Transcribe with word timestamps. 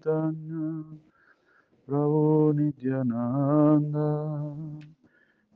Chaitanya 0.00 0.84
Prabhu 1.86 2.54
Nityananda 2.56 4.08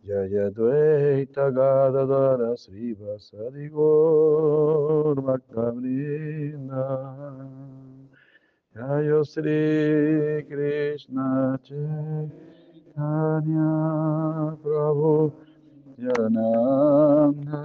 Jaya 0.06 0.50
Dvaita 0.50 1.48
Gadadara 1.50 2.52
Srivasadi 2.56 3.70
Gaur 3.72 5.16
Bhaktavrinda 5.16 6.84
Jaya 8.76 9.24
Sri 9.24 10.44
Krishna 10.44 11.58
Chaitanya 11.64 12.28
Prabhu 14.62 15.32
Nityananda 15.96 17.62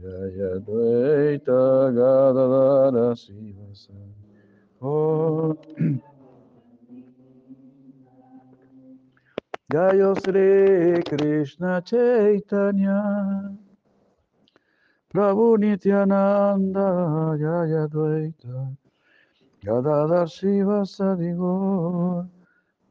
Jaya 0.00 0.52
Dvaita 0.64 1.92
Gadadara 1.92 3.12
Srivasadi 3.12 4.12
Gaur 4.16 4.27
Jaya 4.80 5.98
Sri 10.22 11.02
Krishna 11.02 11.82
Chaitanya 11.84 13.56
Prabhu 15.12 15.58
Nityananda 15.58 17.36
Jaya 17.40 17.88
Dvaita 17.88 18.76
Gadadhar 19.64 20.28
Shiva 20.28 20.82
Sadigor 20.86 22.28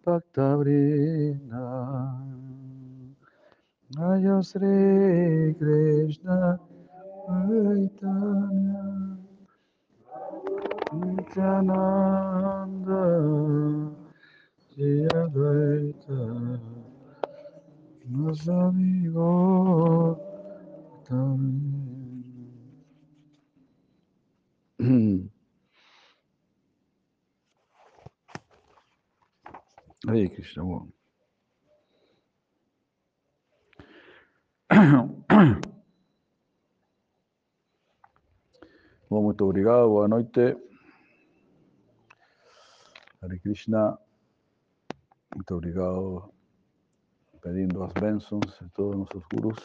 Bhakta 0.05 0.57
Vrinda 0.59 2.19
Jaya 3.95 4.43
Sri 4.43 5.53
Krishna 5.57 6.59
Chaitanya 7.27 9.06
Nityananda 11.27 13.03
Jaya 14.71 15.27
Dvaita 15.27 16.23
Nasadigor 18.07 20.15
Bhakta 21.03 21.19
Vrinda 24.79 25.27
Hare 30.07 30.29
Krishna. 30.29 30.63
Bom, 39.09 39.23
muito 39.23 39.45
obrigado, 39.45 39.87
boa 39.89 40.07
noite. 40.07 40.66
Hare 43.19 43.39
Krishna, 43.39 43.97
muito 45.33 45.55
obrigado, 45.55 46.31
pedindo 47.41 47.83
as 47.83 47.91
bênçãos 47.93 48.59
de 48.61 48.69
todos 48.69 48.95
nossos 48.95 49.23
gurus. 49.33 49.57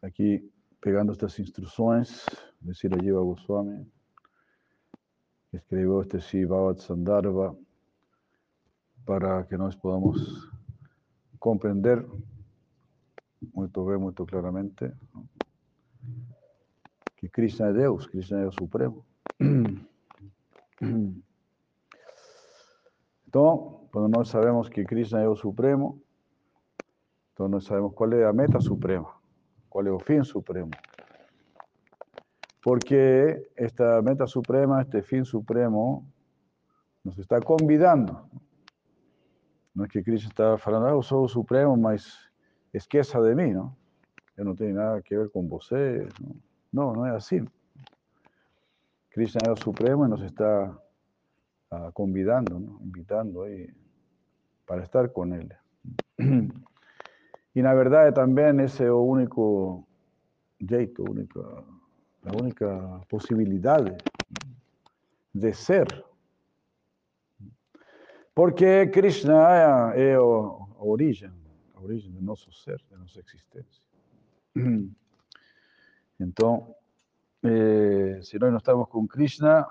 Aqui, 0.00 0.48
pegando 0.80 1.10
estas 1.10 1.36
instruções 1.40 2.26
de 2.62 2.74
Sirajiva 2.76 3.20
Goswami, 3.20 3.90
que 5.50 5.56
escreveu 5.56 6.00
este 6.02 6.20
Shivavat 6.20 6.80
Sandarbha, 6.80 7.56
para 9.04 9.42
que 9.42 9.56
nós 9.56 9.74
podamos 9.74 10.48
compreender 11.40 12.06
muito 13.52 13.84
bem, 13.84 13.98
muito 13.98 14.24
claramente 14.26 14.92
que 17.16 17.28
Krishna 17.28 17.66
é 17.66 17.72
Deus, 17.72 18.06
Krishna 18.06 18.42
é 18.42 18.46
o 18.46 18.52
Supremo. 18.52 19.04
Então, 23.30 23.86
quando 23.92 24.08
nós 24.08 24.28
sabemos 24.28 24.68
que 24.68 24.84
Krishna 24.84 25.20
é 25.20 25.28
o 25.28 25.36
Supremo, 25.36 26.02
então 27.32 27.46
nós 27.46 27.64
sabemos 27.64 27.94
qual 27.94 28.12
é 28.12 28.24
a 28.24 28.32
meta 28.32 28.60
suprema, 28.60 29.14
qual 29.68 29.86
é 29.86 29.90
o 29.92 30.00
fim 30.00 30.24
supremo. 30.24 30.72
Porque 32.60 33.48
esta 33.56 34.02
meta 34.02 34.26
suprema, 34.26 34.82
este 34.82 35.00
fim 35.02 35.22
supremo, 35.22 36.04
nos 37.04 37.16
está 37.18 37.40
convidando 37.40 38.28
não 39.74 39.84
é 39.84 39.88
que 39.88 40.02
Cristo 40.02 40.28
está 40.28 40.58
falando, 40.58 40.86
ah, 40.86 40.90
eu 40.90 41.02
sou 41.02 41.24
o 41.24 41.28
Supremo, 41.28 41.76
mas 41.76 42.18
esqueça 42.74 43.22
de 43.22 43.34
mim, 43.36 43.52
não? 43.52 43.74
Eu 44.36 44.44
não 44.44 44.56
tenho 44.56 44.74
nada 44.74 44.96
a 44.96 45.00
ver 45.00 45.30
com 45.30 45.46
você. 45.46 46.08
Não, 46.72 46.92
não 46.92 47.06
é 47.06 47.14
assim. 47.14 47.46
Cristo 49.10 49.38
é 49.46 49.50
o 49.50 49.56
Supremo 49.56 50.04
e 50.04 50.08
nos 50.08 50.22
está 50.22 50.76
convidando, 51.94 52.80
invitando 52.82 53.44
para 54.66 54.82
estar 54.82 55.08
com 55.08 55.34
Ele. 55.34 55.54
E 57.52 57.62
na 57.62 57.74
verdade 57.74 58.14
também 58.14 58.60
esse 58.60 58.84
é 58.84 58.92
o 58.92 59.02
único 59.02 59.84
jeito, 60.60 61.02
única, 61.02 61.40
a 62.24 62.40
única 62.40 63.00
possibilidade 63.08 63.96
de 65.34 65.52
ser 65.52 65.88
porque 68.40 68.86
Krishna 68.86 69.34
é 69.94 70.14
a 70.14 70.22
origem, 70.78 71.30
a 71.74 71.80
origem 71.82 72.10
do 72.10 72.22
nosso 72.22 72.50
ser, 72.52 72.80
da 72.90 72.96
nossa 72.96 73.20
existência. 73.20 73.82
Então, 76.22 76.74
eh, 77.42 78.20
nós 78.38 78.50
não 78.50 78.58
estamos 78.58 78.86
com 78.90 79.08
Krishna, 79.08 79.66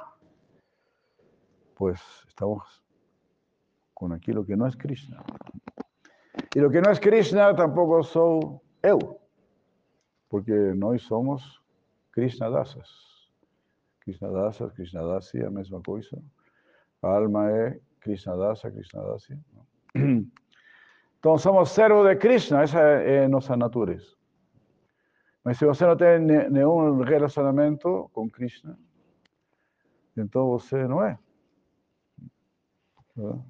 pues 1.80 2.00
estamos 2.28 2.84
com 3.94 4.14
aquilo 4.14 4.46
que 4.46 4.56
não 4.56 4.68
é 4.68 4.72
Krishna. 4.72 5.24
E 6.56 6.62
o 6.62 6.70
que 6.70 6.82
não 6.82 6.92
é 6.92 7.00
Krishna 7.00 7.56
tampouco 7.56 8.04
sou 8.04 8.62
eu, 8.84 9.20
porque 10.30 10.74
nós 10.76 11.02
somos 11.04 11.64
Krishna 12.12 12.52
dasas. 12.52 12.90
Krishna 14.02 14.30
dasas, 14.30 14.74
Krishna 14.74 15.02
dasi, 15.04 15.42
a 15.42 15.50
mesma 15.50 15.82
coisa. 15.82 16.22
A 17.02 17.16
alma 17.16 17.50
é 17.50 17.80
Krishna 18.02 18.36
Dasa, 18.36 18.72
Krishna 18.72 19.02
Dasi. 19.04 19.38
Então, 21.20 21.38
somos 21.38 21.72
servos 21.72 22.08
de 22.08 22.16
Krishna, 22.16 22.62
essa 22.62 22.80
é 22.80 23.28
nossa 23.28 23.58
natureza. 23.58 24.16
Mas 25.44 25.58
se 25.58 25.66
você 25.66 25.86
não 25.86 25.98
tem 25.98 26.18
nenhum 26.18 27.02
relacionamento 27.02 28.10
Krishna, 28.32 28.80
então 30.16 30.48
você 30.48 30.88
não 30.88 31.04
é. 31.04 31.20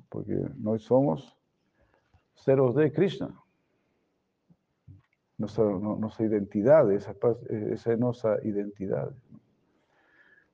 Porque 0.09 0.35
nós 0.57 0.83
somos 0.83 1.35
servos 2.35 2.75
de 2.75 2.89
Krishna. 2.89 3.33
Nossa, 5.37 5.63
nossa 5.63 6.23
identidade, 6.23 6.95
essa, 6.95 7.15
essa 7.71 7.93
é 7.93 7.95
nossa 7.95 8.39
identidade. 8.45 9.15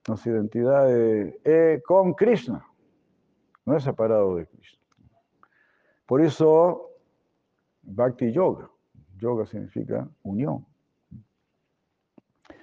Nossa 0.08 0.30
identidade 0.30 1.40
é 1.44 1.80
com 1.80 2.14
Krishna 2.14 2.64
no 3.66 3.76
es 3.76 3.84
separado 3.84 4.38
de 4.38 4.46
Krishna. 4.46 4.80
Por 6.06 6.22
eso, 6.22 6.92
Bhakti 7.82 8.32
Yoga. 8.32 8.70
Yoga 9.20 9.46
significa 9.46 10.08
unión. 10.24 10.66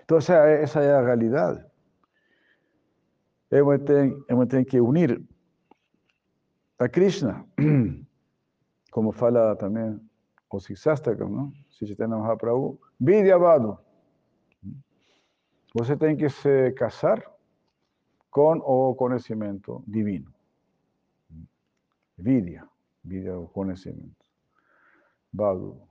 Entonces, 0.00 0.36
esa 0.60 0.80
es 0.80 0.88
la 0.88 1.02
realidad. 1.02 1.66
Hemos 3.50 3.84
tenido 3.84 4.66
que 4.70 4.80
unir 4.80 5.22
Krishna, 6.88 7.44
como 8.90 9.12
fala 9.12 9.56
también 9.56 10.08
o 10.48 10.60
Sastakam, 10.60 11.34
¿no? 11.34 11.52
Si 11.70 11.94
tenemos 11.96 12.28
a 12.28 12.36
Prabhu, 12.36 12.78
Vidyavadu. 12.98 13.78
Você 15.74 15.96
tem 15.96 16.16
que 16.16 16.28
se 16.28 16.72
casar 16.72 17.24
com 18.30 18.58
o 18.58 18.94
conhecimento 18.94 19.82
divino. 19.86 20.30
Vidya, 22.18 22.68
vidya 23.02 23.38
o 23.38 23.48
conocimiento. 23.48 24.26
Vado, 25.32 25.88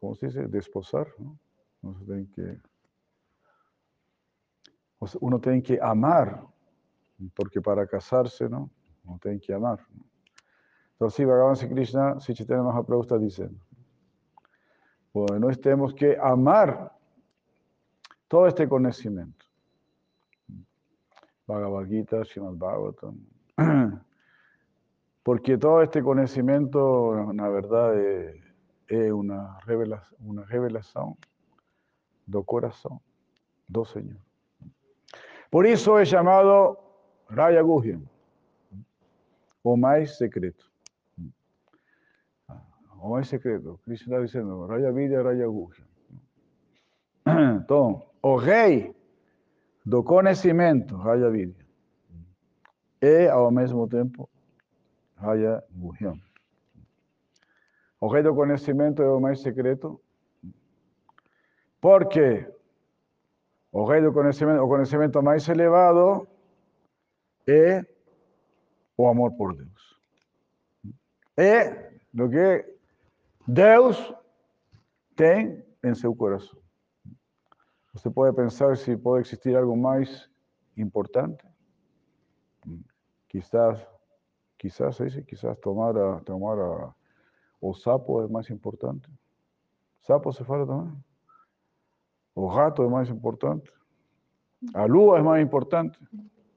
¿cómo 0.00 0.14
se 0.14 0.26
dice? 0.26 0.48
Desposar, 0.48 1.06
que, 2.34 2.58
uno 5.20 5.40
tiene 5.40 5.62
que 5.62 5.78
amar, 5.80 6.46
porque 7.34 7.60
para 7.60 7.86
casarse, 7.86 8.48
¿no? 8.48 8.70
Uno 9.04 9.18
tiene 9.22 9.38
que 9.38 9.52
amar. 9.52 9.78
Entonces, 11.00 11.16
sí, 11.16 11.24
Bhagavan 11.24 11.56
Sri 11.56 11.70
Krishna, 11.70 12.20
si 12.20 12.34
Chaitanya 12.34 12.62
Mahaprabhu 12.62 13.00
está 13.00 13.16
diciendo, 13.16 13.58
bueno, 15.14 15.48
tenemos 15.56 15.94
que 15.94 16.14
amar 16.20 16.92
todo 18.28 18.46
este 18.46 18.68
conocimiento. 18.68 19.46
Bhagavad 21.46 21.86
Gita, 21.86 22.22
Srimad 22.22 22.52
Bhagavatam, 22.52 23.18
Porque 25.22 25.56
todo 25.56 25.80
este 25.80 26.02
conocimiento, 26.02 27.32
la 27.32 27.48
verdad, 27.48 27.98
es, 27.98 29.10
una, 29.10 29.58
revelación, 29.60 30.20
una 30.22 30.44
revelación 30.44 31.16
do 32.26 32.44
corazón, 32.44 33.00
do 33.66 33.86
Señor. 33.86 34.20
Por 35.48 35.66
eso 35.66 35.98
es 35.98 36.10
llamado 36.10 36.78
Raya 37.30 37.62
Guhyam, 37.62 38.04
o 39.62 39.78
más 39.78 40.18
secreto. 40.18 40.69
O 43.00 43.08
mais 43.08 43.28
secreto. 43.28 43.80
Krishna 43.84 44.16
está 44.16 44.26
dizendo, 44.26 44.66
Raya 44.66 44.92
Vidya, 44.92 45.22
Raya 45.22 45.46
Guhyam. 45.48 45.88
Então, 47.62 48.02
o 48.22 48.36
rei 48.36 48.94
do 49.86 50.02
conhecimento, 50.02 50.96
Raya 50.96 51.30
Vidya, 51.30 51.64
e 53.00 53.28
ao 53.28 53.50
mesmo 53.50 53.88
tempo 53.88 54.28
Raya 55.16 55.62
Guhyam. 55.70 56.18
O 58.00 58.08
rei 58.08 58.22
do 58.22 58.34
conhecimento 58.34 59.02
é 59.02 59.10
o 59.10 59.20
mais 59.20 59.40
secreto, 59.40 60.00
porque 61.80 62.46
o 63.72 63.84
rei 63.84 64.02
do 64.02 64.12
conhecimento, 64.12 64.62
o 64.62 64.68
conhecimento 64.68 65.22
mais 65.22 65.48
elevado 65.48 66.28
é 67.46 67.84
o 68.96 69.06
amor 69.06 69.32
por 69.32 69.56
Deus. 69.56 70.00
É 71.36 71.90
do 72.12 72.28
que 72.28 72.79
Deus 73.52 74.14
tem 75.16 75.64
em 75.82 75.92
seu 75.92 76.14
coração. 76.14 76.56
Você 77.92 78.08
pode 78.08 78.36
pensar 78.36 78.76
se 78.76 78.96
pode 78.96 79.26
existir 79.26 79.56
algo 79.56 79.76
mais 79.76 80.30
importante. 80.76 81.44
Quizás, 83.28 83.84
quizás 84.56 85.00
esse, 85.00 85.22
quizás 85.22 85.58
tomar, 85.58 85.96
a, 85.96 86.20
tomar 86.20 86.60
a, 86.60 86.94
o 87.60 87.74
sapo 87.74 88.22
é 88.22 88.28
mais 88.28 88.48
importante. 88.50 89.10
Sapo 90.00 90.32
se 90.32 90.44
fala 90.44 90.64
também. 90.64 90.96
O 92.36 92.46
rato 92.46 92.84
é 92.84 92.88
mais 92.88 93.08
importante. 93.08 93.72
A 94.74 94.84
lua 94.84 95.18
é 95.18 95.22
mais 95.22 95.42
importante. 95.42 95.98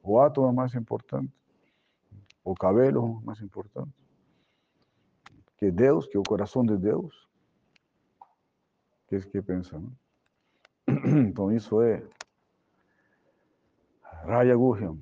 O 0.03 0.19
átomo 0.19 0.49
é 0.49 0.51
mais 0.51 0.75
importante. 0.75 1.33
O 2.43 2.53
cabelo 2.53 3.19
é 3.23 3.25
mais 3.25 3.41
importante. 3.41 4.02
Que 5.63 5.71
Deus, 5.71 6.05
que 6.07 6.17
o 6.17 6.23
coração 6.23 6.65
de 6.65 6.75
Deus. 6.75 7.25
Que 9.07 9.15
é 9.15 9.21
que 9.21 9.41
pensa, 9.41 9.79
não? 9.79 9.95
Então 11.29 11.53
isso 11.53 11.81
é 11.81 12.05
Raya 14.01 14.57
Guhyam. 14.57 15.01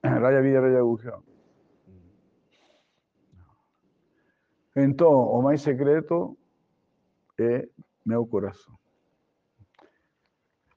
Raya 0.02 0.40
Vida, 0.40 0.62
Raya 0.62 0.82
Guhyam. 0.82 1.22
Então, 4.74 5.10
o 5.10 5.42
mais 5.42 5.60
secreto 5.60 6.34
é 7.38 7.68
meu 8.06 8.26
coração. 8.26 8.74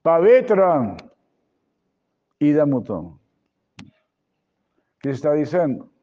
Pavitram 0.03 0.97
Idamutam. 2.41 3.17
Que 4.99 5.11
está 5.11 5.33
dizendo? 5.33 5.94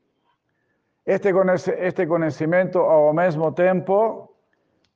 Este, 1.05 1.31
este 1.79 2.07
conhecimento, 2.07 2.79
ao 2.79 3.13
mesmo 3.13 3.53
tempo, 3.53 4.37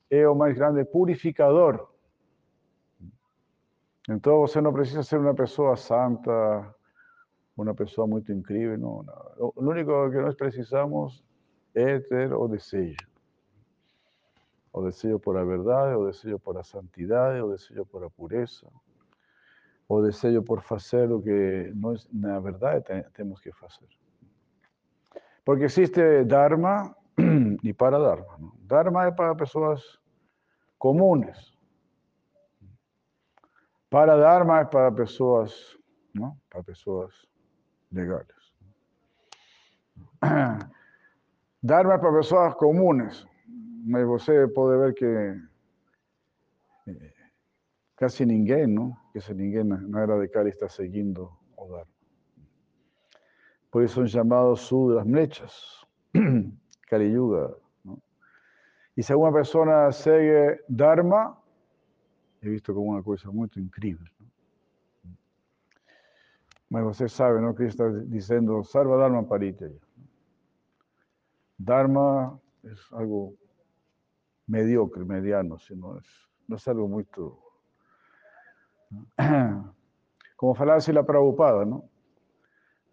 é 0.08 0.28
o 0.28 0.34
mais 0.34 0.56
grande 0.56 0.84
purificador. 0.84 1.88
Então, 4.08 4.38
você 4.38 4.60
não 4.60 4.72
precisa 4.72 5.02
ser 5.02 5.18
uma 5.18 5.34
pessoa 5.34 5.76
santa, 5.76 6.74
uma 7.56 7.74
pessoa 7.74 8.06
muito 8.06 8.32
incrível. 8.32 8.78
Não, 8.78 9.02
não. 9.02 9.52
O 9.56 9.64
único 9.68 10.10
que 10.10 10.18
nós 10.18 10.36
precisamos 10.36 11.24
é 11.74 11.98
ter 11.98 12.32
o 12.32 12.46
desejo. 12.46 12.96
O 14.72 14.82
desejo 14.82 15.18
por 15.18 15.36
a 15.36 15.44
verdade, 15.44 15.96
o 15.96 16.06
desejo 16.06 16.38
por 16.38 16.56
a 16.56 16.62
santidade, 16.62 17.40
o 17.40 17.50
desejo 17.50 17.84
por 17.84 18.04
a 18.04 18.10
pureza, 18.10 18.68
o 19.88 20.00
desejo 20.02 20.42
por 20.42 20.60
fazer 20.60 21.10
o 21.10 21.20
que 21.20 21.72
nós, 21.74 22.08
na 22.12 22.38
verdade, 22.38 22.84
temos 23.12 23.40
que 23.40 23.50
fazer. 23.50 23.88
Porque 25.46 25.66
existe 25.66 26.24
Dharma 26.24 26.92
e 27.62 27.72
para 27.72 27.98
Dharma. 28.00 28.36
¿no? 28.36 28.52
Dharma 28.66 29.06
é 29.06 29.12
para 29.12 29.32
pessoas 29.36 29.80
comunes. 30.76 31.54
Para 33.88 34.16
Dharma 34.18 34.58
é 34.58 34.64
para 34.64 34.90
pessoas, 34.90 35.78
não? 36.12 36.36
Para 36.50 36.64
pessoas 36.64 37.14
legais. 37.92 38.26
Dharma 41.62 41.94
é 41.94 41.98
para 41.98 42.12
pessoas 42.12 42.54
comunes. 42.54 43.24
Mas 43.86 44.04
você 44.04 44.48
pode 44.48 44.78
ver 44.80 44.94
que 44.94 45.06
eh, 46.90 47.12
casi 47.94 48.26
ninguém, 48.26 48.66
não? 48.66 48.96
Casi 49.14 49.32
ninguém 49.32 49.62
na 49.62 50.00
era 50.00 50.18
de 50.18 50.26
Kali 50.26 50.50
está 50.50 50.68
seguindo 50.68 51.30
o 51.56 51.68
Dharma. 51.68 51.95
Por 53.76 53.84
isso 53.84 53.96
são 53.96 54.06
chamados 54.06 54.60
sudras 54.60 55.04
mechas, 55.04 55.84
Kali 56.88 57.12
Yuga. 57.12 57.54
¿no? 57.84 58.00
E 58.96 59.02
se 59.02 59.14
uma 59.14 59.30
pessoa 59.30 59.92
segue 59.92 60.64
Dharma, 60.66 61.36
he 62.40 62.48
visto 62.48 62.72
como 62.72 62.92
uma 62.92 63.02
coisa 63.02 63.30
muito 63.30 63.60
incrível. 63.60 64.06
¿no? 65.04 65.14
Mas 66.70 66.84
você 66.84 67.06
sabe, 67.06 67.38
não? 67.42 67.52
Que 67.52 67.64
está 67.64 67.86
dizendo 68.06 68.64
Sarva 68.64 68.96
Dharma 68.96 69.24
Paritya. 69.24 69.70
Dharma 71.58 72.40
es 72.64 72.80
algo 72.92 73.34
mediocre, 74.46 75.04
mediano, 75.04 75.58
sino 75.58 75.98
es, 75.98 76.06
no 76.48 76.56
es 76.56 76.66
algo 76.66 76.88
muy... 76.88 77.06
Como 80.34 80.54
falaba 80.54 80.78
así 80.78 80.94
la 80.94 81.04
Prabhupada, 81.04 81.66
¿no? 81.66 81.90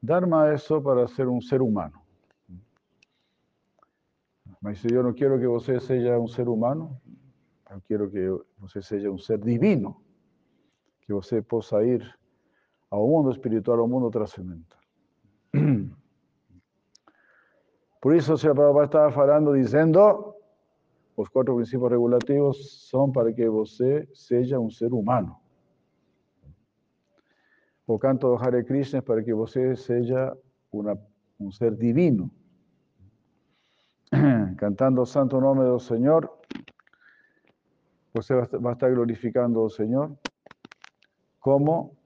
Dharma 0.03 0.51
es 0.51 0.65
eso 0.65 0.83
para 0.83 1.07
ser 1.07 1.29
un 1.29 1.41
ser 1.41 1.61
humano. 1.61 2.03
Mas 4.59 4.79
si 4.79 4.89
yo 4.89 5.01
no 5.01 5.13
quiero 5.13 5.39
que 5.39 5.47
você 5.47 5.79
seja 5.79 6.19
un 6.19 6.27
ser 6.27 6.49
humano, 6.49 6.99
yo 7.69 7.79
quiero 7.87 8.11
que 8.11 8.29
você 8.57 8.81
seja 8.81 9.09
un 9.09 9.17
ser 9.17 9.39
divino, 9.39 10.03
que 11.07 11.13
você 11.13 11.41
possa 11.41 11.81
ir 11.85 12.03
ao 12.89 13.07
mundo 13.07 13.31
espiritual, 13.31 13.79
ao 13.79 13.87
mundo 13.87 14.11
trascendental. 14.11 14.79
Por 18.01 18.13
isso, 18.13 18.33
o 18.33 18.37
Sr. 18.37 18.83
Estava 18.83 19.09
falando, 19.09 19.53
dizendo, 19.53 20.35
os 21.15 21.29
quatro 21.29 21.55
princípios 21.55 21.89
regulativos 21.89 22.89
são 22.89 23.09
para 23.09 23.31
que 23.31 23.47
você 23.47 24.05
seja 24.13 24.59
um 24.59 24.69
ser 24.69 24.91
humano. 24.91 25.42
O 27.85 27.99
canto 27.99 28.27
do 28.27 28.35
Hare 28.35 28.63
Krishna 28.63 29.01
para 29.01 29.23
que 29.23 29.33
você 29.33 29.75
seja 29.75 30.35
uma, 30.71 30.97
um 31.39 31.51
ser 31.51 31.75
divino. 31.75 32.31
Cantando 34.57 35.01
o 35.01 35.05
santo 35.05 35.39
nome 35.41 35.65
do 35.65 35.79
Senhor, 35.79 36.29
você 38.13 38.35
vai 38.59 38.73
estar 38.73 38.89
glorificando 38.93 39.59
ao 39.59 39.69
Senhor, 39.69 40.17
como 41.39 41.97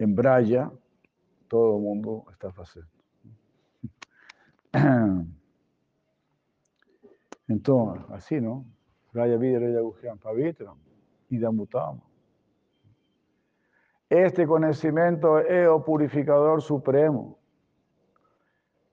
em 0.00 0.12
Braya 0.12 0.70
todo 1.48 1.78
mundo 1.78 2.24
está 2.32 2.50
fazendo. 2.52 2.88
Entonces, 7.48 8.04
así, 8.10 8.40
¿no? 8.40 8.66
Raya 9.12 9.38
Vida, 9.38 9.60
Raya 9.60 9.80
Gujian, 9.80 10.18
Pavitra, 10.18 10.74
y 11.30 11.38
Damutama. 11.38 12.02
Este 14.08 14.46
conocimiento 14.46 15.38
es 15.38 15.66
el 15.68 15.82
purificador 15.84 16.62
supremo. 16.62 17.38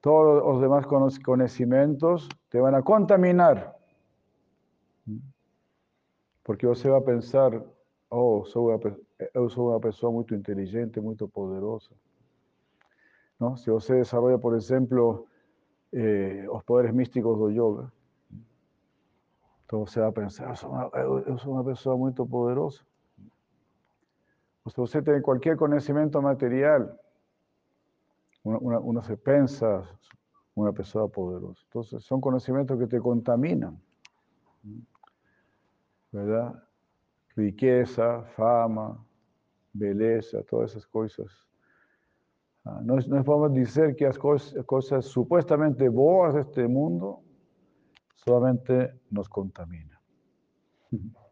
Todos 0.01 0.43
los 0.43 0.61
demás 0.61 0.85
conocimientos 1.23 2.27
te 2.49 2.59
van 2.59 2.75
a 2.75 2.81
contaminar. 2.81 3.77
Porque 6.43 6.67
você 6.67 6.89
va 6.89 6.97
a 6.97 7.05
pensar, 7.05 7.63
oh, 8.09 8.43
soy 8.43 8.73
una, 8.73 8.97
eu 9.33 9.49
sou 9.49 9.69
uma 9.69 9.79
pessoa 9.79 10.11
muito 10.11 10.35
inteligente, 10.35 10.99
muito 10.99 11.27
poderosa. 11.27 11.91
Você 13.39 13.95
desarrolla, 13.95 14.37
por 14.39 14.55
ejemplo, 14.55 15.27
eh, 15.93 16.45
os 16.49 16.63
poderes 16.63 16.93
místicos 16.93 17.37
do 17.37 17.49
yoga. 17.49 17.91
Então 19.65 19.85
você 19.85 19.99
vai 19.99 20.11
pensar, 20.11 20.49
eu 20.49 20.55
sou, 20.55 20.69
uma, 20.69 20.89
eu 20.93 21.37
sou 21.37 21.53
uma 21.53 21.63
pessoa 21.63 21.97
muito 21.97 22.25
poderosa. 22.25 22.81
Se 24.69 24.77
você 24.77 25.01
tem 25.01 25.21
qualquer 25.21 25.57
conhecimento 25.57 26.21
material, 26.21 26.97
uma, 28.43 28.79
uma 28.79 29.01
se 29.01 29.15
pensa 29.17 29.87
uma 30.55 30.71
pessoa 30.71 31.09
poderosa. 31.09 31.59
Então, 31.67 31.83
são 31.83 32.21
conhecimentos 32.21 32.77
que 32.77 32.87
te 32.87 32.99
contaminam. 32.99 33.77
¿Verdad? 36.11 36.61
Riqueza, 37.35 38.23
fama, 38.35 39.03
beleza, 39.73 40.43
todas 40.43 40.71
essas 40.71 40.85
coisas 40.85 41.43
Ah, 42.65 42.79
no 42.81 43.23
podemos 43.25 43.53
decir 43.53 43.93
que 43.95 44.05
las 44.05 44.17
cosas, 44.17 45.05
supuestamente 45.05 45.89
boas 45.89 46.33
de 46.33 46.41
este 46.41 46.67
mundo 46.67 47.21
solamente 48.15 49.01
nos 49.09 49.27
contaminan. 49.27 49.99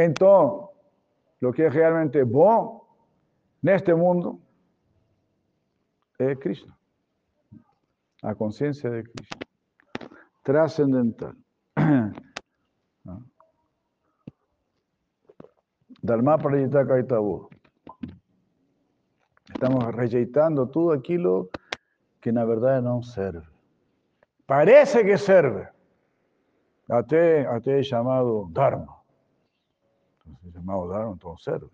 Entonces, 0.00 0.68
lo 1.40 1.52
que 1.52 1.66
es 1.66 1.74
realmente 1.74 2.22
bueno 2.22 2.84
en 3.64 3.70
este 3.70 3.92
mundo 3.96 4.38
es 6.18 6.38
Krishna. 6.38 6.78
La 8.22 8.36
conciencia 8.36 8.90
de 8.90 9.02
Krishna. 9.02 9.38
Trascendental. 10.44 11.36
Dharma 16.00 16.38
Prayita 16.38 16.86
Kaitabu. 16.86 17.48
Estamos 19.52 19.92
rejeitando 19.96 20.68
todo 20.68 20.92
aquello 20.92 21.48
que 22.20 22.30
na 22.30 22.44
verdade 22.44 22.82
não 22.82 23.02
serve. 23.02 23.48
Parece 24.46 25.04
que 25.04 25.18
serve. 25.18 25.66
Até, 26.88 27.44
até 27.48 27.80
é 27.80 27.82
chamado 27.82 28.48
Dharma. 28.52 28.97
Se 30.42 30.52
chamado 30.52 30.88
Dharma, 30.88 31.14
então 31.14 31.36
serve. 31.38 31.70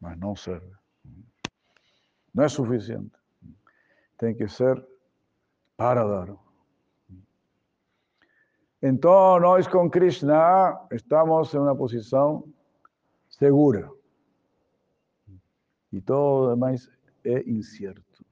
Mas 0.00 0.18
não 0.18 0.36
serve. 0.36 0.70
Não 2.34 2.44
é 2.44 2.48
suficiente. 2.48 3.12
Tem 4.18 4.34
que 4.34 4.48
ser 4.48 4.84
para 5.76 6.04
Dharma. 6.04 6.38
Então, 8.82 9.40
nós 9.40 9.66
com 9.66 9.90
Krishna 9.90 10.86
estamos 10.92 11.52
em 11.54 11.58
uma 11.58 11.74
posição 11.74 12.46
segura. 13.28 13.90
E 15.92 16.00
todo 16.00 16.54
demais 16.54 16.88
é 17.24 17.42
incierto. 17.48 18.24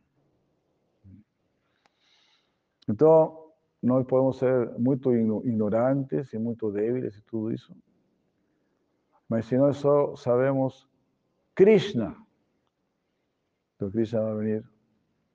Então, 2.88 3.52
nós 3.82 4.06
podemos 4.06 4.38
ser 4.38 4.70
muito 4.78 5.12
ignorantes 5.14 6.32
e 6.32 6.38
muito 6.38 6.70
débiles 6.70 7.16
e 7.16 7.22
tudo 7.22 7.52
isso. 7.52 7.74
Se 9.42 9.56
nós 9.56 9.76
só 9.78 10.14
sabemos 10.16 10.88
Krishna, 11.54 12.16
então 13.74 13.90
Krishna 13.90 14.20
vai 14.20 14.44
vir 14.44 14.64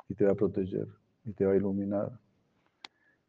e 0.10 0.16
te 0.16 0.26
vai 0.26 0.36
proteger 0.36 0.88
e 1.26 1.34
te 1.34 1.46
vai 1.46 1.58
iluminar. 1.58 2.20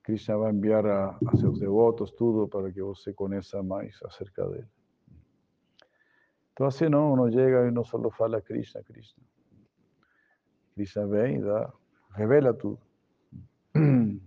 Krishna 0.02 0.36
vai 0.38 0.52
enviar 0.52 0.86
a, 0.86 1.18
a 1.26 1.36
seus 1.36 1.60
devotos 1.60 2.10
tudo 2.12 2.48
para 2.48 2.72
que 2.72 2.82
você 2.82 3.12
conheça 3.12 3.62
mais 3.62 3.98
acerca 4.02 4.48
dele. 4.48 4.68
Então 6.52 6.66
assim 6.66 6.88
não, 6.88 7.16
não 7.16 7.30
chega 7.30 7.68
e 7.68 7.70
não 7.70 7.84
só 7.84 7.98
fala 8.10 8.40
Krishna, 8.40 8.82
Krishna. 8.82 9.22
Krishna 10.74 11.06
vem 11.06 11.36
e 11.36 11.42
dá, 11.42 11.72
revela 12.14 12.54
tudo. 12.54 12.80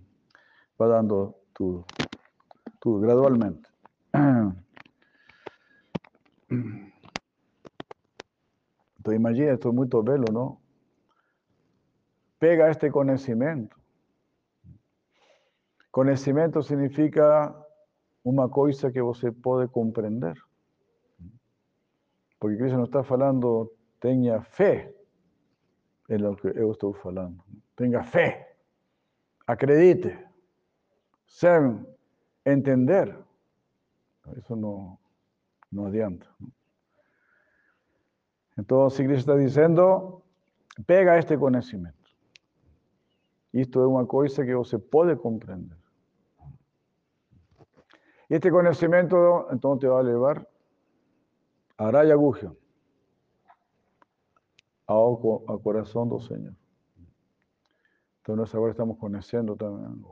va 0.78 0.88
dando 0.88 1.34
todo, 1.52 1.84
todo 2.80 3.00
gradualmente. 3.00 3.68
Entonces 8.96 9.20
imagina, 9.20 9.52
esto 9.52 9.68
es 9.68 9.74
muy 9.74 9.88
belo, 10.02 10.24
¿no? 10.32 10.60
Pega 12.38 12.70
este 12.70 12.90
conocimiento. 12.90 13.76
Conocimiento 15.90 16.62
significa 16.62 17.54
una 18.22 18.48
cosa 18.48 18.90
que 18.90 19.00
você 19.00 19.30
puede 19.30 19.68
comprender. 19.68 20.36
Porque 22.38 22.58
Cristo 22.58 22.78
no 22.78 22.84
está 22.84 23.00
hablando, 23.00 23.72
tenga 24.00 24.42
fe 24.42 24.94
en 26.08 26.22
lo 26.22 26.36
que 26.36 26.52
yo 26.54 26.72
estoy 26.72 26.94
hablando. 27.04 27.44
Tenga 27.74 28.02
fe. 28.02 28.46
Acredite 29.46 30.26
ser, 31.26 31.76
entender, 32.44 33.16
eso 34.36 34.56
no, 34.56 35.00
no 35.74 35.86
adianta. 35.86 36.26
Entonces, 38.56 39.06
Cristo 39.06 39.32
está 39.32 39.36
diciendo, 39.36 40.22
pega 40.86 41.18
este 41.18 41.36
conocimiento. 41.36 42.10
Esto 43.52 43.82
es 43.82 43.88
una 43.88 44.06
cosa 44.06 44.44
que 44.44 44.56
se 44.64 44.78
puede 44.78 45.16
comprender. 45.16 45.76
Este 48.28 48.50
conocimiento, 48.50 49.50
entonces, 49.50 49.80
te 49.80 49.88
va 49.88 50.00
a 50.00 50.04
llevar 50.04 50.48
a 51.76 51.90
Raya 51.90 52.14
Gugio, 52.14 52.56
al 54.86 55.60
corazón 55.62 56.08
del 56.08 56.20
Señor. 56.20 56.54
Entonces, 58.18 58.54
ahora 58.54 58.70
estamos 58.70 58.96
conociendo 58.98 59.56
también 59.56 60.02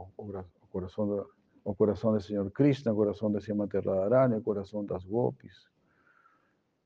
corazón, 0.71 1.25
o 1.65 1.75
corazón 1.75 2.15
del 2.15 2.23
Señor 2.23 2.53
Krishna, 2.53 2.93
o 2.93 2.97
corazón 2.97 3.33
de 3.33 3.41
Srimati 3.41 3.79
Radharani, 3.79 4.37
o 4.37 4.43
corazón 4.43 4.87
de 4.87 4.95
las 4.95 5.07
gopis. 5.07 5.71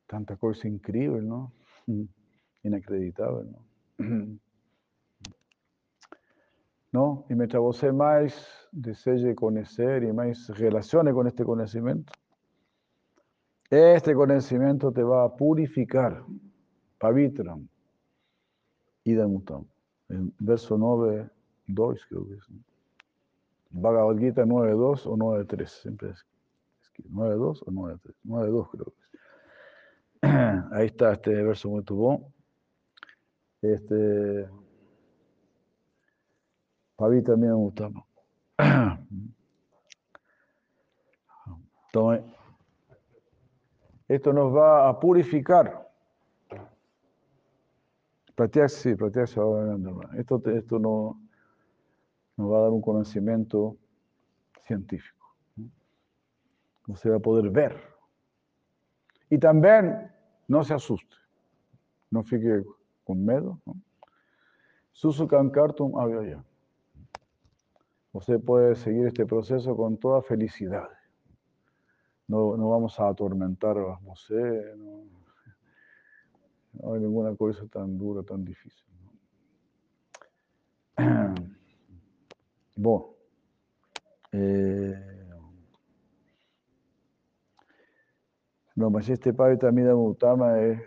Tanta 0.07 0.37
cosa 0.37 0.69
increíble, 0.69 1.23
¿no? 1.23 1.53
Inacreditable, 2.63 3.51
¿no? 3.51 3.65
¿No? 6.93 7.27
Y 7.29 7.35
mientras 7.35 7.61
você 7.61 7.93
más 7.93 8.69
deseje 8.73 9.35
conocer 9.35 10.03
y 10.05 10.13
más 10.13 10.49
relacione 10.57 11.13
con 11.13 11.27
este 11.27 11.45
conocimiento, 11.45 12.13
este 13.71 14.15
conocimiento 14.15 14.93
te 14.93 15.03
va 15.03 15.25
a 15.25 15.37
purificar. 15.37 16.23
Pavitram. 16.99 17.69
En 20.09 20.33
verso 20.39 20.79
9, 20.79 21.29
2 21.67 22.07
creo 22.09 22.27
que 22.29 22.35
es. 22.35 22.45
Bhagavad 23.79 24.19
Gita 24.19 24.45
9.2 24.45 25.07
o 25.07 25.17
9.3, 25.17 25.67
siempre 25.67 26.11
es 26.11 26.25
9.2 27.11 27.63
o 27.63 27.71
9.3, 27.71 28.15
9.2 28.25 28.71
creo 28.71 28.85
que 28.87 28.93
es. 29.03 29.07
Ahí 30.73 30.87
está 30.87 31.13
este 31.13 31.31
verso 31.43 31.69
muy 31.69 31.83
tubo. 31.85 32.33
Este, 33.61 34.49
Pavi 36.97 37.23
también 37.23 37.53
me 37.53 37.59
gusta. 37.59 37.91
esto 44.09 44.33
nos 44.33 44.55
va 44.55 44.89
a 44.89 44.99
purificar. 44.99 45.87
sí, 48.69 48.95
Esto, 50.17 50.43
esto 50.47 50.79
no, 50.79 51.26
nos 52.37 52.53
va 52.53 52.59
a 52.59 52.63
dar 52.63 52.71
un 52.71 52.81
conocimiento 52.81 53.77
científico. 54.61 55.15
se 56.95 57.11
va 57.11 57.17
a 57.17 57.21
poder 57.21 57.51
ver. 57.51 57.77
Y 59.29 59.39
también 59.39 60.11
no 60.47 60.63
se 60.63 60.75
asuste, 60.75 61.17
no 62.11 62.23
fique 62.23 62.65
con 63.05 63.25
miedo. 63.25 63.61
¿no? 63.67 63.75
Susu 64.93 65.27
Kankartum 65.27 65.99
Avyaya. 65.99 66.45
Usted 68.13 68.41
puede 68.41 68.75
seguir 68.77 69.07
este 69.07 69.27
proceso 69.27 69.77
con 69.77 69.99
toda 69.99 70.23
felicidad. 70.23 70.89
No, 72.29 72.57
no 72.57 72.71
vamos 72.71 72.99
a 72.99 73.09
atormentar 73.09 73.77
a 73.79 73.97
José, 73.97 74.75
no, 74.77 75.05
no 76.73 76.95
hay 76.95 77.01
ninguna 77.01 77.35
cosa 77.37 77.67
tan 77.67 77.99
dura, 77.99 78.23
tan 78.23 78.45
difícil. 78.45 78.87
Bom, 82.77 83.17
é... 84.33 85.17
não, 88.77 88.91
mas 88.91 89.09
este 89.09 89.33
Padre 89.33 89.57
também 89.57 89.83
da 89.83 89.97
Mutama 89.97 90.59
é, 90.59 90.87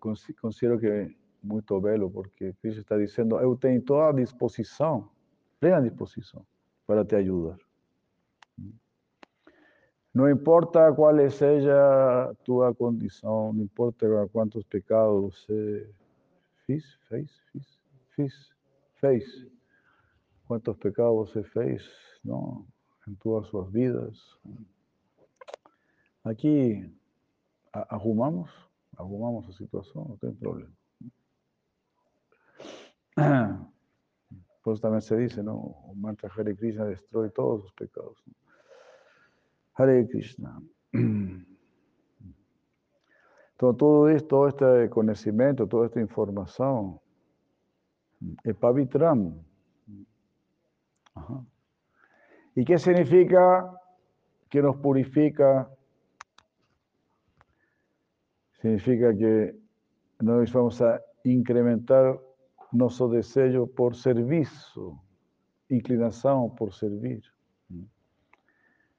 considero 0.00 0.80
que 0.80 0.86
é 0.88 1.10
muito 1.40 1.80
belo, 1.80 2.10
porque 2.10 2.52
Cristo 2.54 2.80
está 2.80 2.96
dizendo, 2.98 3.38
eu 3.38 3.56
tenho 3.56 3.80
toda 3.82 4.08
a 4.08 4.12
disposição, 4.12 5.08
plena 5.60 5.80
disposição, 5.80 6.44
para 6.84 7.04
te 7.04 7.14
ajudar. 7.14 7.56
Não 10.12 10.28
importa 10.28 10.92
qual 10.92 11.14
seja 11.30 12.30
a 12.30 12.34
tua 12.42 12.74
condição, 12.74 13.52
não 13.52 13.62
importa 13.62 14.28
quantos 14.32 14.64
pecados 14.64 15.46
você 15.46 15.88
fez, 16.66 16.98
fez, 17.08 17.30
fez, 17.52 17.80
fez, 18.16 18.50
fez 18.96 19.57
cuántos 20.48 20.76
pecados 20.78 21.30
se 21.30 21.44
fez 21.44 21.84
¿no? 22.22 22.66
en 23.06 23.14
todas 23.16 23.46
sus 23.48 23.70
vidas. 23.70 24.18
Aquí 26.24 26.82
arrumamos, 27.70 28.50
arrumamos 28.96 29.46
la 29.46 29.52
situación, 29.52 30.08
no 30.08 30.16
tem 30.16 30.34
problema. 30.34 30.74
Por 34.62 34.74
eso 34.74 34.82
también 34.82 35.02
se 35.02 35.16
dice, 35.16 35.42
¿no? 35.42 35.54
O 35.54 35.94
mantra 35.94 36.30
Hare 36.34 36.56
Krishna 36.56 36.84
destruye 36.86 37.30
todos 37.30 37.62
los 37.62 37.72
pecados. 37.74 38.16
Hare 39.74 40.08
Krishna. 40.08 40.60
Todo, 43.56 44.08
esto, 44.08 44.28
todo 44.28 44.46
este 44.46 44.88
conocimiento, 44.88 45.66
toda 45.66 45.86
esta 45.86 46.00
información, 46.00 47.00
es 48.44 48.54
pavitram, 48.54 49.34
¿Y 52.54 52.64
qué 52.64 52.78
significa 52.78 53.70
que 54.48 54.62
nos 54.62 54.76
purifica? 54.76 55.70
Significa 58.60 59.14
que 59.14 59.54
nós 60.20 60.52
vamos 60.52 60.82
a 60.82 61.00
incrementar 61.24 62.18
nosso 62.72 63.08
desejo 63.08 63.66
por 63.66 63.94
serviço, 63.94 64.98
inclinação 65.70 66.50
por 66.50 66.72
servir. 66.72 67.22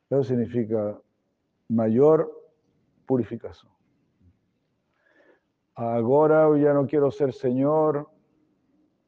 Eso 0.10 0.24
significa 0.24 1.00
mayor 1.68 2.32
purificación. 3.06 3.72
Ahora 5.76 6.58
ya 6.58 6.74
no 6.74 6.88
quiero 6.88 7.12
ser 7.12 7.32
Señor, 7.32 8.10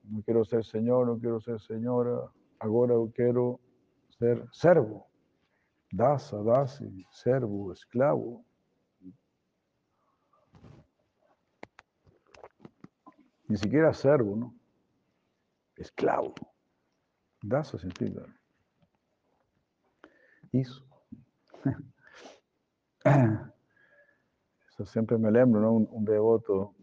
no 0.03 0.21
quiero 0.23 0.45
ser 0.45 0.63
Señor, 0.63 1.07
no 1.07 1.17
quiero 1.17 1.39
ser 1.41 1.59
Señora, 1.59 2.31
ahora 2.61 2.95
quiero 3.13 3.59
ser 4.17 4.47
servo, 4.51 5.07
dasa, 5.91 6.41
dasi, 6.43 7.05
servo, 7.11 7.73
esclavo. 7.73 8.45
Ni 13.47 13.57
siquiera 13.57 13.93
servo, 13.93 14.35
¿no? 14.35 14.55
Esclavo. 15.75 16.33
Dasa 17.41 17.77
significa 17.79 18.21
eso. 20.51 20.85
Eso 24.69 24.85
siempre 24.85 25.17
me 25.17 25.31
lembro, 25.31 25.59
¿no? 25.59 25.73
Un, 25.73 26.05
devoto, 26.05 26.75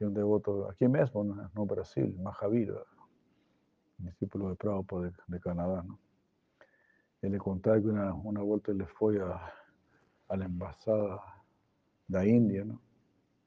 un 0.00 0.14
devoto 0.14 0.68
aquí 0.68 0.88
mismo, 0.88 1.24
¿no? 1.24 1.50
en 1.54 1.66
Brasil, 1.66 2.16
Mahavira, 2.20 2.74
discípulo 4.04 4.50
de 4.50 4.56
Prabhupada 4.56 5.12
de, 5.26 5.40
Canadá, 5.40 5.82
¿no? 5.82 5.98
Él 7.22 7.32
le 7.32 7.38
contaba 7.38 7.80
que 7.80 7.86
una, 7.86 8.14
una 8.14 8.40
vuelta 8.40 8.72
le 8.72 8.86
fue 8.86 9.20
a, 9.20 9.52
a 10.28 10.36
la 10.36 10.44
embajada 10.44 11.22
de 12.08 12.18
la 12.18 12.26
India, 12.26 12.64
¿no? 12.64 12.80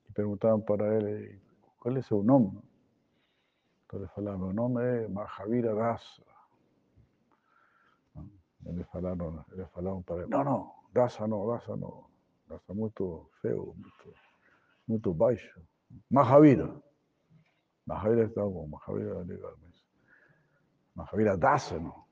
Y 0.09 0.11
preguntaban 0.13 0.63
para 0.63 0.95
él, 0.97 1.41
¿cuál 1.79 1.97
es 1.97 2.05
su 2.05 2.23
nombre? 2.23 2.61
Entonces 3.83 4.11
falaban, 4.15 4.47
mi 4.47 4.53
nombre 4.53 5.03
es 5.03 5.09
Mahavira 5.09 5.73
Dasa. 5.73 6.23
Eles 8.65 8.87
falaram, 8.87 9.45
eles 9.51 9.69
falaram 9.71 10.01
para 10.03 10.25
não, 10.27 10.43
não, 10.43 10.73
Daça 10.93 11.27
não, 11.27 11.47
Daça 11.47 11.75
não. 11.75 12.05
Daça 12.47 12.73
muito 12.73 13.29
feio, 13.41 13.75
muito, 13.75 14.15
muito 14.87 15.13
baixo. 15.13 15.61
Mahavira. 16.09 16.73
Mahavira 17.85 18.23
está 18.23 18.41
bom, 18.41 18.67
Mahavira 18.67 19.19
é 19.19 19.23
legal, 19.23 19.55
mas 20.95 21.09
não. 21.71 22.03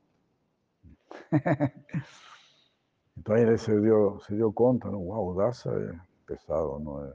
então 3.18 3.36
aí 3.36 3.44
ele 3.44 3.58
se 3.58 3.80
deu, 3.80 4.20
se 4.22 4.36
deu 4.36 4.52
conta, 4.52 4.90
não? 4.90 5.08
Uau, 5.08 5.36
Daça 5.36 5.70
é 5.72 6.00
pesado, 6.26 6.80
não 6.80 7.06
é? 7.06 7.14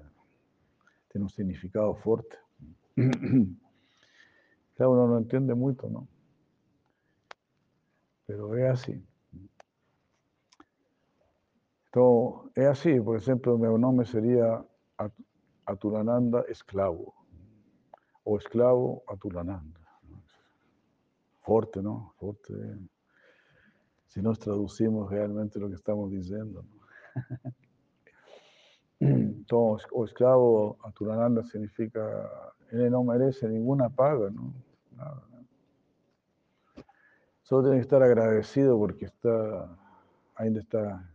Tem 1.11 1.23
um 1.23 1.29
significado 1.29 1.95
forte. 1.97 2.39
Claro, 4.77 4.93
uno 4.93 5.07
não 5.09 5.21
entende 5.21 5.55
muito, 5.55 5.89
não? 5.89 6.07
Pero 8.27 8.55
é 8.59 8.69
assim. 8.69 9.03
es 12.55 12.67
así, 12.67 13.01
por 13.01 13.17
ejemplo, 13.17 13.57
mi 13.57 13.69
nombre 13.79 14.07
sería 14.07 14.63
Atulananda 15.65 16.45
esclavo 16.51 17.15
o 18.25 18.37
esclavo 18.37 19.03
Atulananda. 19.07 19.86
Fuerte, 21.47 21.81
¿no? 21.81 22.13
Fuerte. 22.19 22.53
Si 24.09 24.21
nos 24.21 24.41
traducimos 24.41 25.09
realmente 25.09 25.61
lo 25.61 25.69
que 25.69 25.77
estamos 25.77 26.11
diciendo. 26.11 26.65
Entonces, 28.99 29.89
o 29.93 30.05
esclavo 30.05 30.77
Atulananda 30.83 31.45
significa, 31.45 32.29
él 32.73 32.91
no 32.91 33.05
merece 33.05 33.49
ninguna 33.49 33.89
paga, 33.89 34.29
¿no? 34.29 34.53
Nada, 34.97 35.23
Solo 37.43 37.63
tiene 37.63 37.77
que 37.77 37.83
estar 37.83 38.03
agradecido 38.03 38.77
porque 38.77 39.05
está, 39.05 39.79
ainda 40.35 40.59
está 40.59 41.09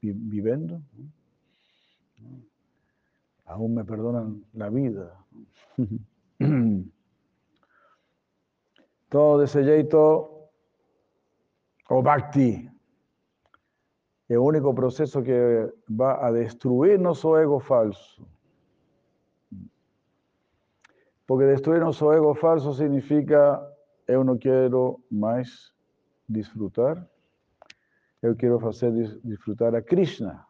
viviendo, 0.00 0.80
aún 3.44 3.74
me 3.74 3.84
perdonan 3.84 4.42
la 4.54 4.70
vida. 4.70 5.22
todo 9.10 9.42
ese 9.42 9.60
o 11.92 12.02
bhakti, 12.02 12.70
el 14.28 14.38
único 14.38 14.74
proceso 14.74 15.22
que 15.22 15.68
va 15.90 16.24
a 16.24 16.32
destruir 16.32 16.98
nuestro 16.98 17.38
ego 17.38 17.60
falso. 17.60 18.26
Porque 21.26 21.44
destruir 21.44 21.82
nuestro 21.82 22.14
ego 22.14 22.34
falso 22.34 22.72
significa 22.72 23.60
yo 24.08 24.24
no 24.24 24.38
quiero 24.38 25.00
más 25.10 25.74
disfrutar 26.26 27.10
eu 28.22 28.36
quero 28.36 28.58
fazer 28.60 28.92
disfrutar 29.24 29.74
a 29.74 29.82
Krishna. 29.82 30.46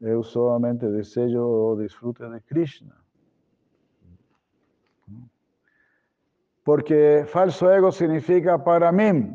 Eu 0.00 0.22
solamente 0.22 0.90
desejo 0.90 1.40
o 1.40 1.76
desfrute 1.76 2.28
de 2.28 2.40
Krishna. 2.40 2.96
Porque 6.68 7.24
falso 7.26 7.72
ego 7.72 7.90
significa 7.90 8.62
para 8.62 8.92
mí. 8.92 9.34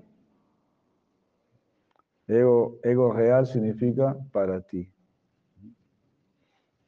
Ego, 2.28 2.78
ego 2.84 3.12
real 3.12 3.48
significa 3.48 4.16
para 4.32 4.62
ti. 4.62 4.88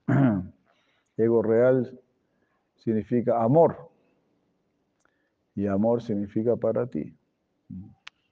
Ego 1.18 1.42
real 1.42 2.00
significa 2.76 3.42
amor. 3.42 3.90
Y 5.56 5.66
amor 5.66 6.04
significa 6.04 6.56
para 6.56 6.86
ti. 6.86 7.18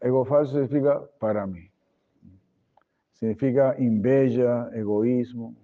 Ego 0.00 0.24
falso 0.24 0.54
significa 0.54 1.08
para 1.20 1.46
mí. 1.46 1.70
Significa 3.12 3.76
inveja, 3.78 4.70
egoísmo, 4.74 5.54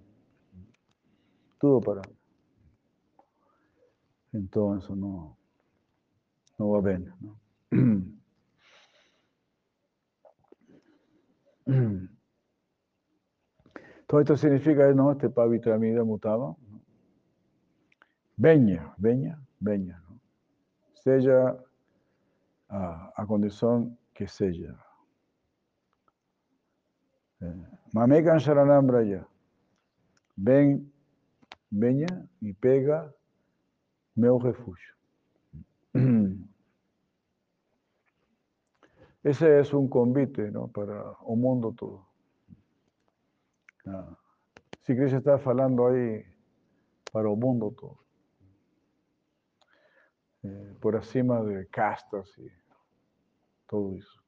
todo 1.59 1.81
para 1.81 2.03
mí. 2.03 2.20
Entonces 4.33 4.91
no, 4.91 5.37
no 6.59 6.71
va 6.71 6.81
bien. 6.81 7.13
Todo 14.07 14.21
esto 14.21 14.37
significa, 14.37 14.93
¿no? 14.93 15.13
Este 15.13 15.31
pavitramida 15.31 16.05
mutaba. 16.05 16.57
Venha, 18.37 18.95
venha, 18.99 19.41
venha. 19.61 20.03
¿no? 20.09 20.21
Seja 20.95 21.57
a, 22.69 23.13
a 23.17 23.27
condição 23.27 23.97
que 24.15 24.27
seja. 24.27 24.77
É. 27.41 27.55
Mamekan 27.93 28.39
Sharanam 28.39 28.87
Braya. 28.87 29.27
Vem, 30.37 30.91
venha 31.71 32.29
e 32.43 32.53
pega 32.53 33.15
meu 34.21 34.37
refúgio. 34.37 34.95
Esse 39.25 39.49
é 39.49 39.77
um 39.77 39.89
convite 39.89 40.51
¿no? 40.51 40.69
para 40.69 41.17
o 41.23 41.35
mundo 41.35 41.73
todo. 41.73 42.07
Ah. 43.87 44.17
Si 44.83 44.95
Cristo 44.95 45.19
está 45.19 45.39
falando 45.39 45.87
aí 45.87 46.25
para 47.13 47.29
o 47.29 47.37
mundo 47.37 47.73
todo. 47.73 47.99
Eh, 50.43 50.75
por 50.81 50.97
acima 50.97 51.43
de 51.45 51.67
castas 51.67 52.37
e 52.39 52.51
todo 53.67 53.97
eso. 53.97 54.23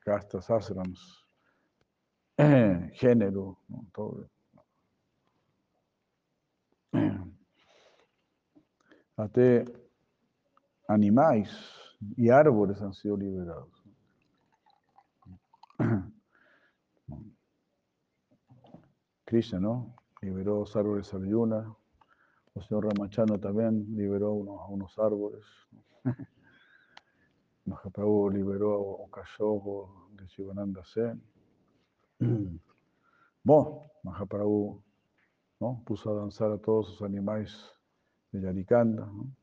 Castas, 0.00 0.50
asrams, 0.50 1.24
género, 2.92 3.58
todo. 3.92 4.30
Hasta 9.18 9.64
animales 10.86 11.50
y 12.16 12.30
árboles 12.30 12.80
han 12.80 12.94
sido 12.94 13.16
liberados. 13.16 13.84
Krishna, 19.24 19.58
¿no? 19.58 19.96
Liberó 20.22 20.60
los 20.60 20.76
árboles 20.76 21.12
Arjuna. 21.12 21.74
El 22.54 22.62
señor 22.62 22.86
Ramachano 22.86 23.40
también 23.40 23.86
liberó 23.96 24.34
unos, 24.34 24.60
unos 24.68 24.96
árboles. 25.00 25.44
Mahaprabhu 27.64 28.30
liberó 28.30 29.04
a 29.04 29.10
cachorro 29.10 30.10
de 30.12 30.28
Shivananda 30.28 30.84
Sen. 30.84 31.20
Bom, 33.42 33.88
Mahaprabhu 34.04 34.80
¿no? 35.58 35.82
puso 35.84 36.12
a 36.12 36.20
danzar 36.20 36.52
a 36.52 36.58
todos 36.58 36.90
los 36.90 37.02
animales 37.02 37.77
de 38.32 38.40
Yarikanda. 38.40 39.06
¿no? 39.06 39.38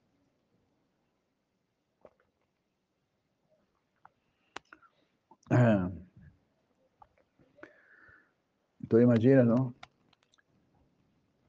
Entonces 8.81 9.03
imagina, 9.03 9.43
¿no? 9.43 9.73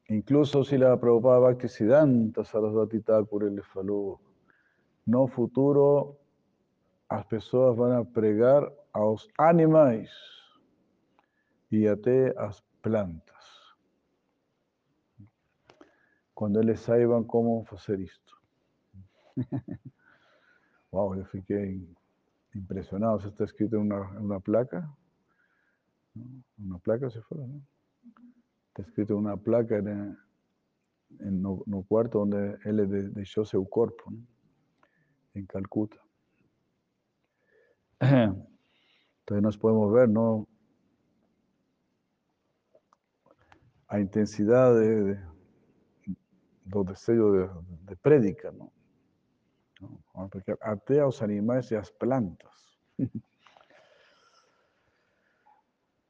Incluso 0.09 0.65
si 0.65 0.79
la 0.79 0.99
Prabhupada 0.99 1.41
Bhaktisiddhanta 1.41 2.45
Sarasvati 2.45 3.01
Thakur 3.01 3.45
ele 3.45 3.63
falou, 3.63 4.21
no 5.07 5.27
futuro 5.27 6.17
as 7.09 7.25
pessoas 7.25 7.77
vão 7.77 8.05
pregar 8.05 8.73
aos 8.93 9.29
animais 9.39 10.11
e 11.71 11.87
até 11.87 12.35
às 12.39 12.63
plantas. 12.83 13.36
Quando 16.37 16.61
eles 16.61 16.81
saibam 16.81 17.25
como 17.25 17.65
fazer 17.65 17.99
isto. 17.99 18.39
Uau, 20.93 21.15
eu 21.17 21.25
fiquei 21.25 21.83
impressionado. 22.55 23.21
Isso 23.21 23.29
está 23.29 23.45
escrito 23.45 23.77
em 23.77 23.79
uma, 23.79 24.05
em 24.15 24.19
uma 24.19 24.39
placa. 24.39 24.87
Uma 26.59 26.79
placa 26.79 27.09
se 27.09 27.23
fala, 27.23 27.47
¿no? 27.47 27.63
Está 28.69 28.83
escrito 28.83 29.15
em 29.15 29.17
uma 29.17 29.39
placa 29.39 29.79
en, 29.79 30.15
no, 31.41 31.65
no, 31.67 31.83
quarto 31.85 32.21
onde 32.21 32.59
ele 32.67 32.87
de, 32.87 33.09
deixou 33.09 33.47
seu 33.47 33.65
corpo, 33.65 34.13
em 35.35 35.47
Calcuta. 35.47 35.99
Entonces 38.01 39.43
nos 39.43 39.57
podemos 39.57 39.91
ver, 39.91 40.11
¿no? 40.11 40.47
A 43.89 44.01
intensidad 44.01 44.75
de, 44.75 45.15
de 45.15 45.36
los 46.67 46.87
deseos 46.87 47.33
de, 47.33 47.49
de 47.87 47.97
prédica, 47.97 48.51
¿no? 48.53 48.73
¿no? 49.81 50.29
Porque 50.29 50.55
até 50.61 51.01
aos 51.01 51.23
animais 51.23 51.71
e 51.73 51.77
as 51.77 51.91
plantas. 51.91 52.79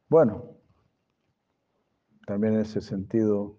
bueno, 0.09 0.57
también 2.27 2.55
en 2.55 2.61
ese 2.61 2.81
sentido, 2.81 3.59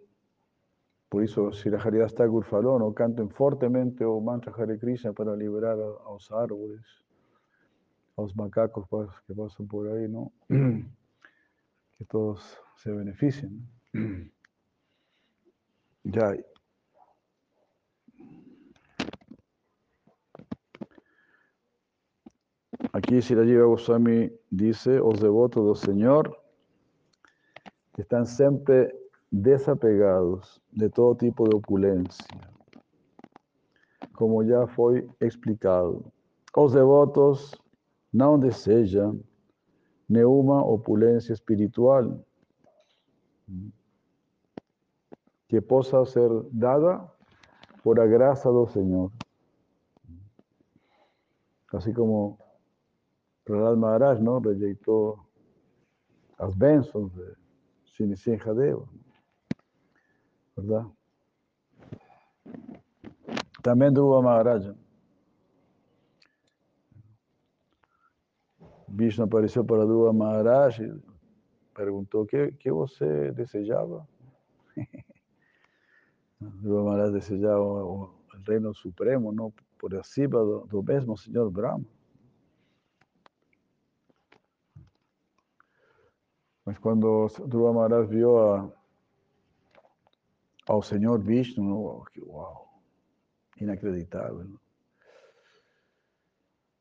por 1.09 1.23
eso 1.23 1.51
si 1.51 1.69
la 1.69 1.79
Haridás 1.79 2.15
Thakur 2.15 2.45
no 2.79 2.93
canten 2.93 3.29
fortemente 3.29 4.03
o 4.03 4.19
mantra 4.19 4.53
Hare 4.53 4.77
Krishna 4.77 5.13
para 5.13 5.35
liberar 5.35 5.79
a, 5.79 5.87
aos 6.05 6.31
árboles, 6.31 6.85
aos 8.15 8.35
macacos 8.35 8.87
que 9.25 9.33
pasan 9.33 9.67
por 9.67 9.87
ahí, 9.87 10.07
¿no? 10.07 10.31
que 11.97 12.05
todos 12.05 12.59
se 12.75 12.91
beneficien. 12.91 13.67
ya. 16.03 16.35
Aquí 23.07 23.21
Sirajiva 23.21 23.63
Goswami 23.63 24.29
dice, 24.51 24.99
os 24.99 25.21
devotos 25.21 25.63
del 25.65 25.77
Señor 25.77 26.37
están 27.95 28.25
siempre 28.25 28.93
desapegados 29.31 30.61
de 30.73 30.89
todo 30.89 31.15
tipo 31.15 31.47
de 31.47 31.55
opulencia, 31.55 32.27
como 34.11 34.43
ya 34.43 34.67
fue 34.67 35.07
explicado. 35.21 36.11
Os 36.53 36.73
devotos 36.73 37.55
não 38.11 38.37
desejam 38.37 39.23
nenhuma 40.09 40.61
opulência 40.65 41.31
espiritual 41.31 42.19
que 45.47 45.61
possa 45.61 46.03
ser 46.03 46.29
dada 46.51 47.09
por 47.81 48.01
a 48.01 48.05
graça 48.05 48.51
do 48.51 48.67
Senhor. 48.67 49.09
Assim 51.71 51.93
como 51.93 52.37
Prahlad 53.47 53.77
Maharaj 53.77 54.21
não 54.21 54.41
rejeitou 54.41 55.17
as 56.37 56.53
bênçãos 56.53 57.13
de 57.13 57.33
Sinisinha 57.95 58.53
Deva, 58.53 58.85
verdade? 60.57 60.91
Também 63.63 63.89
Dhruva 63.89 64.21
Maharaj. 64.21 64.75
Vishnu 68.89 69.23
apareceu 69.23 69.63
para 69.63 69.85
Dhruva 69.85 70.11
Maharaj 70.11 70.81
e 70.81 71.01
perguntou 71.73 72.23
o 72.23 72.27
que, 72.27 72.51
que 72.51 72.69
você 72.69 73.31
desejava. 73.31 74.05
Dhruva 76.41 76.83
Maharaj 76.83 77.13
desejava 77.13 77.63
o, 77.63 78.13
reino 78.45 78.73
supremo, 78.73 79.31
não 79.31 79.53
por 79.77 79.95
acima 79.95 80.43
do, 80.43 80.67
do 80.67 80.83
mesmo 80.83 81.17
Senhor 81.17 81.49
Brahma. 81.49 81.96
Mas 86.67 86.77
quando 86.79 87.27
Dhruva 87.47 87.71
Maharaj 87.71 88.09
viu 88.09 88.37
a, 88.37 88.69
ao 90.67 90.81
Senhor 90.81 91.17
Vishnu, 91.23 91.85
oh, 91.85 92.03
que 92.11 92.21
uau? 92.21 92.67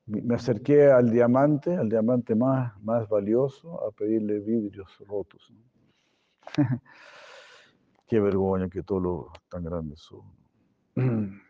Me 0.07 0.35
acerqué 0.35 0.91
al 0.91 1.09
diamante, 1.09 1.77
al 1.77 1.89
diamante 1.89 2.35
más, 2.35 2.77
más 2.83 3.09
valioso, 3.09 3.81
a 3.87 3.93
pedirle 3.93 4.41
vidrios 4.41 4.99
rotos. 5.07 5.55
Qué 8.09 8.19
vergüenza 8.19 8.69
que 8.69 8.83
todos 8.83 9.31
tan 9.49 9.63
grandes 9.63 10.01
son. 10.01 10.25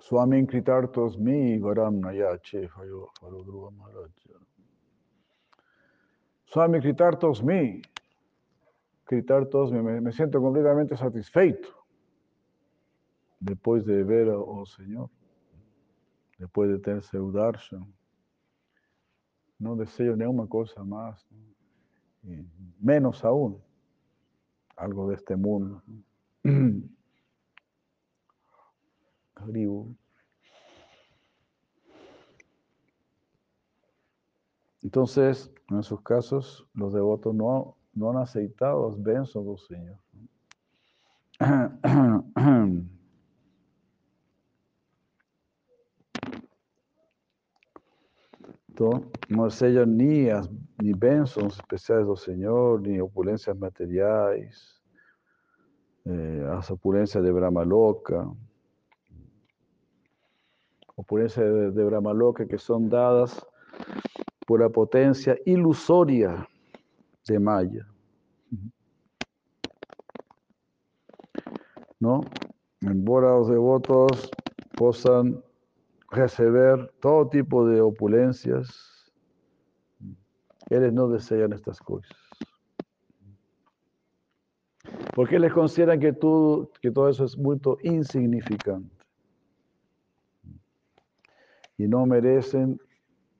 Swami 0.00 0.46
Kritartos 0.46 1.18
mi 1.18 1.58
Varam 1.58 1.98
Nayache 1.98 2.68
Farodruva 2.68 3.70
Maharaj. 3.70 4.12
Swami 6.52 6.80
Kritartos 6.80 7.42
mi. 7.42 7.80
Kritartos 9.04 9.72
me, 9.72 10.00
me 10.02 10.12
siento 10.12 10.40
completamente 10.40 10.96
satisfeito 10.98 11.68
después 13.40 13.86
de 13.86 14.04
ver 14.04 14.28
al 14.28 14.36
oh 14.36 14.66
Señor 14.66 15.08
después 16.38 16.68
de 16.68 16.78
tener 16.78 17.02
seu 17.04 17.32
darshan. 17.32 17.90
No 19.58 19.76
deseo 19.76 20.14
ninguna 20.14 20.46
cosa 20.46 20.84
más, 20.84 21.26
¿no? 21.30 21.38
menos 22.80 23.24
aún 23.24 23.58
algo 24.76 25.08
de 25.08 25.14
este 25.14 25.36
mundo. 25.36 25.82
Entonces, 34.82 35.52
en 35.70 35.78
esos 35.78 36.00
casos, 36.02 36.66
los 36.74 36.92
devotos 36.92 37.34
no, 37.34 37.76
no 37.94 38.10
han 38.10 38.16
aceitado 38.16 38.82
los 38.82 39.02
benzos 39.02 39.46
del 39.46 39.58
Señor. 39.58 39.98
no 49.28 49.50
sellan 49.50 49.96
ni, 49.96 50.28
as, 50.30 50.48
ni 50.82 50.92
bênçãos 50.92 51.54
especiais 51.54 52.06
do 52.06 52.16
Senhor, 52.16 52.80
ni 52.80 53.00
opulências 53.00 53.56
materiais, 53.56 54.82
eh, 56.06 56.46
as 56.50 56.70
opulências 56.70 57.22
de 57.22 57.32
Brahma 57.32 57.62
Loca, 57.62 58.28
opulências 60.96 61.46
de, 61.46 61.70
de 61.72 61.84
Brahma 61.84 62.12
Loca 62.12 62.46
que 62.46 62.58
são 62.58 62.88
dadas 62.88 63.40
por 64.52 64.62
a 64.62 64.68
potência 64.68 65.40
ilusória 65.46 66.46
de 67.26 67.38
Maya. 67.38 67.86
¿No? 71.98 72.20
Embora 72.82 73.34
os 73.34 73.48
devotos 73.48 74.30
possam 74.76 75.42
receber 76.10 76.86
todo 77.00 77.30
tipo 77.30 77.66
de 77.66 77.80
opulencias, 77.80 79.10
ellos 80.68 80.92
no 80.92 81.08
desean 81.08 81.54
estas 81.54 81.80
cosas. 81.80 82.12
Porque 85.14 85.38
les 85.38 85.50
consideran 85.54 85.98
que 85.98 86.12
todo 86.12 87.08
eso 87.08 87.24
es 87.24 87.38
muy 87.38 87.58
insignificante 87.84 88.94
y 91.78 91.88
no 91.88 92.04
merecen 92.04 92.78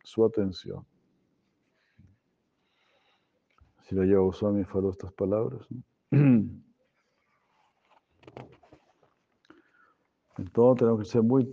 su 0.03 0.25
atención. 0.25 0.87
Si 3.93 3.99
la 3.99 4.07
llevo 4.07 4.33
Swami 4.33 4.65
faló 4.65 4.89
estas 4.89 5.13
palabras. 5.13 5.67
¿no? 5.69 5.83
Entonces 10.39 10.79
tenemos 10.79 11.01
que 11.01 11.05
ser 11.05 11.23
muy 11.23 11.51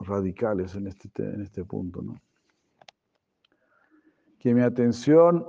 radicales 0.00 0.74
en 0.74 0.88
este, 0.88 1.08
en 1.16 1.42
este 1.42 1.64
punto, 1.64 2.02
¿no? 2.02 2.20
Que 4.40 4.52
mi 4.52 4.62
atención 4.62 5.46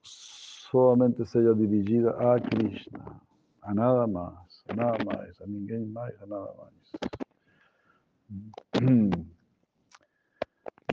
solamente 0.00 1.26
sea 1.26 1.52
dirigida 1.52 2.16
a 2.18 2.40
Krishna, 2.40 3.20
a 3.60 3.74
nada 3.74 4.06
más, 4.06 4.64
a 4.66 4.72
nada 4.72 4.96
más, 5.04 5.42
a 5.42 5.46
ninguém 5.46 5.92
más, 5.92 6.10
a 6.22 6.26
nada 6.26 6.54
más. 6.56 6.72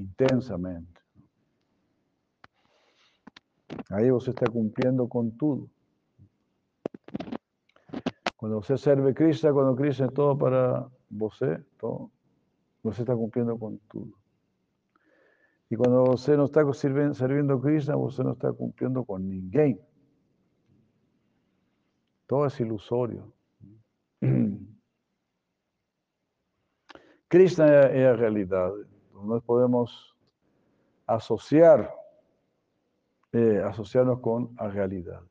Intensamente. 0.01 0.96
Ahí 3.89 4.09
vos 4.11 4.27
está 4.27 4.45
cumpliendo 4.47 5.07
con 5.07 5.37
todo. 5.37 5.69
Quando 8.35 8.61
você 8.61 8.77
serve 8.77 9.13
Krishna, 9.13 9.51
quando 9.51 9.75
Krishna 9.75 10.07
é 10.07 10.11
todo 10.11 10.37
para 10.37 10.87
você, 11.09 11.63
todo, 11.77 12.11
você 12.83 13.01
está 13.01 13.15
cumprindo 13.15 13.57
com 13.57 13.77
tudo. 13.89 14.13
E 15.69 15.75
quando 15.75 16.05
você 16.05 16.37
não 16.37 16.45
está 16.45 16.61
servindo 16.73 17.59
Krishna, 17.59 17.97
você 17.97 18.23
não 18.23 18.33
está 18.33 18.53
cumprindo 18.53 19.03
com 19.03 19.17
ninguém. 19.17 19.79
Todo 22.27 22.45
é 22.45 22.61
ilusório. 22.61 23.33
Krishna 27.29 27.65
é 27.91 28.09
a 28.09 28.15
realidade. 28.15 28.85
Nós 29.13 29.43
podemos 29.43 30.13
associar, 31.07 31.91
eh, 33.33 33.61
associar-nos 33.63 34.19
com 34.21 34.53
a 34.57 34.67
realidade. 34.67 35.25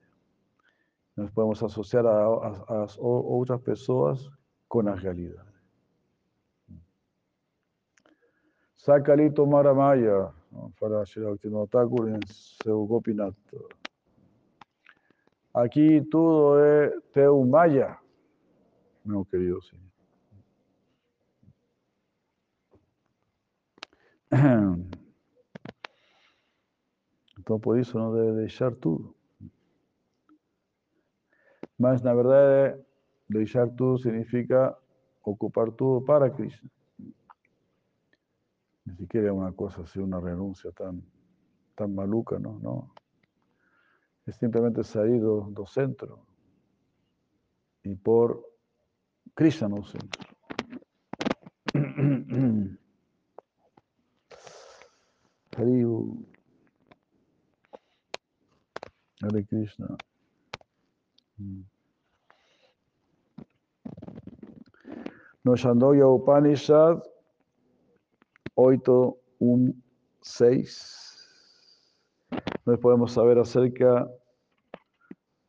Nós 1.17 1.31
podemos 1.31 1.63
associar 1.63 2.05
as 2.07 2.99
outras 2.99 3.61
pessoas 3.63 4.31
com 4.69 4.87
a 4.89 4.95
realidade. 4.95 5.57
Sakalito 8.77 9.47
Maramaya, 9.47 10.33
para 10.79 11.05
Shirakti 11.05 11.49
Thakur 11.71 12.09
em 12.09 12.21
seu 12.29 12.87
Gopinath. 12.87 13.35
Aqui 15.55 16.03
tudo 16.11 16.59
é 16.61 17.01
teu 17.13 17.45
Maya, 17.45 17.99
meu 19.05 19.25
querido 19.25 19.61
Senhor. 19.63 19.87
Então, 27.47 27.61
por 27.61 27.79
isso, 27.79 27.97
não 27.97 28.13
deve 28.13 28.41
deixar 28.41 28.75
tudo. 28.75 29.15
Mas, 31.79 32.03
na 32.03 32.13
verdade, 32.13 32.83
deixar 33.31 33.69
tudo 33.69 33.99
significa 33.99 34.77
ocupar 35.23 35.71
tudo 35.71 36.05
para 36.05 36.29
Krishna. 36.29 36.69
Ni 38.85 38.97
siquiera 38.97 39.29
é 39.29 39.33
uma 39.33 39.53
coisa 39.53 39.81
assim, 39.81 40.01
uma 40.01 40.19
renúncia 40.19 40.73
tão, 40.73 41.01
tão 41.77 41.87
maluca, 41.87 42.37
não? 42.37 42.59
não. 42.59 42.91
É 44.27 44.33
simplesmente 44.33 44.83
sair 44.83 45.21
do, 45.21 45.43
do 45.43 45.65
centro 45.69 46.19
e 47.85 47.95
pôr 47.95 48.45
Krishna 49.37 49.69
no 49.69 49.85
centro. 49.85 50.27
Hariu. 55.57 56.27
Hare 59.23 59.45
Krishna. 59.45 59.97
No 65.45 65.55
Shandogya 65.55 66.07
Upanishad 66.07 67.03
8.1.6 68.57 71.07
nos 72.67 72.81
podemos 72.81 73.13
saber 73.13 73.39
acerca 73.39 74.11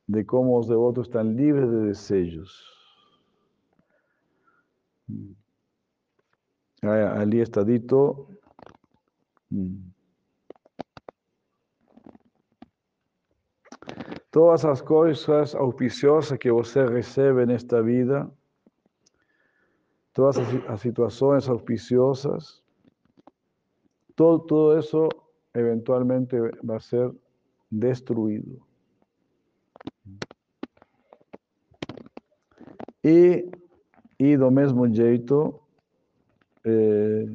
de 0.06 0.26
cómo 0.26 0.58
los 0.58 0.68
devotos 0.68 1.08
están 1.08 1.36
libres 1.36 1.72
de 1.72 1.88
deseos. 1.88 2.64
Ali 6.84 7.42
está 7.42 7.64
dito. 7.64 8.30
Todas 14.38 14.64
as 14.66 14.84
coisas 14.84 15.56
auspiciosas 15.56 16.38
que 16.38 16.52
você 16.52 16.86
recebe 16.86 17.44
nesta 17.48 17.82
vida, 17.82 18.32
todas 20.14 20.38
as 20.68 20.80
situações 20.80 21.50
auspiciosas, 21.50 22.62
todo, 24.16 24.46
todo 24.46 24.78
eso 24.78 25.10
eventualmente 25.56 26.36
va 26.64 26.76
a 26.76 26.80
ser 26.80 27.12
destruído. 27.72 28.62
E, 33.04 33.50
e 34.20 34.38
do 34.38 34.52
mesmo 34.52 34.88
jeito, 34.94 35.60
eh, 36.64 37.26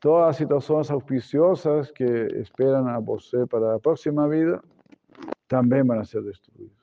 todas 0.00 0.28
as 0.30 0.36
situações 0.36 0.90
auspiciosas 0.90 1.90
que 1.90 2.04
esperam 2.04 2.86
a 2.88 3.00
você 3.00 3.46
para 3.46 3.74
a 3.74 3.80
próxima 3.80 4.28
vida 4.28 4.62
também 5.48 5.82
vão 5.82 6.04
ser 6.04 6.22
destruídas. 6.22 6.76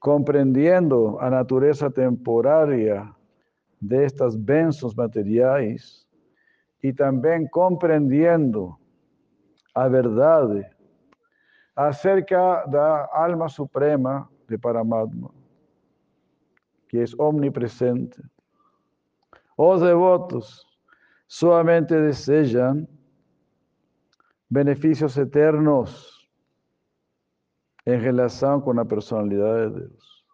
Compreendendo 0.00 1.18
a 1.18 1.30
natureza 1.30 1.90
de 3.80 4.04
estas 4.04 4.36
bênçãos 4.36 4.94
materiais 4.94 6.06
e 6.82 6.92
também 6.92 7.48
compreendendo 7.48 8.76
a 9.74 9.88
verdade 9.88 10.68
acerca 11.74 12.64
da 12.66 13.08
alma 13.12 13.48
suprema 13.48 14.28
de 14.48 14.56
Paramatma, 14.56 15.30
que 16.88 16.98
é 16.98 17.04
omnipresente 17.18 18.22
os 19.56 19.80
devotos 19.80 20.66
solamente 21.26 21.94
desejam 21.94 22.86
benefícios 24.50 25.16
eternos 25.16 26.28
em 27.86 27.98
relação 27.98 28.60
com 28.60 28.78
a 28.78 28.84
personalidade 28.84 29.74
de 29.74 29.80
Deus. 29.80 30.24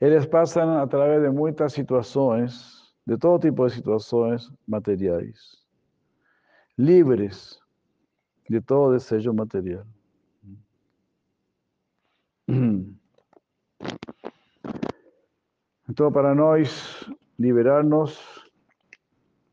Eles 0.00 0.26
passam 0.26 0.78
através 0.78 1.22
de 1.22 1.30
muitas 1.30 1.72
situações, 1.72 2.94
de 3.06 3.16
todo 3.16 3.42
tipo 3.42 3.66
de 3.66 3.74
situações 3.74 4.50
materiais, 4.66 5.66
livres 6.76 7.58
de 8.48 8.60
todo 8.60 8.92
desejo 8.92 9.32
material. 9.32 9.84
Então, 15.90 16.12
para 16.12 16.34
nós 16.34 17.10
liberarnos 17.38 18.46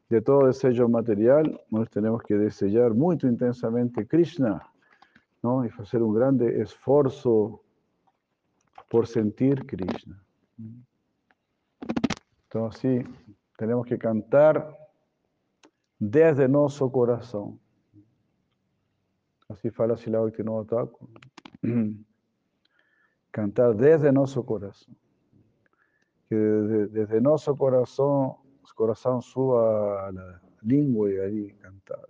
de 0.10 0.20
todo 0.20 0.48
desejo 0.48 0.90
material, 0.90 1.44
nós 1.72 1.88
temos 1.88 2.22
que 2.24 2.38
desejar 2.38 2.94
muito 2.94 3.26
intensamente 3.26 4.04
Krishna, 4.04 4.62
não? 5.42 5.64
e 5.64 5.70
fazer 5.70 6.02
um 6.04 6.12
grande 6.12 6.46
esforço 6.62 7.58
por 8.90 9.08
sentir 9.08 9.64
Krishna. 9.66 10.20
Então, 12.48 12.66
assim, 12.66 13.06
temos 13.58 13.88
que 13.88 13.98
cantar 13.98 14.76
desde 15.98 16.50
nosso 16.50 16.90
coração. 16.90 17.58
Assim 19.48 19.72
fala 19.72 19.96
Silao 19.96 20.30
Thakur. 20.30 21.08
Cantar 23.32 23.74
desde 23.74 24.12
nosso 24.12 24.44
coração 24.44 24.96
que 26.30 26.36
desde, 26.36 27.22
nuestro 27.22 27.56
corazón, 27.56 28.34
corazón 28.74 29.22
suba 29.22 30.08
a 30.08 30.12
la 30.12 30.42
lengua 30.62 31.10
y 31.12 31.18
ahí 31.18 31.54
cantar. 31.54 32.08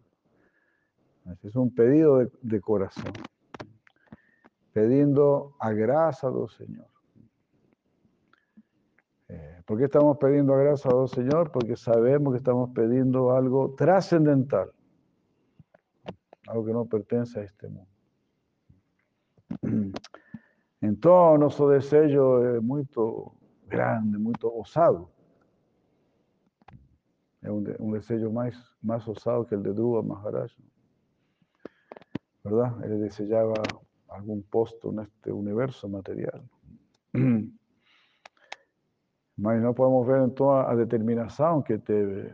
Es 1.44 1.56
un 1.56 1.74
pedido 1.74 2.30
de, 2.42 2.62
corazón, 2.62 3.12
pidiendo 4.74 5.56
a 5.60 5.72
gracia 5.72 6.30
del 6.30 6.48
Señor. 6.50 6.88
Eh, 9.28 9.62
¿Por 9.66 9.80
qué 9.80 9.86
estamos 9.86 10.18
pidiendo 10.18 10.54
a 10.54 10.58
gracia 10.58 10.92
del 10.92 11.08
Señor? 11.08 11.52
Porque 11.52 11.76
sabemos 11.76 12.32
que 12.32 12.38
estamos 12.38 12.70
pidiendo 12.76 13.32
algo 13.32 13.74
trascendental, 13.76 14.72
algo 16.48 16.66
que 16.66 16.74
no 16.74 16.86
pertenece 16.86 17.40
a 17.40 17.44
este 17.44 17.68
mundo. 17.68 17.90
Entonces, 20.82 21.40
nuestro 21.40 21.70
deseo 21.70 22.56
es 22.56 22.62
muy 22.62 22.86
grande, 23.76 24.18
muito 24.18 24.48
ousado. 24.48 25.10
É 27.44 27.52
um, 27.52 27.64
um 27.80 27.92
desejo 27.92 28.32
mais, 28.32 28.56
mais 28.82 29.06
ousado 29.08 29.46
que 29.46 29.56
o 29.56 29.62
de 29.62 29.74
Dhruva 29.74 30.02
Maharaj. 30.02 30.56
¿Verdad? 32.44 32.84
Ele 32.84 32.98
desejava 32.98 33.54
algum 34.08 34.42
posto 34.42 34.92
neste 34.92 35.32
universo 35.32 35.90
material. 35.90 36.42
Mas 39.38 39.62
não 39.62 39.74
podemos 39.74 40.08
ver 40.08 40.26
então 40.26 40.52
a 40.52 40.74
determinação 40.76 41.62
que 41.62 41.78
teve 41.78 42.34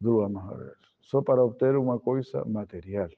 Dhruva 0.00 0.28
Maharaj, 0.28 0.76
só 1.00 1.22
para 1.22 1.42
obter 1.42 1.76
uma 1.76 1.98
coisa 1.98 2.44
material. 2.44 3.08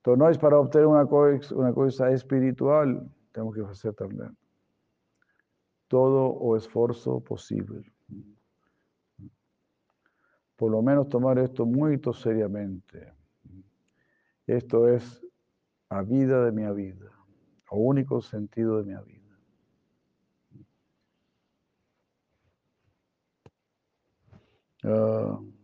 Então, 0.00 0.16
nós, 0.16 0.36
para 0.36 0.58
obter 0.58 0.84
uma 0.86 1.06
coisa, 1.06 1.54
uma 1.54 1.72
coisa 1.72 2.10
espiritual, 2.12 2.86
temos 3.32 3.54
que 3.54 3.62
fazer 3.62 3.92
também 3.94 4.30
todo 5.88 6.26
o 6.26 6.56
esfuerzo 6.56 7.20
posible. 7.20 7.90
por 10.58 10.72
lo 10.72 10.82
menos 10.82 11.08
tomar 11.08 11.38
esto 11.38 11.64
muy 11.64 11.94
seriamente. 12.12 13.14
Esto 14.44 14.88
es 14.88 15.24
a 15.88 16.02
vida 16.02 16.44
de 16.44 16.50
mi 16.50 16.68
vida, 16.74 17.12
o 17.70 17.78
único 17.78 18.20
sentido 18.20 18.82
de 18.82 18.96
mi 18.96 19.04
vida. 19.04 19.18
Uh, 24.82 25.57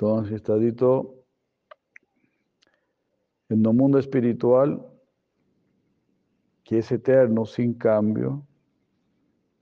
entonces 0.00 0.36
está 0.36 0.56
dito 0.56 1.14
en 3.50 3.66
el 3.66 3.74
mundo 3.74 3.98
espiritual 3.98 4.82
que 6.64 6.78
es 6.78 6.90
eterno, 6.90 7.44
sin 7.44 7.74
cambio, 7.74 8.46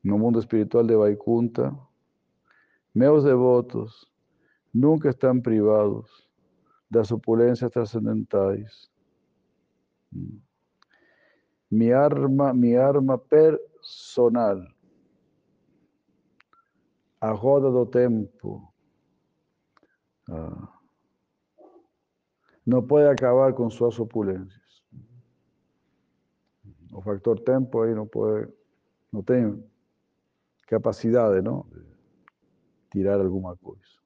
en 0.05 0.12
el 0.12 0.18
mundo 0.20 0.38
espiritual 0.38 0.87
de 0.87 0.94
Vaikunta, 0.94 1.77
meus 2.94 3.24
devotos 3.24 4.09
nunca 4.72 5.11
están 5.11 5.42
privados 5.42 6.31
das 6.88 7.11
opulências 7.11 7.72
transcendentais. 7.72 8.88
Mi 11.68 11.90
arma, 11.90 12.55
mi 12.55 12.77
arma 12.77 13.18
personal, 13.18 14.72
a 17.20 17.33
do 17.33 17.87
tempo, 17.87 18.72
ah, 20.29 20.69
não 22.67 22.87
pode 22.87 23.07
acabar 23.09 23.53
com 23.55 23.71
suas 23.71 23.99
opulências. 23.99 24.83
O 26.93 27.01
factor 27.01 27.41
tempo 27.41 27.83
aí 27.83 27.95
não 27.95 28.07
pode, 28.07 28.53
não 29.12 29.23
tem 29.23 29.62
capacidade, 30.67 31.43
não, 31.43 31.67
de 31.71 31.83
tirar 32.91 33.21
alguma 33.21 33.57
coisa. 33.57 33.99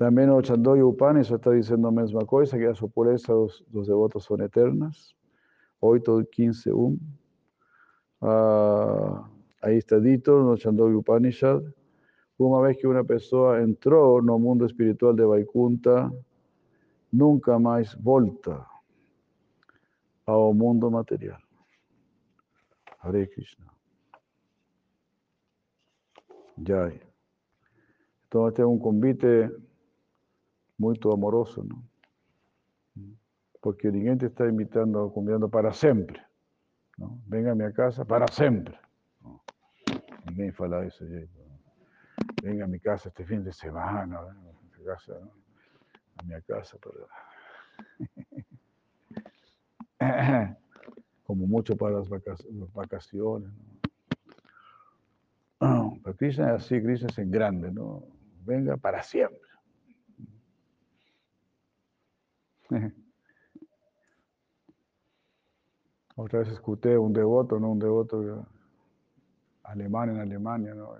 También 0.00 0.30
el 0.30 0.42
Chandoy 0.42 0.80
Upanishad 0.80 1.36
está 1.36 1.50
diciendo 1.50 1.90
la 1.90 2.00
misma 2.00 2.24
cosa, 2.24 2.56
que 2.56 2.64
las 2.64 2.82
opulezas 2.82 3.28
los, 3.28 3.64
los 3.70 3.86
devotos 3.86 4.24
son 4.24 4.40
eternas. 4.40 5.14
8, 5.80 6.26
15, 6.30 6.72
1. 6.72 6.98
Ahí 9.60 9.78
está 9.78 9.98
dito 9.98 10.40
en 10.40 10.52
el 10.52 10.58
Chandoy 10.58 10.94
Upanishad. 10.94 11.62
Una 12.38 12.60
vez 12.60 12.78
que 12.78 12.86
una 12.86 13.04
persona 13.04 13.62
entró 13.62 14.18
en 14.18 14.30
el 14.30 14.38
mundo 14.38 14.64
espiritual 14.64 15.14
de 15.14 15.24
Vaikunta, 15.24 16.10
nunca 17.12 17.58
más 17.58 18.00
volta 18.02 18.66
al 20.26 20.54
mundo 20.54 20.90
material. 20.90 21.42
Hare 23.00 23.28
Krishna. 23.28 23.66
Jai. 26.64 27.00
Entonces, 28.24 28.52
este 28.52 28.62
es 28.62 28.68
un 28.68 28.78
convite 28.78 29.50
muy 30.78 30.98
amoroso, 31.12 31.64
¿no? 31.64 31.82
Porque 33.60 33.90
ninguém 33.92 34.16
te 34.16 34.26
está 34.26 34.46
invitando, 34.46 35.12
convidando 35.12 35.48
para 35.48 35.72
siempre. 35.72 36.22
¿no? 36.96 37.20
Venga 37.26 37.52
a 37.52 37.54
mi 37.54 37.70
casa 37.72 38.04
para 38.04 38.26
siempre. 38.28 38.79
¿No? 40.40 40.46
Ninguém 40.46 40.52
fala 40.52 40.86
eso. 40.86 41.04
Venga 42.42 42.64
a 42.64 42.68
mi 42.68 42.80
casa 42.80 43.08
este 43.08 43.24
fin 43.24 43.42
de 43.44 43.52
semana, 43.52 44.18
a 44.18 44.32
mi 44.32 44.84
casa, 44.84 45.14
¿no? 45.20 45.30
a 50.00 50.56
como 51.24 51.46
mucho 51.46 51.76
para 51.76 51.96
las 51.96 52.08
vacaciones. 52.08 53.50
¿no? 55.60 55.98
Pero 56.04 56.16
Krishna 56.16 56.54
es 56.54 56.62
así, 56.62 56.82
Krishna 56.82 57.08
es 57.08 57.18
en 57.18 57.30
grande, 57.30 57.70
¿no? 57.70 58.02
Venga 58.44 58.76
para 58.78 59.02
siempre. 59.02 59.38
Otra 66.16 66.40
vez 66.40 66.48
escuché 66.48 66.98
un 66.98 67.12
devoto, 67.12 67.58
¿no? 67.58 67.70
Un 67.72 67.78
devoto 67.78 68.46
alemán 69.70 70.10
en 70.10 70.20
Alemania, 70.20 70.74
¿no? 70.74 70.96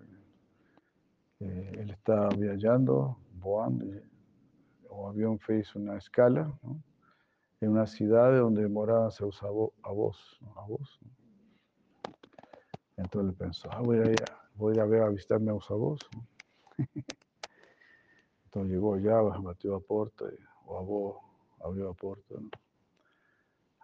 Eh, 1.40 1.72
él 1.78 1.90
está 1.90 2.28
viajando, 2.28 3.16
volando, 3.34 3.86
o 4.88 5.08
avión 5.08 5.38
fez 5.38 5.74
una 5.74 5.96
escala, 5.96 6.52
¿no? 6.62 6.82
En 7.60 7.70
una 7.70 7.86
ciudad 7.86 8.38
donde 8.38 8.66
moraban 8.68 9.10
seus 9.10 9.42
avós, 9.42 9.72
avós, 10.54 10.98
¿no? 11.02 11.10
Entonces 12.96 13.30
él 13.30 13.36
pensó, 13.36 13.68
ah, 13.72 13.80
voy 13.80 13.98
a 13.98 14.10
ir, 14.10 14.80
a, 14.80 14.84
ver 14.84 15.02
a 15.02 15.08
visitar 15.08 15.40
a. 15.40 16.08
¿no? 16.14 16.26
Entonces 18.44 18.72
llegó 18.72 18.94
allá, 18.94 19.20
batió 19.38 19.74
a 19.76 19.80
puerta, 19.80 20.26
o 20.66 20.78
avó 20.78 21.20
abrió 21.60 21.88
la 21.88 21.94
puerta. 21.94 22.34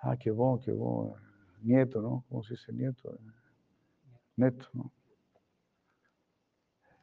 Ah, 0.02 0.16
qué 0.16 0.30
bueno, 0.30 0.60
qué 0.62 0.72
bueno. 0.72 1.16
Nieto, 1.62 2.02
¿no? 2.02 2.24
¿Cómo 2.28 2.42
se 2.42 2.54
dice 2.54 2.72
nieto? 2.72 3.18
Neto, 4.36 4.68
¿no? 4.72 4.92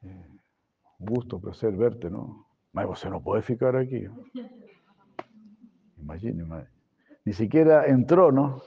Eh, 0.04 0.28
gusto, 1.00 1.40
placer 1.40 1.76
verte, 1.76 2.10
¿no? 2.10 2.48
Mas 2.72 2.88
você 2.88 3.10
no 3.10 3.22
puede 3.22 3.42
ficar 3.42 3.76
aquí. 3.76 4.08
Imagine, 5.98 6.46
Ni 7.26 7.34
siquiera 7.34 7.86
entró, 7.86 8.32
¿no? 8.32 8.62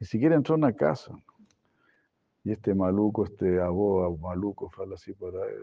Ni 0.00 0.06
siquiera 0.06 0.34
entró 0.34 0.56
en 0.56 0.62
la 0.62 0.72
casa. 0.72 1.14
Y 2.42 2.52
este 2.52 2.74
maluco, 2.74 3.24
este 3.24 3.60
abogado 3.60 4.16
maluco, 4.18 4.68
fala 4.70 4.96
así 4.96 5.12
por 5.12 5.34
ahí. 5.36 5.54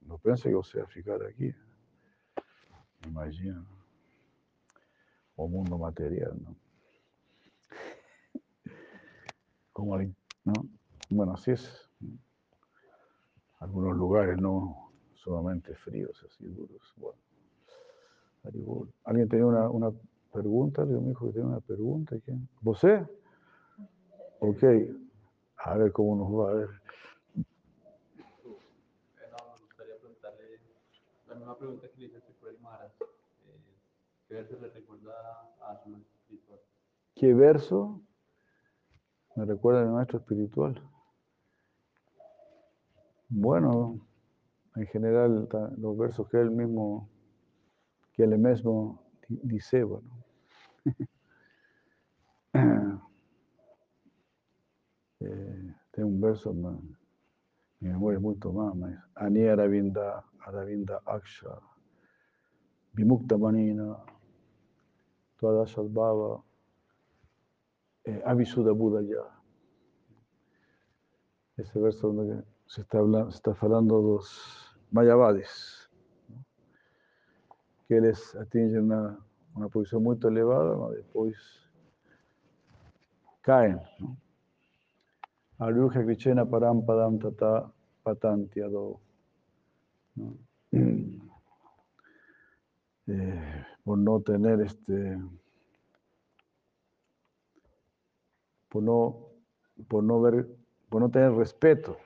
No, 0.00 0.18
piense 0.18 0.48
que 0.48 0.54
você 0.54 0.86
ficar 0.86 1.22
aquí. 1.22 1.52
Imagina 3.06 3.64
o 5.36 5.46
mundo 5.46 5.76
material, 5.76 6.34
¿no? 6.42 6.56
Como, 9.72 9.98
¿no? 9.98 10.54
Bueno, 11.08 11.34
así 11.34 11.52
es. 11.52 11.88
Algunos 13.60 13.96
lugares 13.96 14.38
no 14.40 14.92
sumamente 15.14 15.74
fríos, 15.74 16.24
así 16.28 16.46
duros. 16.46 16.94
Bueno, 16.96 17.18
¿Alguien 19.04 19.28
tenía 19.28 19.46
una, 19.46 19.68
una 19.68 19.92
pregunta? 20.32 20.84
Dios 20.84 21.02
me 21.02 21.08
dijo 21.08 21.26
que 21.26 21.32
tenía 21.32 21.48
una 21.48 21.60
pregunta. 21.60 22.16
¿Quién? 22.24 22.48
¿Vosé? 22.60 23.06
Ok. 24.40 24.62
A 25.58 25.76
ver 25.76 25.92
cómo 25.92 26.16
nos 26.16 26.32
va 26.32 26.50
a 26.50 26.54
ver. 26.54 26.68
Me 27.34 27.44
gustaría 29.60 29.96
preguntarle 29.98 30.60
la 31.26 31.34
misma 31.34 31.58
pregunta 31.58 31.88
que 31.88 32.00
le 32.00 32.06
hice 32.06 32.32
por 32.40 32.50
el 32.50 32.60
Maharaj. 32.60 32.92
¿Qué 34.28 34.34
verso 34.34 34.56
le 34.60 34.68
recuerda 34.70 35.12
a 35.62 35.82
su 35.82 35.88
maestro 35.90 36.18
espiritual? 36.18 36.60
¿Qué 37.14 37.34
verso 37.34 38.00
me 39.34 39.44
recuerda 39.44 39.82
a 39.82 39.84
mi 39.86 39.92
maestro 39.92 40.18
espiritual? 40.18 40.82
Bueno, 43.28 44.00
en 44.76 44.86
general 44.86 45.48
los 45.78 45.98
versos 45.98 46.28
que 46.28 46.40
él 46.40 46.50
mismo, 46.50 47.08
que 48.12 48.22
él 48.22 48.38
mismo 48.38 49.02
dice, 49.28 49.82
bueno. 49.82 50.08
eh, 55.20 55.74
tengo 55.90 56.08
un 56.08 56.20
verso, 56.20 56.52
mi 56.52 57.88
memoria 57.88 58.18
es 58.18 58.22
muy 58.22 58.36
tomada, 58.36 59.10
Ani 59.16 59.46
Aravinda, 59.48 60.24
Aravinda 60.40 61.02
Aksha, 61.04 61.58
Vimukta 62.92 63.36
Manina, 63.36 63.96
toda 65.40 65.66
Baba, 65.88 66.44
eh, 68.04 68.22
Avisuda 68.24 68.70
Buda 68.70 69.02
ya. 69.02 69.36
Ese 71.56 71.80
verso 71.80 72.12
donde 72.12 72.44
se 72.66 72.80
está, 72.82 72.98
hablando, 72.98 73.30
se 73.30 73.36
está 73.36 73.56
hablando 73.60 74.00
de 74.00 74.08
los 74.08 74.78
Mayavadis, 74.90 75.88
que 77.88 78.00
les 78.00 78.34
atingem 78.36 78.84
una, 78.84 79.18
una 79.54 79.68
posición 79.68 80.02
muy 80.02 80.18
elevada, 80.22 80.90
después 80.90 81.36
caen. 83.42 83.80
¿no? 83.98 84.16
Aruja 85.58 86.04
Krichena 86.04 86.44
Param 86.44 86.84
Padam 86.84 87.18
Tata 87.18 87.72
Patantiado. 88.02 89.00
¿no? 90.14 90.36
Eh, 93.08 93.64
por 93.84 93.98
no 93.98 94.20
tener 94.20 94.60
este, 94.62 95.16
por 98.68 98.82
no, 98.82 99.28
por 99.86 100.02
no 100.02 100.20
ver, 100.20 100.48
por 100.88 101.02
no 101.02 101.08
tener 101.08 101.30
respeto 101.34 101.96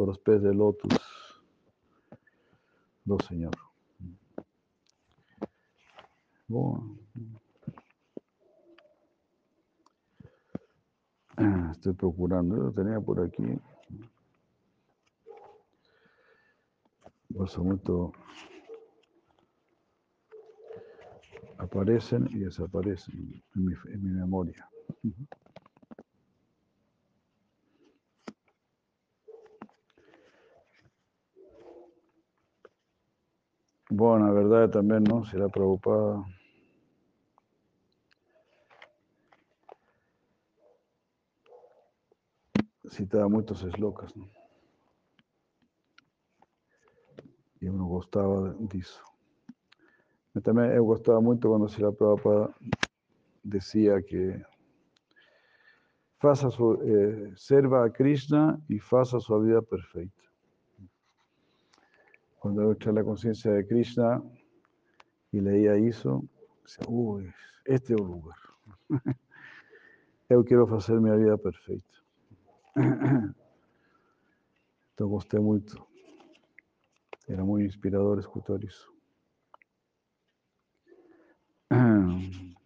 por 0.00 0.08
los 0.08 0.18
pies 0.20 0.40
de 0.40 0.54
lotus. 0.54 0.98
Dos 3.04 3.22
Señor. 3.28 3.52
Ah, 11.36 11.72
Estoy 11.72 11.92
procurando, 11.92 12.56
lo 12.56 12.72
tenía 12.72 12.98
por 12.98 13.20
aquí. 13.20 13.44
Por 17.36 17.58
momento 17.58 18.12
aparecen 21.58 22.26
y 22.30 22.38
desaparecen 22.38 23.42
en 23.54 23.66
mi, 23.66 23.74
en 23.92 24.02
mi 24.02 24.18
memoria. 24.18 24.66
Bueno, 33.92 34.26
la 34.28 34.32
verdad 34.32 34.70
también, 34.70 35.02
¿no? 35.02 35.24
Será 35.24 35.48
preocupada. 35.48 36.24
Citaba 42.88 43.28
muchos 43.28 43.64
eslocas, 43.64 44.16
¿no? 44.16 44.30
Y 47.60 47.68
uno 47.68 47.86
gostava 47.86 48.54
disso. 48.60 49.02
Eu 50.34 50.40
também 50.40 50.70
eu 50.70 50.86
gostava 50.86 51.20
muito 51.20 51.48
quando 51.48 51.68
Sila 51.68 51.92
Prabhupada 51.92 52.54
decía 53.44 54.00
que 54.00 54.40
faça 56.20 56.48
eh, 56.48 57.32
serva 57.36 57.84
a 57.84 57.90
Krishna 57.90 58.60
y 58.68 58.78
faça 58.78 59.18
su 59.18 59.38
vida 59.40 59.60
perfecta. 59.60 60.29
Cuando 62.40 62.76
yo 62.76 62.92
la 62.92 63.04
conciencia 63.04 63.52
de 63.52 63.66
Krishna 63.66 64.22
y 65.30 65.40
leía 65.40 65.76
eso, 65.76 66.24
decía, 66.62 66.86
uy, 66.88 67.30
este 67.66 67.92
es 67.94 68.00
el 68.00 68.06
lugar. 68.06 68.38
yo 70.30 70.44
quiero 70.44 70.74
hacer 70.74 70.98
mi 71.00 71.10
vida 71.16 71.36
perfecta. 71.36 71.98
Então 74.92 75.08
gostei 75.08 75.40
muito. 75.40 75.86
Era 77.26 77.42
muy 77.42 77.64
inspirador 77.64 78.18
escuchar 78.18 78.62
eso. 78.62 78.92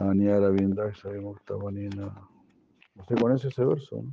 Aniara 0.00 0.50
Vindasha 0.50 1.10
Muktavanina. 1.20 2.28
¿Usted 2.96 3.16
conoce 3.20 3.46
ese 3.46 3.64
verso? 3.64 4.02
¿no? 4.02 4.12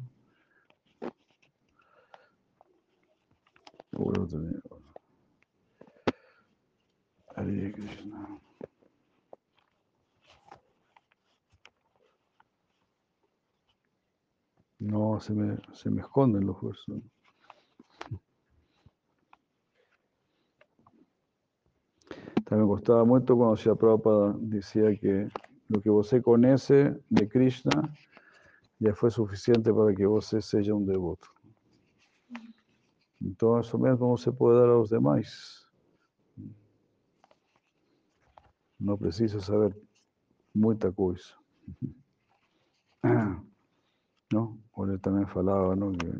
Seguro 3.93 4.27
tenía. 4.27 4.59
Hare 7.35 7.71
Krishna. 7.71 8.39
No, 14.79 15.12
se 15.23 15.33
me, 15.33 15.57
se 15.71 15.89
me 15.89 16.01
esconden 16.01 16.45
los 16.45 16.61
versos. 16.61 17.01
También 22.45 22.67
me 22.67 22.75
costaba 22.75 23.05
mucho 23.05 23.37
cuando 23.37 23.55
Shri 23.55 23.73
Prabhupada 23.75 24.35
decía 24.37 24.93
que 24.99 25.29
lo 25.69 25.81
que 25.81 25.89
vos 25.89 26.13
conoce 26.23 26.93
de 27.09 27.29
Krishna 27.29 27.93
ya 28.79 28.93
fue 28.93 29.09
suficiente 29.09 29.73
para 29.73 29.95
que 29.95 30.05
vos 30.05 30.25
sea 30.25 30.75
un 30.75 30.85
devoto. 30.85 31.27
Entonces, 33.21 33.69
eso 33.69 33.77
mismo 33.77 34.17
se 34.17 34.33
puede 34.33 34.59
dar 34.59 34.69
a 34.69 34.73
los 34.73 34.89
demás. 34.89 35.65
No 38.77 38.97
precisa 38.97 39.39
saber 39.39 39.73
mucha 40.53 40.91
cosa. 40.91 41.39
¿No? 44.85 44.93
Él 44.93 45.01
también 45.01 45.27
falaba, 45.27 45.75
¿no? 45.75 45.91
Que, 45.91 46.11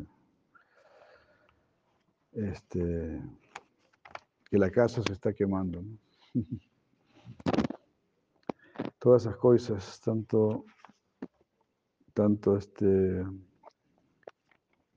este, 2.32 3.22
que 4.50 4.58
la 4.58 4.70
casa 4.70 5.02
se 5.02 5.12
está 5.12 5.32
quemando. 5.32 5.82
¿no? 5.82 5.98
Todas 8.98 9.22
esas 9.22 9.36
cosas, 9.36 10.00
tanto, 10.00 10.64
tanto 12.14 12.56
este, 12.56 13.24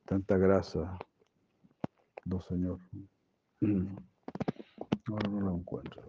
tanta 0.05 0.37
grasa, 0.37 0.97
do 2.23 2.39
Señor. 2.39 2.79
Ahora 5.07 5.29
no 5.29 5.41
lo 5.41 5.55
encuentro. 5.55 6.01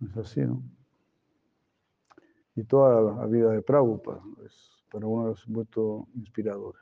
Es 0.00 0.16
así, 0.16 0.40
¿no? 0.40 0.81
Y 2.54 2.64
toda 2.64 3.00
la 3.00 3.26
vida 3.26 3.50
de 3.50 3.62
Prabhupada 3.62 4.22
es, 4.44 4.84
para 4.90 5.06
uno 5.06 5.32
es 5.32 5.48
muy 5.48 5.66
inspiradora. 6.14 6.78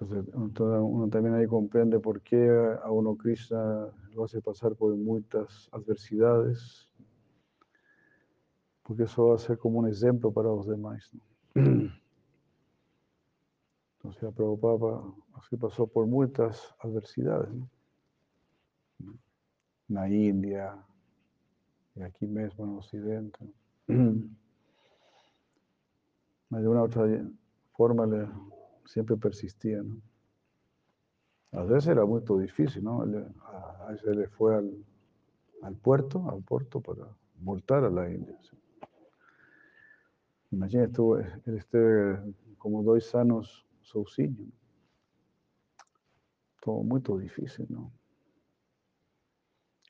Entonces, 0.00 0.34
uno 0.34 1.08
también 1.08 1.34
ahí 1.34 1.46
comprende 1.46 1.98
por 2.00 2.22
qué 2.22 2.48
a 2.82 2.90
uno 2.90 3.16
Krishna 3.16 3.88
lo 4.14 4.24
hace 4.24 4.40
pasar 4.40 4.74
por 4.74 4.96
muchas 4.96 5.68
adversidades, 5.72 6.88
porque 8.82 9.02
eso 9.02 9.28
va 9.28 9.34
a 9.34 9.38
ser 9.38 9.58
como 9.58 9.78
un 9.78 9.88
ejemplo 9.88 10.32
para 10.32 10.48
los 10.48 10.66
demás. 10.66 11.10
¿no? 11.12 11.20
Entonces, 13.98 14.22
a 14.24 14.30
Prabhupada 14.30 15.02
así 15.34 15.56
pasó 15.56 15.86
por 15.86 16.06
muchas 16.06 16.74
adversidades. 16.78 17.50
¿no? 18.98 19.18
En 19.88 19.94
la 19.94 20.08
India, 20.08 20.82
aquí 22.02 22.26
mismo 22.26 22.64
en 22.64 22.76
Occidente. 22.76 23.38
De 26.50 26.66
una 26.68 26.82
u 26.82 26.84
otra 26.84 27.06
forma 27.72 28.06
le, 28.06 28.28
siempre 28.84 29.16
persistía. 29.16 29.82
¿no? 29.82 30.00
A 31.52 31.62
veces 31.64 31.88
era 31.88 32.04
muy 32.04 32.22
difícil, 32.40 32.82
¿no? 32.82 33.02
A 33.02 33.86
veces 33.90 34.16
le 34.16 34.28
fue 34.28 34.56
al, 34.56 34.84
al 35.62 35.76
puerto, 35.76 36.28
al 36.30 36.42
puerto 36.42 36.80
para 36.80 37.06
voltar 37.36 37.84
a 37.84 37.90
la 37.90 38.10
India. 38.10 38.36
¿sí? 38.42 38.56
Imagina, 40.52 40.84
estuvo, 40.84 41.18
él 41.18 41.56
esté 41.56 42.18
como 42.58 42.82
dos 42.82 43.14
años 43.14 43.66
sozinho. 43.82 44.46
Todo 46.60 46.82
muy 46.82 47.00
difícil, 47.20 47.66
¿no? 47.68 47.92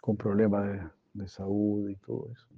Con 0.00 0.16
problemas 0.16 0.66
de, 0.66 0.99
de 1.12 1.28
salud 1.28 1.88
y 1.88 1.96
todo 1.96 2.28
eso. 2.32 2.48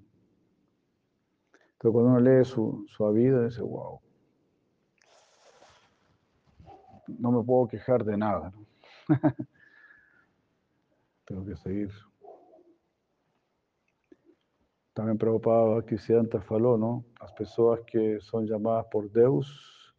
Pero 1.79 1.93
cuando 1.93 2.11
uno 2.11 2.21
lee 2.21 2.45
su, 2.45 2.85
su 2.89 3.13
vida, 3.13 3.45
dice, 3.45 3.63
wow, 3.63 4.01
no 7.19 7.33
me 7.33 7.43
puedo 7.45 7.67
quejar 7.67 8.05
de 8.05 8.17
nada. 8.17 8.51
¿no? 8.51 8.67
Tengo 11.25 11.45
que 11.45 11.57
seguir. 11.57 11.91
Também 14.95 15.17
Prabhupada 15.17 15.83
Kisianta 15.83 16.41
falou, 16.41 16.77
não? 16.77 17.03
As 17.19 17.33
pessoas 17.33 17.81
que 17.87 18.21
são 18.21 18.47
chamadas 18.47 18.87
por 18.91 19.09
Deus 19.09 19.95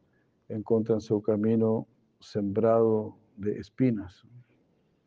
encontram 0.47 0.99
seu 0.99 1.19
caminho 1.19 1.87
sembrado 2.21 3.17
de 3.35 3.57
espinas. 3.59 4.23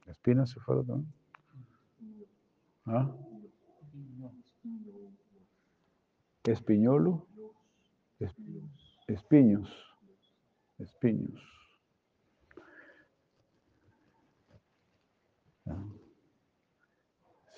Espinas 0.09 0.51
se 0.51 0.61
também? 0.65 1.07
¿Ah? 2.87 3.13
Espiñolo? 6.47 7.27
Espinhos. 9.09 9.71
Espinhos. 10.79 11.43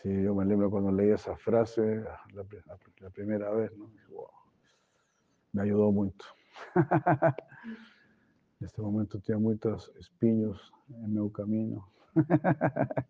Sí, 0.02 0.22
yo 0.22 0.34
me 0.34 0.44
lembro 0.44 0.70
cuando 0.70 0.90
leí 0.92 1.10
esa 1.10 1.36
frase 1.36 2.04
la, 2.32 3.10
primera 3.10 3.50
vez, 3.50 3.76
¿no? 3.76 3.90
Me 5.52 5.62
ayudó 5.62 5.90
mucho. 5.90 6.26
en 8.60 8.66
este 8.66 8.80
momento 8.80 9.20
tengo 9.20 9.40
muchos 9.40 9.92
espinhos 9.98 10.72
en 10.88 11.14
mi 11.14 11.32
camino. 11.32 11.90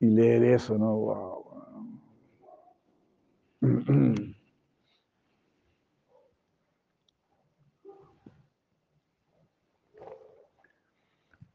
y 0.00 0.06
leer 0.06 0.44
eso, 0.44 0.78
¿no? 0.78 0.96
Wow. 0.96 1.47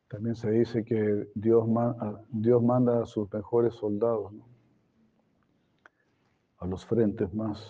También 0.08 0.36
se 0.36 0.52
dice 0.52 0.84
que 0.84 1.30
Dios, 1.34 1.66
Dios 2.30 2.62
manda 2.62 3.02
a 3.02 3.06
sus 3.06 3.32
mejores 3.34 3.74
soldados, 3.74 4.34
¿no? 4.34 4.54
a 6.64 6.68
los 6.68 6.86
frentes 6.86 7.34
más, 7.34 7.68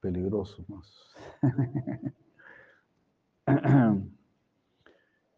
peligroso 0.00 0.64
más. 0.68 1.14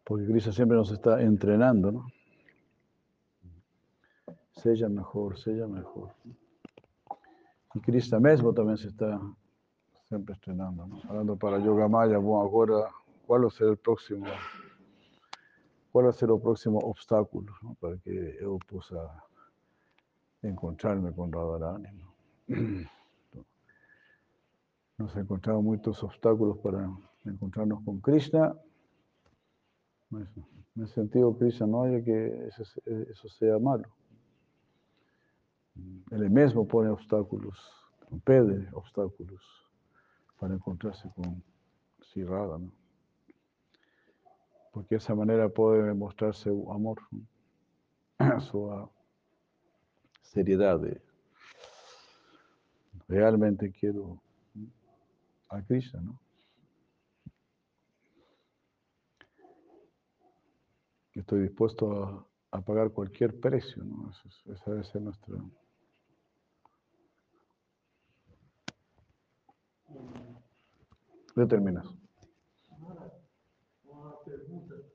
Porque 0.03 0.25
Cristo 0.25 0.51
siempre 0.51 0.77
nos 0.77 0.91
está 0.91 1.21
entrenando, 1.21 1.91
¿no? 1.91 2.07
Sella 4.51 4.89
mejor, 4.89 5.37
sella 5.37 5.67
mejor. 5.67 6.13
Y 7.75 7.79
Cristo 7.79 8.19
mismo 8.19 8.53
también 8.53 8.77
se 8.77 8.89
está 8.89 9.19
siempre 10.07 10.35
estrenando, 10.35 10.85
¿no? 10.85 11.01
Hablando 11.09 11.35
para 11.35 11.57
Yoga 11.59 11.87
Maya, 11.87 12.17
bueno, 12.19 12.41
ahora, 12.43 12.89
¿cuál 13.25 13.43
va 13.43 13.47
a 13.47 13.51
ser 13.51 13.69
el 13.69 13.77
próximo, 13.77 14.25
cuál 15.91 16.05
va 16.05 16.09
a 16.09 16.13
ser 16.13 16.29
próximo 16.41 16.77
obstáculo 16.79 17.51
para 17.79 17.97
que 17.97 18.37
yo 18.39 18.59
pueda 18.67 19.23
encontrarme 20.43 21.11
con 21.13 21.31
Radharani, 21.31 21.87
¿no? 21.93 22.13
Nos 24.97 25.15
encontramos 25.15 25.63
muchos 25.63 26.03
obstáculos 26.03 26.59
para 26.59 26.87
encontrarnos 27.25 27.83
con 27.83 27.99
Krishna. 27.99 28.55
En 30.11 30.81
el 30.81 30.87
sentido, 30.87 31.35
Krishna 31.35 31.65
no 31.65 31.83
haya 31.83 32.03
que 32.03 32.47
eso, 32.47 32.63
eso 32.85 33.29
sea 33.29 33.57
malo. 33.57 33.85
Él 36.11 36.29
mismo 36.29 36.67
pone 36.67 36.89
obstáculos, 36.89 37.57
impide 38.11 38.69
obstáculos 38.73 39.41
para 40.39 40.53
encontrarse 40.53 41.09
con 41.15 41.43
Sirada, 42.01 42.59
¿no? 42.59 42.71
Porque 44.71 44.95
de 44.95 44.97
esa 44.97 45.15
manera 45.15 45.49
puede 45.49 45.83
demostrarse 45.83 46.49
amor, 46.49 46.99
su 48.51 48.89
seriedad 50.21 50.79
de 50.79 51.01
realmente 53.07 53.71
quiero 53.71 54.21
a 55.49 55.61
Krishna, 55.61 56.01
¿no? 56.01 56.19
Estoy 61.13 61.43
dispuesto 61.43 62.25
a, 62.49 62.61
pagar 62.61 62.89
cualquier 62.91 63.39
precio, 63.39 63.83
¿no? 63.83 64.11
esa 64.51 64.71
debe 64.71 64.83
ser 64.83 65.01
nuestra... 65.01 65.35
Ya 71.35 71.47
terminas. 71.47 71.87
Uma 73.83 74.17
pergunta. 74.23 74.85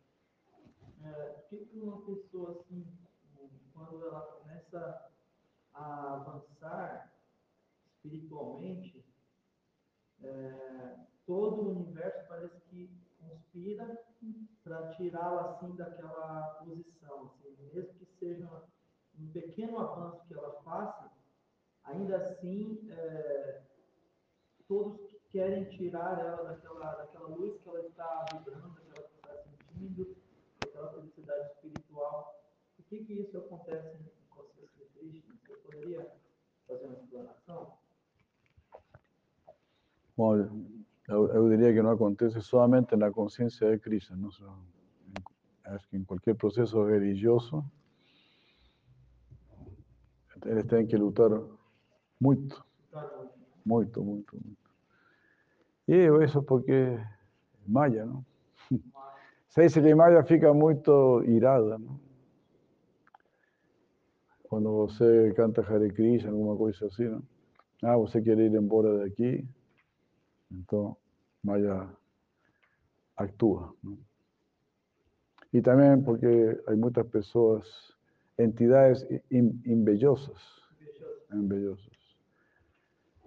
É, 1.05 1.13
por 1.13 1.49
que, 1.49 1.67
que 1.67 1.81
uma 1.81 2.01
pessoa 2.05 2.53
assim, 2.53 2.87
quando 3.73 4.05
ela 4.07 4.21
começa 4.21 5.11
a 5.75 6.15
avançar 6.15 7.13
espiritualmente, 7.87 9.05
é, 10.23 10.97
todo 11.27 11.63
o 11.63 11.71
universo 11.71 12.29
parece 12.29 12.61
que 12.69 12.91
conspira 13.21 14.05
para 14.65 14.95
tirá-la 14.95 15.51
assim 15.51 15.75
daquela 15.77 16.55
posição, 16.65 17.27
assim, 17.27 17.57
mesmo 17.73 17.95
que 17.95 18.07
seja 18.19 18.49
um 19.19 19.31
pequeno 19.33 19.79
avanço 19.79 20.27
que 20.27 20.35
ela 20.35 20.63
faça, 20.63 21.11
ainda 21.85 22.17
assim 22.17 22.89
é, 22.91 23.63
todos 24.69 25.01
querem 25.31 25.65
tirar 25.65 26.19
ela 26.21 26.45
daquela, 26.45 26.95
daquela 26.97 27.29
luz 27.29 27.59
que 27.61 27.69
ela 27.69 27.81
está 27.81 28.27
vibrando, 28.33 28.75
que 28.75 28.99
ela 28.99 29.07
está 29.07 29.37
sentindo, 29.43 30.17
daquela 30.61 30.93
felicidade 30.93 31.53
espiritual. 31.53 32.35
Por 32.77 32.85
que, 32.87 33.05
que 33.05 33.13
isso 33.15 33.39
acontece 33.39 33.97
em 33.97 34.29
consciência 34.29 34.87
Krishna? 34.95 35.35
Você 35.47 35.57
poderia 35.57 36.13
fazer 36.67 36.85
uma 36.85 36.95
explanação? 36.95 37.73
Bom, 40.17 40.37
eu, 41.09 41.29
eu, 41.33 41.49
diria 41.49 41.73
que 41.73 41.83
não 41.83 41.93
acontece 41.93 42.41
somente 42.43 42.95
na 42.97 43.11
consciência 43.11 43.71
de 43.71 43.79
Krishna, 43.79 44.17
não 44.17 44.31
só, 44.31 44.59
acho 45.65 45.89
que 45.89 45.97
em 45.97 46.05
qualquer 46.05 46.35
processo 46.35 46.83
religioso, 46.85 47.65
eles 50.45 50.67
têm 50.67 50.87
que 50.87 50.97
lutar 50.97 51.31
muito, 52.21 52.65
muito, 52.91 53.38
muito, 53.69 54.03
muito. 54.03 54.37
E 55.87 56.09
isso 56.25 56.43
porque 56.43 56.99
Maya, 57.67 58.07
não? 58.07 58.25
Se 59.49 59.63
diz 59.63 59.75
que 59.75 59.95
Maya 59.95 60.25
fica 60.25 60.55
muito 60.55 61.23
irada, 61.25 61.79
não? 61.79 62.01
Quando 64.45 64.71
você 64.71 65.33
canta 65.37 65.61
Hare 65.61 65.93
Krishna, 65.93 66.31
alguma 66.31 66.57
coisa 66.57 66.87
assim, 66.87 67.05
não? 67.05 67.23
Ah, 67.83 67.97
você 67.97 68.23
quer 68.23 68.39
ir 68.39 68.55
embora 68.55 68.99
daqui? 68.99 69.47
Então, 70.51 70.97
Maya 71.43 71.89
actúa. 73.17 73.75
¿no? 73.83 73.99
Y 75.53 75.63
también 75.63 76.05
porque 76.05 76.59
hay 76.67 76.77
muchas 76.77 77.07
personas, 77.07 77.67
entidades 78.37 79.07
imbellosas, 79.31 80.37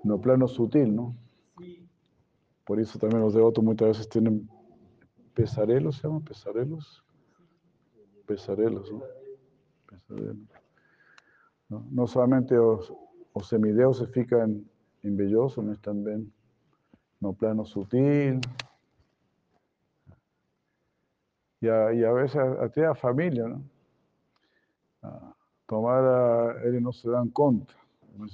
embellosas, 0.04 0.10
no 0.10 0.22
plano 0.22 0.48
sutil, 0.48 0.96
¿no? 0.96 1.16
Por 2.66 2.80
eso 2.80 2.98
también 3.00 3.22
los 3.22 3.34
devotos 3.34 3.64
muchas 3.64 3.90
veces 3.90 4.10
tienen 4.10 4.50
pesarelos, 5.34 5.98
¿se 5.98 6.04
llaman 6.04 6.24
pesarelos? 6.24 7.04
Pesarelos, 8.26 8.92
¿no? 8.92 9.02
Pesarelos. 9.88 10.38
No, 11.70 11.86
no 11.90 12.08
solamente 12.08 12.56
los, 12.56 12.94
los 13.34 13.48
semideos 13.48 13.98
se 13.98 14.08
fican 14.08 14.66
imbellosos, 15.04 15.64
mas 15.64 15.80
también 15.82 16.32
no 17.20 17.34
plano 17.34 17.66
sutil. 17.66 18.42
Y 21.62 21.68
a, 21.68 21.94
y 21.94 22.04
a 22.04 22.12
veces 22.12 22.38
a 22.38 22.96
familia, 22.96 23.48
¿no? 23.48 23.64
A, 25.04 25.34
ellos 26.66 26.82
no 26.82 26.92
se 26.92 27.10
dan 27.10 27.30
cuenta, 27.30 27.74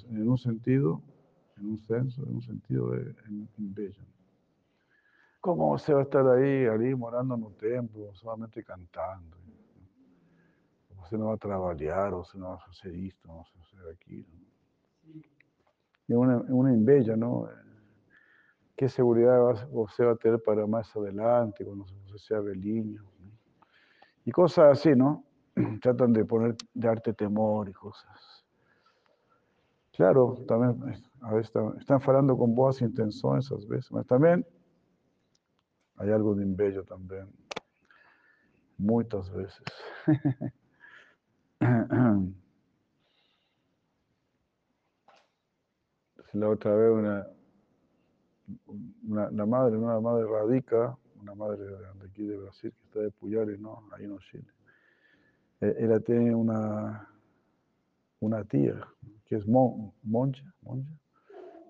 en 0.09 0.27
un 0.27 0.37
sentido, 0.37 1.01
en 1.57 1.65
un 1.65 1.79
senso, 1.79 2.23
en 2.23 2.35
un 2.35 2.41
sentido 2.41 2.91
de 2.91 3.15
bello. 3.57 4.03
¿Cómo 5.39 5.69
você 5.69 5.93
va 5.93 6.01
a 6.01 6.03
estar 6.03 6.27
ahí, 6.27 6.65
ahí 6.65 6.95
morando 6.95 7.35
en 7.35 7.43
un 7.43 7.55
templo, 7.55 8.13
solamente 8.15 8.63
cantando? 8.63 9.37
Você 10.97 11.17
no 11.17 11.27
va 11.27 11.35
a 11.35 11.37
trabajar, 11.37 12.11
você 12.11 12.37
no 12.37 12.49
va 12.49 12.55
a 12.55 12.69
hacer 12.69 12.93
esto, 12.93 13.27
no 13.27 13.35
va 13.35 13.41
a 13.41 13.63
hacer 13.63 13.95
aquello. 13.95 14.27
Y 16.07 16.13
una, 16.13 16.37
una 16.49 16.73
inveja, 16.73 17.15
¿no? 17.15 17.47
qué 18.77 18.87
seguridad 18.87 19.67
usted 19.71 20.05
va 20.05 20.11
a 20.11 20.15
tener 20.15 20.41
para 20.41 20.67
más 20.67 20.95
adelante, 20.95 21.65
cuando 21.65 21.83
usted 21.83 22.17
sea 22.17 22.39
velhinho. 22.39 23.03
Y 24.23 24.31
cosas 24.31 24.77
así, 24.77 24.95
¿no? 24.95 25.23
Tratan 25.81 26.13
de 26.13 26.23
poner, 26.23 26.55
de 26.73 26.87
darte 26.87 27.13
temor 27.13 27.67
y 27.69 27.73
cosas. 27.73 28.36
Claro, 29.97 30.37
también 30.47 30.79
a 31.21 31.33
veces 31.33 31.51
están, 31.79 31.99
falando 31.99 32.37
con 32.37 32.53
buenas 32.53 32.79
intenciones, 32.83 33.51
a 33.51 33.55
veces, 33.55 33.87
pero 33.89 34.03
también 34.03 34.45
hay 35.95 36.11
algo 36.11 36.35
de 36.35 36.43
embello 36.43 36.83
también, 36.83 37.27
muchas 38.77 39.31
veces. 39.31 39.63
La 46.33 46.49
otra 46.49 46.75
vez 46.75 46.91
una, 46.91 47.25
una, 49.31 49.45
madre, 49.47 49.77
una 49.77 49.99
madre 49.99 50.27
radica, 50.27 50.95
una 51.19 51.33
madre 51.33 51.65
de 51.65 52.05
aquí 52.05 52.23
de 52.23 52.37
Brasil, 52.37 52.71
que 52.71 52.83
está 52.83 52.99
de 52.99 53.09
Puyari, 53.09 53.57
¿no? 53.57 53.81
Ahí 53.93 54.03
en 54.05 54.19
Chile. 54.19 54.45
Eh, 55.61 55.75
ella 55.79 55.99
tiene 55.99 56.35
una, 56.35 57.09
una 58.19 58.43
tía 58.43 58.87
que 59.27 59.35
es 59.35 59.45
mon, 59.45 59.93
monja, 60.03 60.43
monja, 60.61 60.89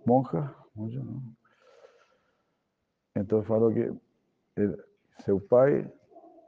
monja, 0.05 0.55
monja, 0.75 0.99
¿no? 1.03 1.35
Entonces 3.15 3.47
falou 3.47 3.73
que 3.73 3.91
el, 4.55 4.77
seu 5.25 5.39
pai, 5.39 5.91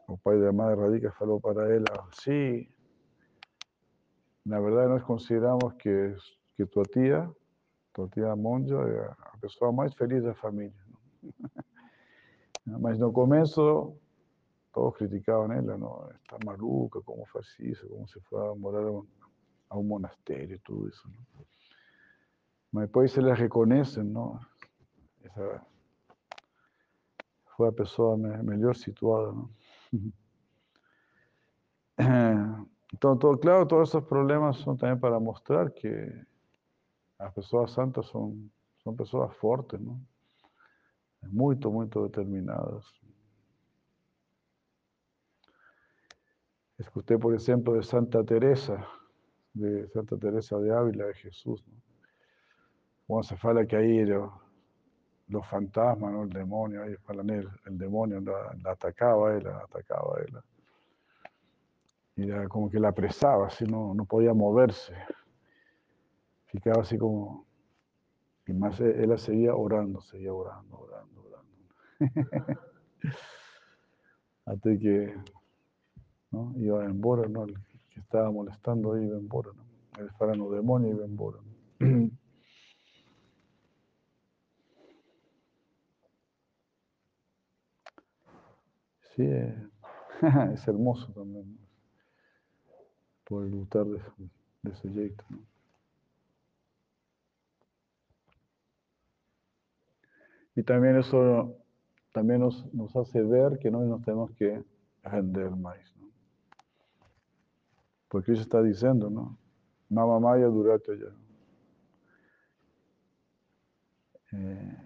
o 0.08 0.18
pai 0.18 0.38
de 0.38 0.46
la 0.46 0.52
madre 0.52 0.76
radica, 0.76 1.12
falou 1.14 1.40
para 1.40 1.74
ella, 1.76 1.86
sí, 2.12 2.70
la 4.46 4.60
verdad 4.60 4.88
nos 4.90 5.04
consideramos 5.04 5.74
que, 5.76 6.16
que 6.56 6.66
tu 6.68 6.84
tía, 6.84 7.32
tu 7.94 8.08
tía 8.10 8.36
monja, 8.36 8.76
é 8.76 9.10
a 9.34 9.38
pessoa 9.42 9.72
mais 9.72 9.94
feliz 9.96 10.24
da 10.24 10.36
família. 10.36 10.74
Mas 12.66 13.00
no 13.00 13.12
começo, 13.14 13.98
todos 14.72 14.96
criticavam 14.98 15.52
ela, 15.52 15.76
não, 15.76 16.08
está 16.12 16.38
maluca, 16.46 17.02
como 17.02 17.26
faz 17.26 17.48
isso, 17.60 17.88
como 17.90 18.08
se 18.08 18.20
foi 18.22 18.48
a 18.48 18.54
morar 18.54 18.86
a 19.70 19.76
um, 19.76 19.78
a 19.78 19.80
um 19.80 19.84
monastério, 19.84 20.60
tudo 20.60 20.90
isso. 20.90 21.08
Não? 21.08 21.46
Mas 22.72 22.86
depois 22.86 23.18
eles 23.18 23.38
reconhecem, 23.38 24.04
não? 24.04 24.40
Essa 25.24 25.62
foi 27.56 27.70
a 27.70 27.74
pessoa 27.74 28.18
melhor 28.18 28.76
situada, 28.76 29.32
não? 29.32 29.50
Então, 32.94 33.18
todo, 33.18 33.38
claro, 33.38 33.66
todos 33.66 33.90
esses 33.90 34.08
problemas 34.08 34.58
são 34.60 34.78
também 34.78 34.98
para 34.98 35.20
mostrar 35.20 35.72
que 35.72 35.90
as 37.18 37.34
pessoas 37.34 37.72
santas 37.72 38.08
são 38.08 38.50
son 38.84 38.96
personas 38.96 39.36
fuertes, 39.38 39.80
¿no? 39.80 40.00
Muy, 41.22 41.56
muy 41.58 41.88
determinadas. 41.88 42.86
Escuché, 46.78 47.18
por 47.18 47.36
ejemplo, 47.36 47.74
de 47.74 47.84
Santa 47.84 48.24
Teresa, 48.24 48.88
de 49.54 49.88
Santa 49.90 50.18
Teresa 50.18 50.58
de 50.60 50.72
Ávila, 50.74 51.06
de 51.08 51.14
Jesús. 51.16 51.64
¿no? 51.68 51.78
Cuando 53.08 53.24
se 53.24 53.38
fala 53.38 53.66
que 53.66 53.76
ahí 53.76 54.06
los, 54.06 55.48
fantasmas, 55.50 56.12
¿no? 56.12 56.24
el 56.24 56.30
demonio, 56.30 56.84
ahí 56.84 56.96
el, 57.10 57.50
el 57.66 57.78
demonio 57.78 58.22
la, 58.22 58.72
atacaba, 58.72 59.36
él, 59.36 59.44
la 59.44 59.58
atacaba, 59.58 60.20
él. 60.22 60.38
Y 62.16 62.30
era 62.30 62.48
como 62.48 62.70
que 62.70 62.80
la 62.80 62.90
apresaba, 62.90 63.48
así 63.48 63.66
no, 63.66 63.94
no 63.94 64.06
podía 64.06 64.34
moverse. 64.34 64.94
Ficaba 66.48 66.82
así 66.82 66.98
como... 66.98 67.46
Y 68.46 68.54
más 68.54 68.80
él 68.80 69.18
seguía 69.18 69.56
orando, 69.56 70.02
seguía 70.02 70.34
orando, 70.34 70.80
orando, 70.80 71.24
orando. 71.28 71.60
Hasta 74.46 74.70
que 74.78 75.16
¿no? 76.32 76.54
iba 76.58 76.84
embora, 76.86 77.28
¿no? 77.28 77.46
Estaba 78.00 78.32
molestando 78.32 78.96
embora, 78.96 79.52
¿no? 79.54 79.64
El 80.02 80.10
farano 80.12 80.50
demonio 80.50 80.94
iba 80.96 81.06
embora. 81.06 81.40
¿no? 81.80 82.10
Sí, 89.16 89.24
es 90.54 90.68
hermoso 90.68 91.12
también. 91.12 91.58
Por 93.26 93.44
el 93.44 93.52
lutar 93.52 93.86
de, 93.86 94.02
de 94.64 94.72
ese 94.72 94.90
jeito. 94.90 95.24
¿no? 95.30 95.40
Y 100.56 100.64
también 100.64 100.98
eso 100.98 101.56
también 102.12 102.42
nos, 102.42 102.66
nos 102.74 102.96
hace 102.96 103.22
ver 103.22 103.60
que 103.60 103.72
no 103.72 103.82
nos 103.82 104.04
tenemos 104.04 104.32
que 104.32 104.62
render 105.04 105.52
más. 105.52 105.78
Porque 108.10 108.34
eso 108.34 108.42
está 108.42 108.62
diciendo, 108.62 109.10
¿no? 109.10 109.38
Mama 109.90 110.20
Maya 110.20 110.48
durate 110.48 110.98
ya. 110.98 111.16
Eh, 114.32 114.78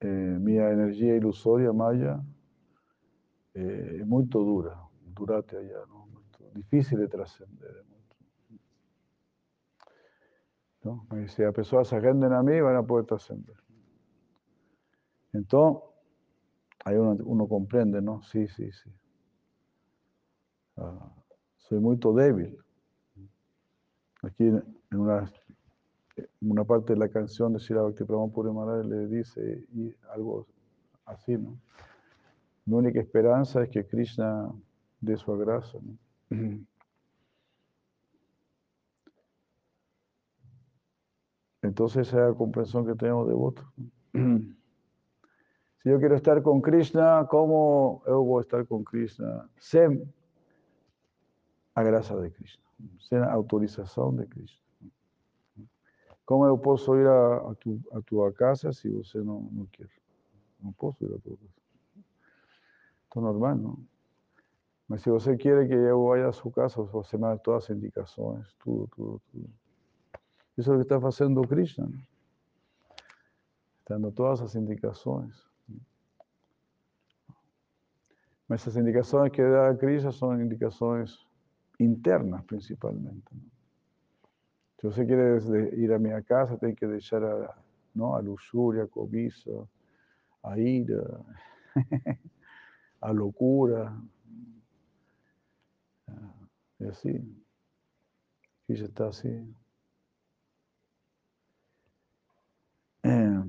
eh, 0.00 0.38
mi 0.40 0.56
energía 0.56 1.16
ilusoria 1.16 1.72
Maya 1.72 2.22
eh, 3.54 3.98
es 4.00 4.06
muy 4.06 4.24
dura, 4.24 4.78
durate 5.14 5.56
allá, 5.56 5.84
¿no? 5.88 6.06
difícil 6.54 6.98
de 6.98 7.08
trascender. 7.08 7.84
¿no? 10.82 11.06
Si 11.28 11.42
las 11.42 11.52
personas 11.52 11.88
se 11.88 12.00
renden 12.00 12.32
a 12.32 12.42
mí, 12.42 12.60
van 12.60 12.76
a 12.76 12.82
poder 12.82 13.04
trascender. 13.06 13.56
Entonces, 15.32 15.82
ahí 16.84 16.96
uno, 16.96 17.48
comprende, 17.48 18.00
¿no? 18.00 18.22
Sí, 18.22 18.46
sí, 18.46 18.70
sí. 18.72 18.90
Ah, 20.76 21.12
soy 21.68 21.78
muy 21.80 21.98
débil. 22.14 22.56
Aquí 24.22 24.44
en 24.44 24.62
una, 24.92 25.30
una 26.40 26.64
parte 26.64 26.94
de 26.94 26.98
la 26.98 27.08
canción 27.08 27.52
de 27.52 27.58
Shira 27.58 27.82
Bhakti 27.82 28.04
Prabhupada 28.04 28.82
le 28.82 29.06
dice 29.08 29.64
algo 30.12 30.46
así, 31.04 31.36
¿no? 31.36 31.58
Mi 32.64 32.74
única 32.74 33.00
esperanza 33.00 33.62
es 33.62 33.68
que 33.70 33.86
Krishna 33.86 34.50
dé 35.00 35.16
su 35.16 35.36
gracia. 35.36 35.80
Entonces 41.62 42.08
esa 42.08 42.22
es 42.22 42.30
la 42.30 42.34
comprensión 42.36 42.86
que 42.86 42.94
tenemos 42.94 43.28
de 43.28 43.34
voto. 43.34 43.62
Si 44.12 45.90
yo 45.90 45.98
quiero 46.00 46.16
estar 46.16 46.42
con 46.42 46.60
Krishna, 46.60 47.26
¿cómo 47.28 48.02
yo 48.06 48.22
voy 48.22 48.40
a 48.40 48.42
estar 48.42 48.66
con 48.66 48.82
Krishna? 48.82 49.48
Sem 49.58 50.04
a 51.76 51.82
gracia 51.82 52.16
de 52.16 52.32
Krishna, 52.32 52.64
sem 52.98 53.22
autorización 53.22 54.16
de 54.16 54.26
Krishna. 54.26 54.64
¿Cómo 56.24 56.48
yo 56.48 56.56
puedo 56.56 57.00
ir 57.00 57.06
a, 57.06 57.54
tu, 57.54 57.78
a 57.92 58.00
tu 58.00 58.34
casa 58.34 58.72
si 58.72 58.88
usted 58.88 59.20
no, 59.20 59.48
no 59.52 59.68
quiere? 59.70 59.92
No 60.60 60.72
puedo 60.72 60.96
ir 61.00 61.14
a 61.14 61.18
tu 61.18 61.36
casa. 61.36 61.60
Esto 63.04 63.20
es 63.20 63.22
normal, 63.22 63.62
¿no? 63.62 63.78
Pero 64.88 65.00
si 65.00 65.10
usted 65.10 65.38
quiere 65.38 65.68
que 65.68 65.74
yo 65.74 66.02
vaya 66.02 66.28
a 66.28 66.32
su 66.32 66.50
casa, 66.50 66.80
usted 66.80 67.18
me 67.18 67.28
da 67.28 67.36
todas 67.36 67.68
las 67.68 67.76
indicaciones, 67.76 68.48
todo, 68.64 68.88
todo, 68.96 69.20
todo. 69.30 69.44
Eso 70.56 70.60
es 70.60 70.66
lo 70.68 70.76
que 70.76 70.82
está 70.82 70.96
haciendo 70.96 71.42
Krishna. 71.42 71.86
¿no? 71.86 71.98
Está 73.80 73.94
dando 73.94 74.10
todas 74.12 74.40
las 74.40 74.54
indicaciones. 74.54 75.36
Esas 78.48 78.76
indicaciones 78.76 79.32
que 79.32 79.42
da 79.42 79.76
Krishna 79.76 80.10
son 80.12 80.40
indicaciones 80.40 81.25
internas 81.78 82.44
principalmente. 82.44 83.30
Si 84.78 84.86
usted 84.86 85.06
quiere 85.06 85.76
ir 85.76 85.92
a 85.92 85.98
mi 85.98 86.10
casa, 86.24 86.58
tiene 86.58 86.74
que 86.74 86.86
dejar 86.86 87.24
a, 87.24 87.54
¿no? 87.94 88.14
a 88.14 88.22
lujuria, 88.22 88.84
a 88.84 88.86
cobiza, 88.86 89.50
a 90.42 90.58
ira, 90.58 91.02
a 93.00 93.12
locura. 93.12 93.96
Y 96.78 96.84
así. 96.86 97.42
Krishna 98.66 98.86
está 98.86 99.08
así. 99.08 99.54
Eh, 103.02 103.44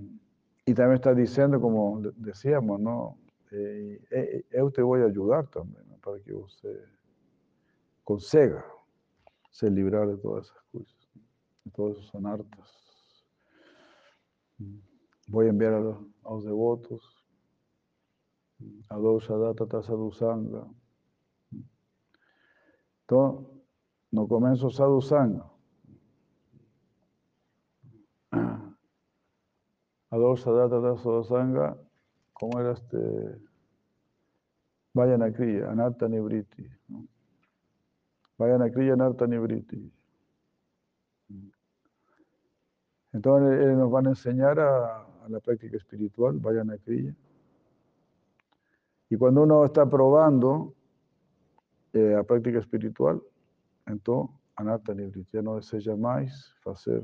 y 0.65 0.73
también 0.73 0.95
está 0.95 1.13
diciendo, 1.13 1.59
como 1.59 2.01
decíamos, 2.15 2.79
¿no? 2.79 3.17
Eh, 3.51 4.01
eh, 4.11 4.45
yo 4.51 4.71
te 4.71 4.81
voy 4.81 5.01
a 5.01 5.05
ayudar 5.05 5.47
también 5.47 5.83
para 6.01 6.19
que 6.19 6.33
usted 6.33 6.96
consiga 8.07 8.63
se 9.51 9.69
librar 9.69 10.07
de 10.07 10.15
todas 10.15 10.45
esas 10.45 10.63
cosas, 10.71 11.09
de 11.65 11.71
todos 11.71 11.97
esos 11.97 12.15
anartas. 12.15 13.25
Voy 15.27 15.47
a 15.47 15.49
enviar 15.49 15.73
a 15.73 15.81
los, 15.81 16.45
devotos, 16.45 17.25
a 18.87 18.95
Dosha 18.95 19.33
Tata 19.57 19.83
Sadhusanga. 19.83 20.65
Entonces, 23.01 23.45
no 24.11 24.25
comienzo 24.25 24.69
Sadhusanga. 24.69 25.51
A 28.31 30.15
Dosha 30.17 30.45
Tata 30.45 30.95
Sadhusanga 30.95 31.77
¿Cómo 32.39 32.59
era 32.59 32.71
este? 32.71 32.97
Vayan 34.93 35.23
a 35.23 35.33
Kriya, 35.33 35.71
Anarta 35.71 36.07
Nibriti. 36.07 36.69
A 38.39 38.69
Kriya, 38.71 38.93
Anarta 38.93 39.25
Nibriti. 39.27 39.91
Entonces, 43.13 43.65
eh, 43.65 43.75
nos 43.75 43.89
van 43.89 44.07
a 44.07 44.09
enseñar 44.09 44.59
a, 44.59 45.07
la 45.27 45.39
práctica 45.39 45.75
espiritual, 45.75 46.37
vayan 46.39 46.71
a 46.71 46.77
Kriya. 46.77 47.13
Y 49.09 49.17
cuando 49.17 49.43
uno 49.43 49.65
está 49.65 49.85
probando 49.89 50.73
eh, 51.93 52.13
la 52.15 52.23
práctica 52.23 52.59
espiritual, 52.59 53.21
entonces, 53.85 54.35
Anarta 54.55 54.93
Nibriti, 54.93 55.29
ya 55.33 55.41
no 55.41 55.55
desea 55.55 55.95
más 55.95 56.53
hacer 56.65 57.03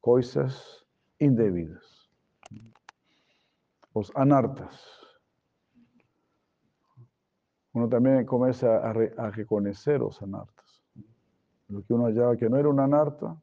cosas 0.00 0.86
indebidas 1.18 2.00
los 3.94 4.12
anartas. 4.14 4.99
Uno 7.72 7.88
también 7.88 8.24
comienza 8.26 8.78
a, 8.78 8.92
reconocer 9.30 10.00
los 10.00 10.20
anartas. 10.22 10.82
Lo 11.68 11.84
que 11.84 11.94
uno 11.94 12.06
hallaba 12.06 12.36
que 12.36 12.50
no 12.50 12.56
era 12.56 12.68
un 12.68 12.80
anarta, 12.80 13.40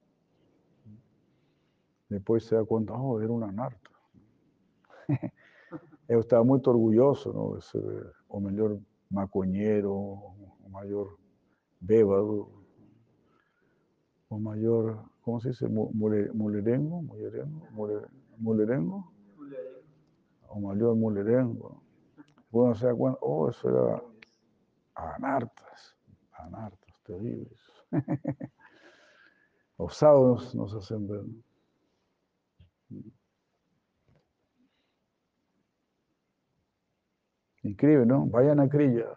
después 2.10 2.44
se 2.44 2.56
da 2.56 2.66
cuenta, 2.66 2.94
oh, 2.94 3.22
era 3.22 3.32
un 3.32 3.44
anarta. 3.44 3.90
Yo 6.10 6.20
estaba 6.20 6.44
muy 6.44 6.62
orgulloso 6.66 7.32
¿no? 7.34 7.56
de 7.56 7.62
ser 7.62 8.14
o 8.28 8.40
mejor 8.42 8.80
macoñero, 9.10 9.94
o 9.94 10.70
mayor 10.70 11.18
bébado, 11.80 12.50
o 14.28 14.40
mayor, 14.40 15.00
¿cómo 15.22 15.40
se 15.40 15.50
dice? 15.50 15.68
Mulerengo, 15.70 17.02
mulerengo, 17.02 17.02
mulerengo 18.38 19.12
o 20.50 20.60
mayor 20.60 20.96
mulerengo. 20.96 21.82
Bueno, 22.52 22.76
se 22.76 22.88
da 22.88 22.96
cuenta, 22.96 23.20
oh, 23.22 23.50
eso 23.50 23.70
era 23.70 24.02
anartas, 24.98 25.96
anartas 26.34 27.02
terribles. 27.04 27.60
Los 29.78 29.96
sábados 29.96 30.56
nos 30.56 30.74
hacen 30.74 31.08
ver. 31.08 31.24
Increíble, 37.64 38.06
¿no? 38.06 38.26
Vayan 38.26 38.60
a 38.60 38.70
Krilla. 38.70 39.14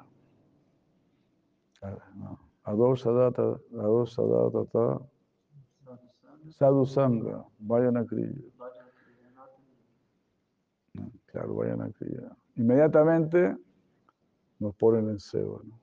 Ador 2.64 2.98
Sadata, 2.98 3.58
Ador 3.72 4.08
Sadata, 4.08 5.00
Sadhu 6.50 6.84
Sangha, 6.84 7.44
vayan 7.58 7.96
a 7.96 8.04
Krilla. 8.04 8.42
Claro, 11.26 11.54
vayan 11.54 11.80
a 11.82 11.90
criar. 11.92 12.36
Inmediatamente 12.56 13.56
nos 14.60 14.76
ponen 14.76 15.08
en 15.10 15.18
cebo. 15.18 15.62
¿no? 15.64 15.80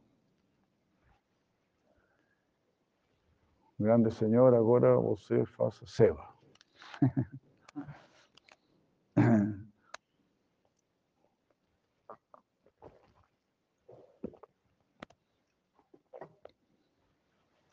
Grande 3.80 4.11
Señor, 4.11 4.55
agora 4.55 4.95
você 4.95 5.45
faça 5.45 5.86
ceba. 5.86 6.34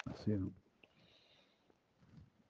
Así, 0.07 0.31
¿no? 0.33 0.53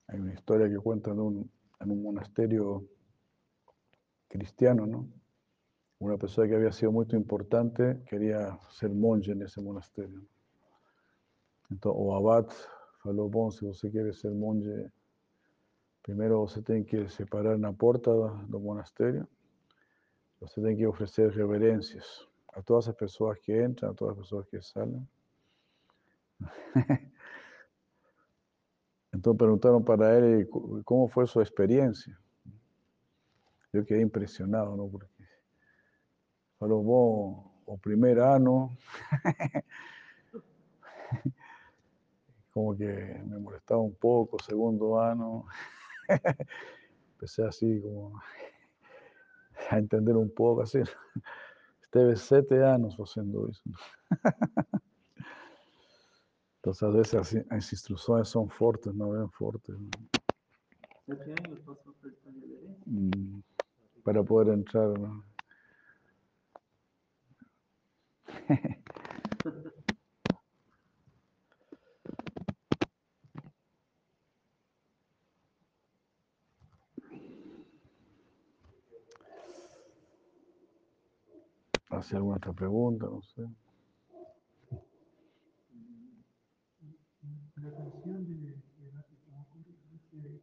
Hay 0.07 0.19
una 0.19 0.33
historia 0.33 0.69
que 0.69 0.77
cuenta 0.77 1.11
en 1.11 1.19
un, 1.19 1.51
en 1.79 1.91
un 1.91 2.03
monasterio 2.03 2.85
cristiano, 4.27 4.85
¿no? 4.85 5.09
Una 6.05 6.17
persona 6.17 6.47
que 6.47 6.53
había 6.53 6.71
sido 6.71 6.91
muy 6.91 7.07
importante 7.13 7.99
quería 8.05 8.59
ser 8.69 8.91
monje 8.91 9.31
en 9.31 9.41
ese 9.41 9.59
monasterio. 9.59 10.21
Entonces, 11.71 11.99
o 11.99 12.15
abad 12.15 12.47
falou, 13.01 13.27
bom, 13.27 13.49
se 13.49 13.65
você 13.65 13.89
quer 13.89 14.13
ser 14.13 14.29
monje, 14.29 14.91
primeiro 16.03 16.41
você 16.41 16.61
tem 16.61 16.83
que 16.83 17.09
separar 17.09 17.57
na 17.57 17.73
porta 17.73 18.11
do 18.47 18.59
monastério, 18.59 19.27
você 20.39 20.61
tem 20.61 20.77
que 20.77 20.85
oferecer 20.85 21.31
reverências 21.31 22.27
a 22.53 22.61
todas 22.61 22.87
as 22.87 22.95
pessoas 22.95 23.39
que 23.39 23.59
entram, 23.59 23.89
a 23.89 23.93
todas 23.95 24.15
as 24.15 24.23
pessoas 24.25 24.45
que 24.47 24.61
saem. 24.61 25.09
Então 29.11 29.33
perguntaram 29.33 29.81
para 29.81 30.13
ele 30.17 30.45
como 30.83 31.07
foi 31.07 31.25
sua 31.25 31.41
experiência. 31.41 32.15
Eu 33.71 33.85
quedei 33.85 34.03
impressionado, 34.03 34.75
não? 34.75 34.89
Porque 34.89 35.14
bom, 36.67 37.51
o 37.65 37.77
primeiro 37.77 38.23
ano 38.23 38.71
como 42.51 42.75
que 42.75 42.85
me 43.25 43.37
molestaba 43.37 43.81
un 43.81 43.93
poco, 43.95 44.41
segundo 44.41 44.97
año, 44.97 45.43
empecé 47.11 47.43
así 47.43 47.81
como 47.81 48.21
a 49.69 49.77
entender 49.77 50.15
un 50.15 50.33
poco, 50.33 50.61
así, 50.61 50.79
estuve 51.81 52.15
siete 52.15 52.63
años 52.63 52.95
haciendo 52.95 53.49
eso. 53.49 53.61
Entonces 56.57 56.83
a 56.83 56.89
veces 56.89 57.15
así, 57.15 57.43
las 57.49 57.71
instrucciones 57.73 58.29
son 58.29 58.49
fuertes, 58.49 58.93
no 58.95 59.09
ven 59.09 59.29
fuertes. 59.31 59.75
Sete 61.05 61.33
anos 61.33 61.59
passou 61.59 61.93
por 61.93 62.09
essa 62.09 62.31
reverência? 62.31 62.83
Mm, 62.87 63.43
Para 64.03 64.23
poder 64.23 64.53
entrar. 64.55 64.89
¿Hace 81.89 82.17
alguna 82.17 82.37
otra 82.37 82.53
pregunta? 82.53 83.05
No 83.05 83.21
sé. 83.21 83.41
La 87.55 87.71
canción 87.71 88.25
de, 88.25 88.33
de 88.77 88.91
Nati 88.91 89.15
Tamakuri 89.25 89.75
dice 89.89 90.41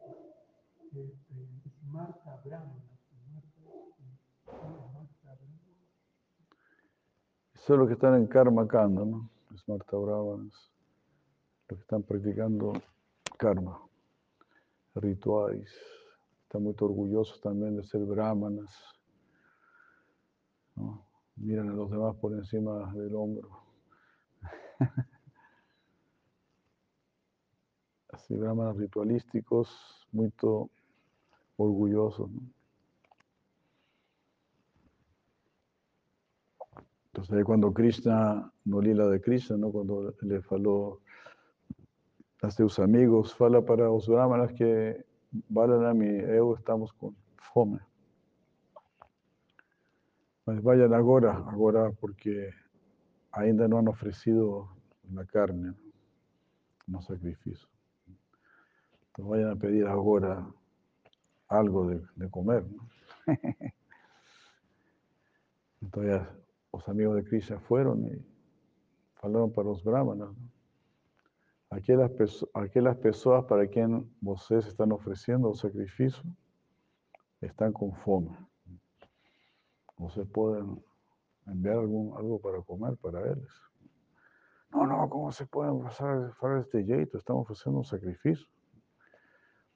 que 0.90 1.02
es 1.04 1.82
Marta 1.82 2.40
Brahmana. 2.44 2.98
Marta, 3.26 3.60
Marta 4.46 5.34
Brahmana. 5.34 5.62
Eso 7.72 7.76
es 7.76 7.84
lo 7.84 7.86
que 7.86 7.94
están 7.94 8.16
en 8.16 8.26
Karma 8.26 8.68
Kanda, 8.68 9.02
¿no? 9.02 9.30
Es 9.54 9.66
Marta 9.66 9.96
Brahmanas. 9.96 10.70
Los 11.70 11.78
que 11.78 11.80
están 11.80 12.02
practicando 12.02 12.74
karma, 13.38 13.80
rituales. 14.94 15.74
Están 16.42 16.64
muy 16.64 16.74
orgullosos 16.78 17.40
también 17.40 17.74
de 17.74 17.82
ser 17.84 18.02
brahmanas. 18.02 18.76
¿no? 20.76 21.02
Miran 21.36 21.70
a 21.70 21.72
los 21.72 21.90
demás 21.90 22.14
por 22.16 22.34
encima 22.34 22.92
del 22.92 23.14
hombro. 23.16 23.48
Así, 28.12 28.36
brahmanas 28.36 28.76
ritualísticos, 28.76 30.06
muy 30.12 30.30
orgullosos. 31.56 32.30
¿no? 32.30 32.61
Cuando 37.44 37.72
Krishna, 37.72 38.50
no 38.64 38.80
lila 38.80 39.06
de 39.06 39.20
Krishna, 39.20 39.56
¿no? 39.56 39.70
cuando 39.70 40.14
le 40.20 40.40
faló 40.42 41.00
a 42.42 42.50
seus 42.50 42.78
amigos, 42.78 43.34
fala 43.34 43.64
para 43.64 43.90
os 43.90 44.08
brahmanas 44.08 44.52
que 44.52 45.04
Balarami 45.48 46.06
e 46.06 46.36
eu 46.36 46.54
estamos 46.54 46.92
com 46.92 47.14
fome. 47.38 47.80
Mas 50.44 50.60
vayan 50.60 50.92
agora, 50.92 51.32
agora 51.32 51.90
porque 51.92 52.52
ainda 53.32 53.66
não 53.66 53.78
han 53.78 53.88
oferecido 53.88 54.68
la 55.10 55.24
carne, 55.24 55.68
¿no? 55.68 56.98
no 56.98 57.00
sacrificio. 57.00 57.66
Entonces 59.06 59.30
vayan 59.30 59.50
a 59.52 59.56
pedir 59.56 59.86
agora 59.86 60.46
algo 61.48 61.86
de, 61.86 62.30
comer. 62.30 62.64
¿no? 62.64 62.88
Entonces 65.80 66.41
los 66.72 66.88
amigos 66.88 67.16
de 67.16 67.24
Krishna 67.24 67.60
fueron 67.60 68.06
y 68.06 68.24
falaron 69.14 69.52
para 69.52 69.68
los 69.68 69.84
brahmanas. 69.84 70.28
¿no? 70.28 70.52
Aquelas, 71.70 72.10
aquelas 72.52 72.96
pessoas 72.98 73.44
para 73.46 73.66
quem 73.66 74.06
vocês 74.20 74.66
estão 74.66 74.92
oferecendo 74.92 75.48
o 75.48 75.54
sacrifício 75.54 76.22
estão 77.40 77.72
com 77.72 77.92
fome. 77.94 78.30
Vocês 79.96 80.28
podem 80.28 80.76
enviar 81.48 81.76
algo 81.76 82.38
para 82.40 82.62
comer 82.62 82.96
para 82.98 83.30
eles. 83.30 83.50
Não, 84.70 84.86
não, 84.86 85.08
como 85.08 85.32
se 85.32 85.46
podem 85.46 85.82
fazer 86.32 86.58
deste 86.58 86.84
jeito? 86.84 87.16
Estamos 87.16 87.48
fazendo 87.48 87.78
um 87.78 87.84
sacrifício. 87.84 88.46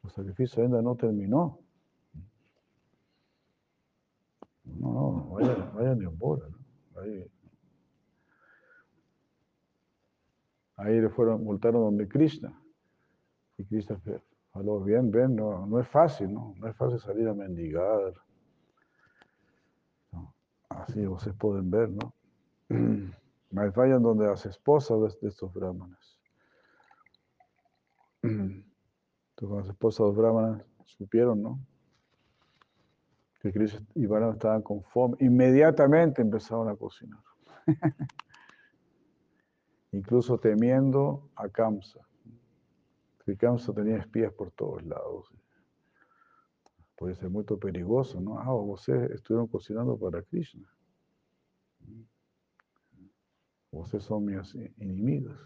O 0.02 0.08
sacrifício 0.10 0.62
ainda 0.62 0.82
não 0.82 0.96
terminou. 0.96 1.62
Não, 4.64 4.92
não, 4.92 5.30
vayan, 5.30 5.70
vayan 5.72 6.02
embora. 6.02 6.55
Ahí 10.76 11.00
le 11.00 11.08
fueron, 11.08 11.44
voltaron 11.44 11.82
donde 11.82 12.08
Krishna. 12.08 12.58
Y 13.58 13.64
Krishna 13.64 13.98
falou, 14.52 14.82
bien, 14.84 15.10
ven, 15.10 15.34
no, 15.36 15.80
es 15.80 15.88
fácil, 15.88 16.32
¿no? 16.32 16.54
No 16.58 16.68
es 16.68 16.76
fácil 16.76 16.98
salir 17.00 17.28
a 17.28 17.34
mendigar. 17.34 18.12
Así 20.68 21.06
ustedes 21.06 21.36
pueden 21.36 21.70
ver, 21.70 21.90
¿no? 21.90 22.12
Mas 23.50 23.74
vayan 23.74 24.02
donde 24.02 24.26
las 24.26 24.44
esposas 24.44 25.18
de, 25.20 25.28
estos 25.28 25.52
brahmanas. 25.52 26.18
Entonces, 28.22 28.64
las 29.40 29.68
esposas 29.68 29.98
de 29.98 30.04
los 30.04 30.16
brahmanas 30.16 30.64
supieron, 30.84 31.42
¿no? 31.42 31.58
Que 33.46 33.52
Krishna 33.52 33.86
y 33.94 34.06
Balram 34.06 34.32
estaban 34.32 34.60
con 34.60 34.82
fome, 34.82 35.16
inmediatamente 35.20 36.20
empezaron 36.20 36.68
a 36.68 36.74
cocinar. 36.74 37.20
incluso 39.92 40.36
temiendo 40.36 41.30
a 41.36 41.48
Kamsa. 41.48 42.00
Porque 43.18 43.36
Kamsa 43.36 43.72
tenía 43.72 43.98
espías 43.98 44.32
por 44.32 44.50
todos 44.50 44.84
lados. 44.84 45.32
Puede 46.96 47.14
ser 47.14 47.30
muy 47.30 47.44
perigoso, 47.44 48.20
¿no? 48.20 48.40
Ah, 48.40 48.52
ustedes 48.52 49.12
estuvieron 49.12 49.46
cocinando 49.46 49.96
para 49.96 50.22
Krishna. 50.22 50.68
Ustedes 53.70 54.04
son 54.04 54.24
mis 54.24 54.54
enemigos. 54.78 55.38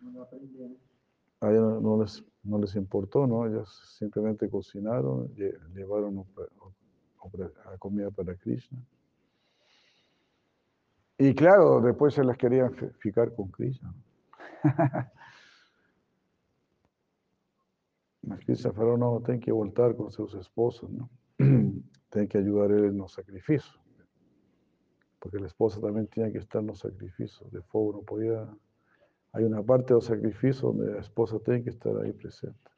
Não 0.00 0.22
aprendendo. 0.22 0.78
A 1.40 1.50
ellos 1.50 1.62
no, 1.62 1.80
no 1.80 2.02
les, 2.02 2.24
no 2.42 2.58
les 2.58 2.74
importó, 2.76 3.26
¿no? 3.26 3.46
Ellos 3.46 3.68
simplemente 3.98 4.48
cocinaron, 4.48 5.28
lle- 5.34 5.58
llevaron 5.74 6.16
la 6.16 7.78
comida 7.78 8.10
para 8.10 8.34
Krishna. 8.34 8.78
Y 11.18 11.34
claro, 11.34 11.80
después 11.82 12.14
se 12.14 12.24
las 12.24 12.36
querían 12.38 12.72
fi- 12.74 12.88
ficar 12.98 13.34
con 13.34 13.48
Krishna. 13.50 13.92
Krishna 18.44 18.72
falou, 18.72 18.96
no, 18.96 19.20
tienen 19.20 19.40
que 19.40 19.52
voltar 19.52 19.96
con 19.96 20.10
sus 20.10 20.34
esposos, 20.34 20.90
¿no? 20.90 21.08
tienen 21.38 22.28
que 22.28 22.38
ayudar 22.38 22.70
a 22.70 22.74
él 22.76 22.84
en 22.86 22.98
los 22.98 23.12
sacrificios. 23.12 23.78
Porque 25.18 25.38
la 25.38 25.46
esposa 25.46 25.80
también 25.80 26.06
tiene 26.06 26.32
que 26.32 26.38
estar 26.38 26.60
en 26.60 26.68
los 26.68 26.78
sacrificios. 26.78 27.50
De 27.50 27.62
fuego 27.62 27.92
no 27.92 28.02
podía... 28.02 28.48
Hay 29.32 29.44
una 29.44 29.62
parte 29.62 29.88
de 29.88 29.94
los 29.94 30.06
sacrificios 30.06 30.62
donde 30.62 30.92
la 30.92 31.00
esposa 31.00 31.38
tiene 31.38 31.62
que 31.62 31.70
estar 31.70 31.96
ahí 31.98 32.12
presente. 32.12 32.70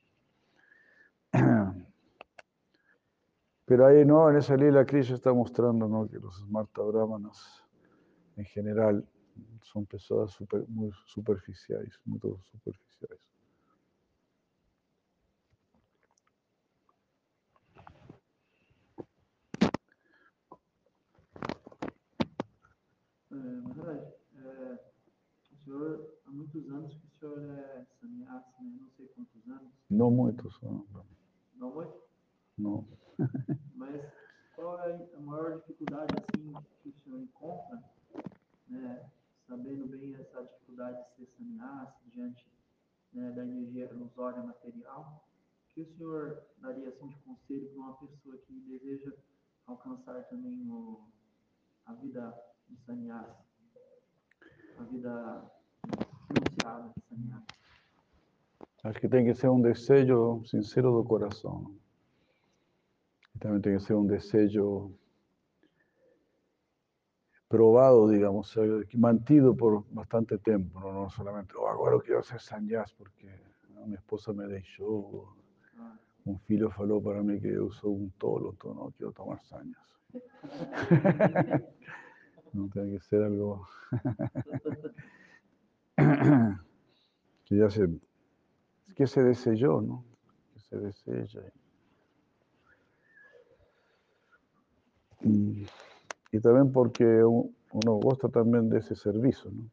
Pero 3.64 3.86
ahí 3.86 4.04
no, 4.04 4.28
en 4.28 4.36
esa 4.36 4.56
lila 4.56 4.84
Krishna 4.84 5.14
está 5.14 5.32
mostrando 5.32 5.88
¿no? 5.88 6.06
que 6.08 6.18
los 6.18 6.36
Smarta 6.40 6.82
Brahmanas 6.82 7.64
en 8.36 8.44
general 8.44 9.06
son 9.62 9.86
personas 9.86 10.36
muy 10.68 10.90
superficiales, 11.06 11.98
muy 12.04 12.20
superficiales. 12.20 13.31
Muitos 26.52 26.70
anos 26.70 26.94
que 26.94 27.06
o 27.06 27.18
senhor 27.18 27.50
é 27.50 27.86
sannyasi, 28.00 28.62
né? 28.62 28.76
não 28.80 28.90
sei 28.96 29.06
quantos 29.08 29.48
anos, 29.48 29.72
No 29.88 30.10
muchos, 30.10 30.60
¿no? 30.60 30.86
não 31.56 31.74
muito, 31.74 32.02
No. 32.58 32.86
mas 33.74 34.12
qual 34.54 34.78
é 34.80 35.08
a 35.14 35.20
maior 35.20 35.58
dificuldade 35.58 36.12
assim 36.18 36.52
que 36.82 36.88
o 36.90 36.92
senhor 37.02 37.20
encontra, 37.20 37.82
né? 38.68 39.10
sabendo 39.46 39.86
bem 39.86 40.14
essa 40.14 40.42
dificuldade 40.42 41.02
de 41.02 41.16
ser 41.16 41.32
sannyasi 41.36 41.94
diante 42.10 42.46
né, 43.12 43.30
da 43.32 43.42
energia 43.44 43.90
ilusória 43.90 44.42
material, 44.42 45.26
o 45.64 45.74
que 45.74 45.82
o 45.82 45.96
senhor 45.96 46.42
daria 46.58 46.88
assim 46.88 47.08
de 47.08 47.18
conselho 47.20 47.68
para 47.70 47.78
uma 47.80 47.96
pessoa 47.96 48.36
que 48.38 48.60
deseja 48.60 49.12
alcançar 49.66 50.22
também 50.28 50.68
o, 50.68 51.08
a 51.86 51.94
vida 51.94 52.34
de 52.68 52.76
sannyasi, 52.84 53.42
a 54.78 54.82
vida 54.84 55.50
sannyasi? 56.32 56.92
Acho 58.84 59.00
que 59.00 59.08
tem 59.08 59.24
que 59.24 59.34
ser 59.34 59.48
um 59.48 59.60
desejo 59.60 60.42
sincero 60.44 60.92
do 60.92 61.04
coração. 61.04 61.74
Também 63.38 63.60
tem 63.60 63.76
que 63.76 63.82
ser 63.82 63.94
um 63.94 64.06
desejo 64.06 64.92
probado, 67.48 68.10
digamos, 68.10 68.54
mantido 68.94 69.54
por 69.54 69.84
bastante 69.90 70.38
tempo, 70.38 70.80
não, 70.80 70.92
não 70.92 71.10
solamente, 71.10 71.54
oh, 71.56 71.66
agora 71.66 72.00
quero 72.00 72.24
ser 72.24 72.40
sannyas 72.40 72.90
porque 72.92 73.28
minha 73.84 73.96
esposa 73.96 74.32
me 74.32 74.48
deixou, 74.48 75.28
Ah, 75.78 75.96
um 76.26 76.38
filho 76.38 76.70
falou 76.70 77.02
para 77.02 77.22
mim 77.22 77.40
que 77.40 77.54
sou 77.72 77.96
um 77.96 78.08
tolo, 78.18 78.54
então 78.56 78.74
não 78.74 78.90
quero 78.92 79.12
tomar 79.12 79.40
sannyas. 79.42 79.76
Não 82.54 82.68
tem 82.68 82.90
que 82.90 83.00
ser 83.00 83.22
algo 83.24 83.66
que 87.46 87.56
ya 87.56 87.70
se, 87.70 87.88
que 88.96 89.06
se 89.06 89.22
¿no? 89.82 90.04
Que 90.54 90.60
se 90.60 90.78
deseja. 90.78 91.40
Y, 95.22 95.66
también 96.40 96.72
porque 96.72 97.04
uno 97.72 97.92
gosta 97.94 98.28
también 98.28 98.68
de 98.70 98.78
ese 98.80 98.94
servicio, 98.96 99.50
¿no? 99.50 99.70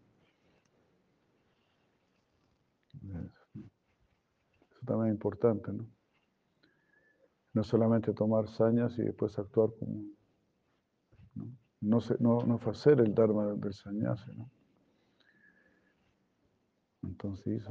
Es- 2.93 3.63
Eso 4.71 4.79
también 4.85 5.09
es 5.09 5.13
importante, 5.15 5.71
¿no? 5.71 5.85
No 7.53 7.63
solamente 7.63 8.11
tomar 8.11 8.47
sañas 8.47 8.97
y 8.97 9.03
después 9.03 9.37
actuar 9.37 9.69
como... 9.77 10.01
No, 11.81 11.99
no, 11.99 11.99
no, 12.19 12.39
no 12.45 12.59
hacer 12.71 12.99
el 13.01 13.13
dharma 13.13 13.47
del 13.47 13.73
sannyasi, 13.73 14.31
¿no? 14.37 14.49
Entonces. 17.03 17.63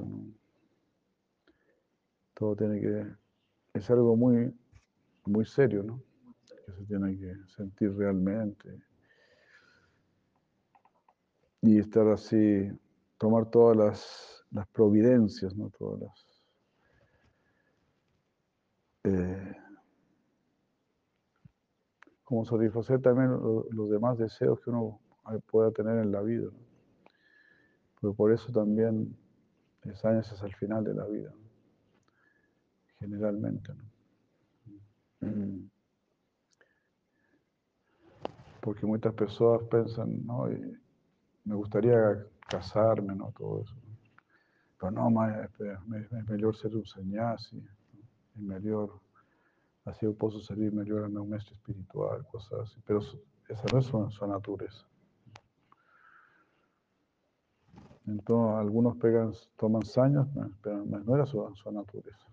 Todo 2.34 2.56
tiene 2.56 2.80
que... 2.80 3.06
Es 3.74 3.90
algo 3.90 4.16
muy, 4.16 4.54
muy 5.26 5.44
serio, 5.44 5.82
¿no? 5.82 6.02
Que 6.66 6.72
se 6.72 6.84
tiene 6.86 7.18
que 7.18 7.34
sentir 7.48 7.94
realmente. 7.96 8.82
Y 11.62 11.78
estar 11.78 12.08
así, 12.08 12.68
tomar 13.16 13.48
todas 13.50 13.76
las, 13.76 14.44
las 14.50 14.66
providencias, 14.68 15.54
¿no? 15.54 15.70
Todas 15.70 16.00
las... 16.00 16.44
eh, 19.04 19.54
como 22.22 22.44
satisfacer 22.44 23.00
también 23.02 23.30
lo- 23.32 23.66
los 23.70 23.90
demás 23.90 24.18
deseos 24.18 24.60
que 24.60 24.70
uno 24.70 25.00
pueda 25.50 25.72
tener 25.72 25.98
en 25.98 26.12
la 26.12 26.20
vida. 26.20 26.44
¿no? 26.44 26.67
Pero 28.00 28.14
por 28.14 28.32
eso 28.32 28.52
también 28.52 29.16
es 29.84 30.04
años 30.04 30.30
es 30.30 30.42
al 30.42 30.54
final 30.54 30.84
de 30.84 30.94
la 30.94 31.04
vida, 31.06 31.32
generalmente. 32.98 33.72
Mm. 35.20 35.68
Porque 38.60 38.86
muchas 38.86 39.14
personas 39.14 39.62
piensan, 39.68 40.26
no, 40.26 40.46
me 41.44 41.54
gustaría 41.54 42.24
casarme, 42.48 43.14
¿no? 43.14 43.32
Todo 43.36 43.62
eso. 43.62 43.74
Pero 44.78 44.92
no, 44.92 45.26
es, 45.26 45.50
mejor 46.28 46.56
ser 46.56 46.76
un 46.76 46.86
sannyasi, 46.86 47.64
es 48.36 48.40
mejor, 48.40 49.00
así 49.84 50.06
yo 50.06 50.14
puedo 50.14 50.38
servir 50.40 50.72
mejor 50.72 51.04
a 51.04 51.08
mi 51.08 51.26
maestro 51.26 51.54
espiritual, 51.54 52.24
cosas 52.26 52.60
así. 52.60 52.80
Pero 52.86 53.00
esa 53.48 53.64
no 53.72 53.78
es 53.78 53.86
su, 53.86 54.10
su 54.10 54.26
naturaleza. 54.26 54.86
Entonces, 58.08 58.56
algunos 58.58 58.96
pegan, 58.96 59.32
toman 59.56 59.82
años, 59.98 60.26
pero 60.62 60.82
no 60.84 61.14
era 61.14 61.26
su, 61.26 61.54
su 61.54 61.70
naturaleza. 61.70 62.26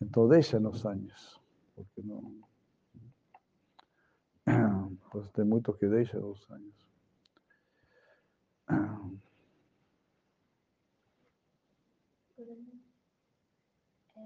Entonces, 0.00 0.36
deixan 0.36 0.64
los 0.64 0.84
años, 0.84 1.40
porque 1.74 2.02
no. 2.02 2.20
Pues 5.12 5.30
tem 5.32 5.44
muitos 5.44 5.76
que 5.78 5.86
deixam 5.86 6.28
os 6.28 6.50
años. 6.50 6.74
Bruno, 12.36 12.72
é, 14.16 14.22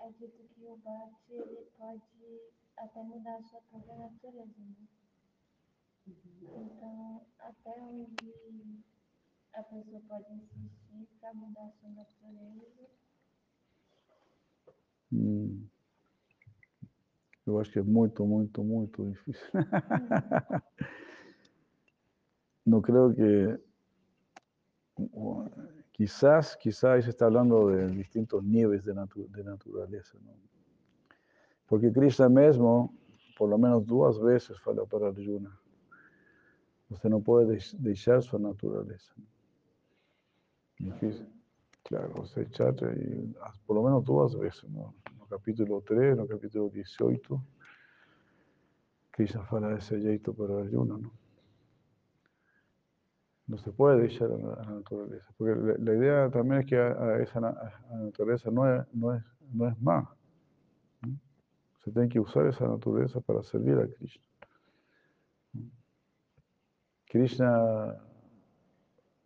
é 0.00 0.12
dito 0.18 0.42
que 0.54 0.66
o 0.66 0.76
Bhakti 0.78 1.32
ele 1.34 1.66
pode 1.76 2.02
até 2.78 3.02
mudar 3.02 3.36
a 3.36 3.42
sua 3.42 3.60
própria 3.70 3.96
natureza, 3.96 4.54
né? 4.58 5.07
Então, 6.42 7.26
até 7.40 7.70
onde 7.82 8.32
a 9.54 9.62
pessoa 9.62 10.00
pode 10.08 10.32
insistir 10.32 11.08
para 11.20 11.34
mudar 11.34 11.66
a 11.66 11.72
sua 11.72 11.90
natureza, 11.90 12.88
Hum. 15.10 15.66
Eu 17.46 17.58
acho 17.58 17.72
que 17.72 17.78
é 17.78 17.82
muito, 17.82 18.26
muito, 18.26 18.62
muito 18.62 19.10
difícil. 19.10 19.46
No 22.66 22.82
creo 22.82 23.14
que 23.14 23.58
quizás, 25.92 26.54
quizás 26.56 27.06
está 27.06 27.26
hablando 27.26 27.70
de 27.70 27.96
distintos 27.96 28.44
niveles 28.44 28.84
de, 28.84 28.92
natu- 28.92 29.26
de. 29.28 29.42
Porque 31.66 31.90
Krishna 31.90 32.28
mismo, 32.28 32.92
por 33.38 33.48
lo 33.48 33.56
menos 33.58 33.84
dos 33.86 34.18
veces, 34.18 34.58
fala 34.58 34.86
para 34.86 35.08
Arjuna. 35.08 35.58
Usted 36.90 37.10
no 37.10 37.20
puede 37.20 37.58
dejar 37.78 38.22
su 38.22 38.38
naturaleza. 38.38 39.14
Claro, 41.88 42.12
você 42.16 42.46
chata 42.50 42.92
y 42.92 43.34
por 43.66 43.76
lo 43.76 43.82
menos 43.82 44.04
dos 44.04 44.38
veces, 44.38 44.68
¿no? 44.68 44.94
No 45.18 45.26
capítulo 45.26 45.80
3, 45.80 46.18
no 46.18 46.26
capítulo 46.26 46.68
18, 46.68 47.42
Krishna 49.10 49.42
fala 49.46 49.70
desse 49.70 49.98
jeito 49.98 50.34
para 50.34 50.58
Arjuna, 50.58 50.98
¿no? 50.98 51.10
No 53.46 53.56
se 53.56 53.72
puede 53.72 54.02
dejar 54.02 54.30
a 54.30 54.36
la, 54.36 54.74
naturaleza, 54.74 55.26
porque 55.38 55.54
la, 55.78 55.94
idea 55.94 56.30
también 56.30 56.60
es 56.60 56.66
que 56.66 56.76
esa 57.22 57.40
naturaleza 57.40 58.50
no 58.50 58.70
es, 58.70 58.86
no 58.92 59.14
es, 59.14 59.24
no 59.50 59.66
es 59.66 59.80
más. 59.80 60.06
Se 61.82 61.90
tiene 61.90 62.10
que 62.10 62.20
usar 62.20 62.46
esa 62.46 62.68
naturaleza 62.68 63.18
para 63.20 63.42
servir 63.42 63.78
a 63.78 63.86
Krishna. 63.88 64.27
Krishna 67.08 67.96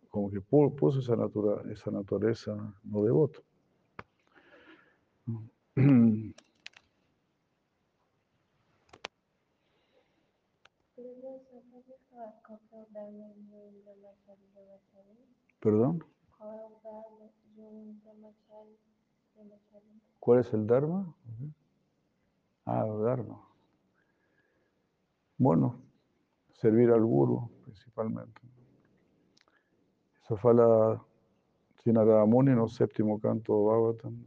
como 0.09 0.29
que 0.31 0.39
pu- 0.41 0.73
puso 0.75 0.99
esa, 0.99 1.15
natura, 1.15 1.61
esa 1.71 1.91
naturaleza 1.91 2.55
no 2.83 3.03
devoto. 3.03 3.41
¿Perdón? 15.59 16.03
¿Cuál 20.19 20.39
es 20.39 20.53
el 20.53 20.67
Dharma? 20.67 21.13
Ah, 22.65 22.85
el 22.87 23.03
Dharma. 23.03 23.41
Bueno, 25.37 25.81
servir 26.53 26.91
al 26.91 27.03
Guru 27.03 27.49
principalmente. 27.73 28.41
Eso 30.23 30.37
fala 30.37 31.03
Sinarada 31.83 32.25
Muni 32.25 32.51
en 32.51 32.59
el 32.59 32.69
séptimo 32.69 33.19
canto 33.19 33.53
de 33.53 33.65
Bhagavatam. 33.65 34.25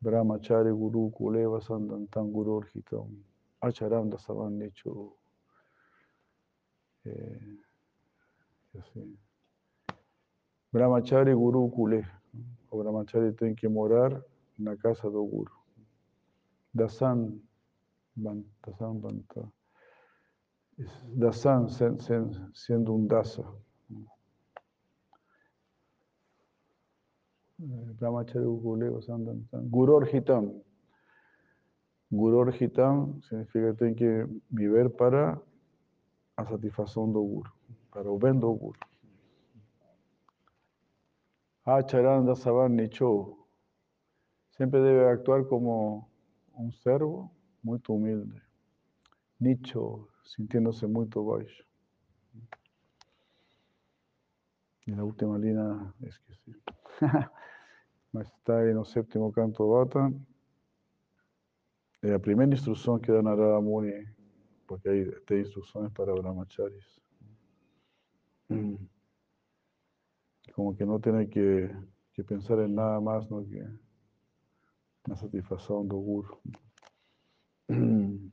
Brahmachari 0.00 0.70
Guru 0.70 1.10
Kuleva 1.10 1.60
Sandantan 1.60 2.30
Guru 2.30 2.58
Orhitam 2.58 3.24
Acharanda 3.60 4.16
Nicho. 4.50 5.16
Eh, 7.04 7.56
así. 8.78 9.18
Brahmachari 10.70 11.32
Guru 11.32 11.70
Kule. 11.70 12.06
O 12.70 12.78
Brahmachari 12.78 13.32
tiene 13.32 13.56
que 13.56 13.68
morar 13.68 14.24
en 14.58 14.64
la 14.66 14.76
casa 14.76 15.08
de 15.08 15.16
Guru. 15.16 15.52
Dasan 16.72 17.42
Dasan 18.14 19.00
Banta. 19.00 19.50
Dasan 21.14 21.68
siendo 22.52 22.92
un 22.92 23.08
dasa. 23.08 23.42
Guru 29.50 29.94
Orhitam. 29.94 30.62
Guru 32.10 32.38
Orhitam 32.38 33.20
significa 33.22 33.72
que 33.72 33.78
tiene 33.78 33.94
que 33.96 34.26
vivir 34.50 34.90
para 34.90 35.40
a 36.36 36.46
satisfação 36.46 37.10
do 37.10 37.22
Guru, 37.22 37.52
para 37.90 38.08
o 38.08 38.18
Guru. 38.18 38.78
Acharanda 41.64 42.34
Savan 42.36 42.70
Nicho 42.70 43.36
sempre 44.52 44.80
deve 44.80 45.08
actuar 45.10 45.44
como 45.44 46.08
um 46.54 46.70
servo 46.70 47.30
muito 47.62 47.92
humilde. 47.94 48.40
Nicho, 49.40 50.08
sintiéndose 50.28 50.86
muito 50.86 51.24
baixo. 51.24 51.64
E 54.86 54.94
na 54.94 55.04
última 55.04 55.36
linha, 55.38 55.92
esqueci. 56.02 56.52
Mas 58.12 58.28
está 58.28 58.58
aí 58.60 58.72
no 58.72 58.84
sétimo 58.84 59.32
canto 59.32 59.68
Bata. 59.68 60.12
É 62.02 62.14
a 62.14 62.20
primeira 62.20 62.54
instrução 62.54 62.98
que 62.98 63.12
dá 63.12 63.22
Narada 63.22 63.60
Muni 63.60 64.18
porque 64.68 64.90
hay, 64.90 65.10
hay 65.30 65.38
instrucciones 65.40 65.90
para 65.92 66.12
brahmacharis. 66.12 67.00
Como 70.54 70.76
que 70.76 70.84
no 70.84 71.00
tiene 71.00 71.28
que, 71.28 71.74
que, 72.12 72.22
pensar 72.22 72.60
en 72.60 72.74
nada 72.74 73.00
más 73.00 73.30
¿no? 73.30 73.44
que 73.44 73.64
la 75.06 75.16
satisfacción 75.16 75.88
del 75.88 75.98
guru. 75.98 76.38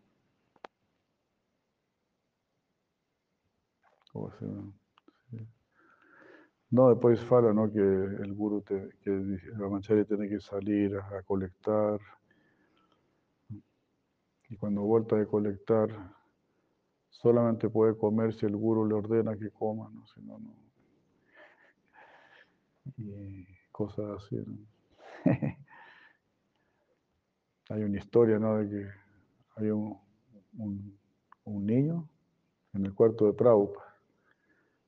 No, 6.72 6.89
después 6.89 7.22
fala 7.22 7.53
¿no? 7.53 7.72
que 7.72 7.80
el 7.80 8.34
guru, 8.34 8.61
te, 8.61 8.89
que 9.01 9.09
el 9.09 9.39
brahmachari 9.55 10.05
tiene 10.05 10.28
que 10.28 10.39
salir 10.39 10.95
a, 10.97 11.20
a 11.20 11.24
colectar. 11.24 11.99
Y 14.49 14.57
cuando 14.57 14.82
vuelta 14.82 15.16
de 15.16 15.26
colectar, 15.26 15.89
solamente 17.09 17.70
puede 17.70 17.97
comer 17.97 18.34
si 18.34 18.45
el 18.45 18.55
guru 18.55 18.86
le 18.86 18.93
ordena 18.93 19.36
que 19.38 19.49
coma, 19.51 19.89
¿no? 19.93 20.05
Si 20.07 20.22
no, 20.22 20.38
no. 20.38 20.55
Y 22.97 23.45
cosas 23.72 24.05
así, 24.18 24.36
¿no? 24.36 24.57
hay 27.70 27.84
una 27.84 27.97
historia, 27.97 28.38
¿no? 28.38 28.57
De 28.57 28.70
que 28.70 28.88
hay 29.57 29.70
un, 29.70 29.97
un, 30.57 30.99
un, 31.45 31.66
niño 31.66 32.07
en 32.74 32.86
el 32.86 32.93
cuarto 32.93 33.26
de 33.26 33.34
Prabhupada. 33.34 33.94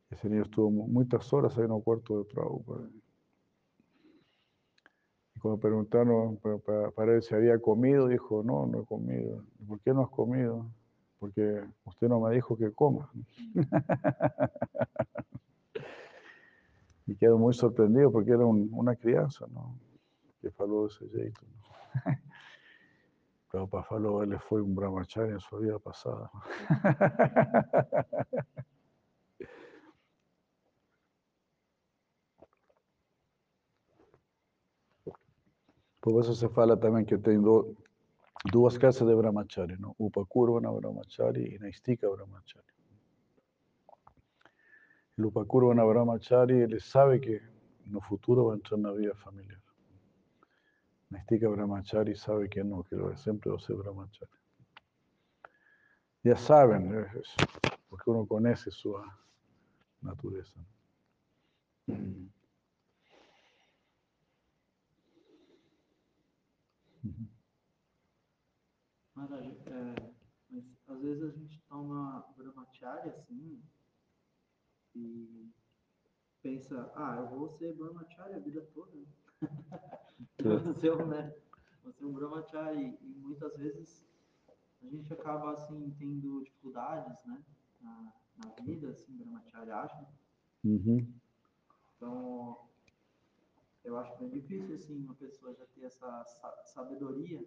Ese 0.10 0.30
niño 0.30 0.44
estuvo 0.44 0.70
muchas 0.70 1.32
horas 1.34 1.58
ahí 1.58 1.66
en 1.66 1.74
el 1.74 1.84
cuarto 1.84 2.20
de 2.20 2.26
Prabhupada. 2.26 2.90
Y 5.36 5.40
cuando 5.40 5.60
preguntaron 5.60 6.40
para, 6.96 7.14
él 7.14 7.22
si 7.22 7.36
había 7.36 7.60
comido, 7.60 8.08
dijo, 8.08 8.42
no, 8.44 8.66
no 8.66 8.82
he 8.82 8.86
comido. 8.86 9.44
¿Por 9.68 9.80
qué 9.82 9.94
no 9.94 10.04
has 10.04 10.10
comido? 10.10 10.66
porque 11.20 11.64
usted 11.86 12.08
no 12.08 12.20
me 12.20 12.36
dijo 12.36 12.56
que 12.58 12.72
coma. 12.72 13.12
y 17.06 17.16
quedó 17.16 17.38
muy 17.38 17.54
sorprendido 17.54 18.12
porque 18.12 18.32
era 18.32 18.44
un, 18.46 18.70
una 18.72 18.96
crianza, 18.96 19.46
¿no? 19.50 19.78
Que 20.42 20.50
faló 20.52 20.88
ese 20.88 21.08
jeito. 21.10 21.42
¿no? 21.42 22.12
Pero 23.52 23.68
para 23.68 23.84
Falo 23.84 24.24
él 24.24 24.40
fue 24.40 24.62
un 24.62 24.74
brahmachari 24.76 25.32
en 25.32 25.40
su 25.40 25.58
vida 25.58 25.80
pasada. 25.80 26.30
Por 36.10 36.24
eso 36.24 36.34
se 36.34 36.48
fala 36.48 36.80
también 36.80 37.06
que 37.06 37.18
tengo 37.18 37.76
duas 38.50 38.80
clases 38.80 39.06
de 39.06 39.14
brahmachari, 39.14 39.76
¿no? 39.78 39.94
Upakurvana 39.98 40.70
brahmachari 40.70 41.54
y 41.54 41.60
Naistika 41.60 42.08
brahmachari. 42.08 42.66
El 45.18 45.26
Upakurvana 45.26 45.84
brahmachari, 45.84 46.62
él 46.62 46.80
sabe 46.80 47.20
que 47.20 47.42
el 47.86 48.02
futuro 48.08 48.46
va 48.46 48.54
a 48.54 48.56
entrar 48.56 48.78
en 48.78 48.84
la 48.84 48.94
vida 48.94 49.16
familiar. 49.16 49.60
Naistika 51.10 51.50
brahmachari 51.50 52.16
sabe 52.16 52.48
que 52.48 52.64
no, 52.64 52.84
que 52.84 52.96
siempre 53.18 53.52
va 53.52 53.58
a 53.58 53.60
ser 53.60 53.76
brahmachari. 53.76 54.32
Ya 56.24 56.38
saben, 56.38 57.06
porque 57.90 58.10
uno 58.10 58.26
conoce 58.26 58.72
su 58.72 58.96
naturaleza. 60.02 60.58
Maravilha. 69.18 69.58
É, 69.66 70.14
mas 70.52 70.64
às 70.88 71.02
vezes 71.02 71.24
a 71.24 71.32
gente 71.32 71.60
toma 71.68 72.24
brahmacharya 72.38 73.12
assim 73.12 73.60
e 74.96 75.52
pensa, 76.44 76.92
ah, 76.96 77.16
eu 77.18 77.28
vou 77.28 77.50
ser 77.50 77.74
brahmacharya 77.74 78.38
a 78.38 78.40
vida 78.40 78.62
toda. 78.76 78.92
vou, 80.64 80.76
ser 80.76 80.94
um, 80.94 81.08
né? 81.08 81.36
vou 81.84 81.92
ser 81.94 82.06
um 82.06 82.14
brahmachari. 82.14 82.96
E 83.02 83.16
muitas 83.18 83.58
vezes 83.58 84.06
a 84.84 84.86
gente 84.86 85.12
acaba 85.12 85.52
assim 85.54 85.96
tendo 85.98 86.44
dificuldades, 86.44 87.18
né? 87.26 87.44
Na, 87.82 88.14
na 88.38 88.64
vida, 88.64 88.92
assim, 88.92 89.18
brahmacharya 89.18 89.78
acha. 89.78 90.08
Uhum. 90.64 91.12
Então, 91.96 92.70
eu 93.84 93.98
acho 93.98 94.16
bem 94.20 94.30
difícil, 94.30 94.76
assim, 94.76 95.04
uma 95.04 95.16
pessoa 95.16 95.56
já 95.56 95.66
ter 95.74 95.86
essa 95.86 96.24
sabedoria 96.66 97.44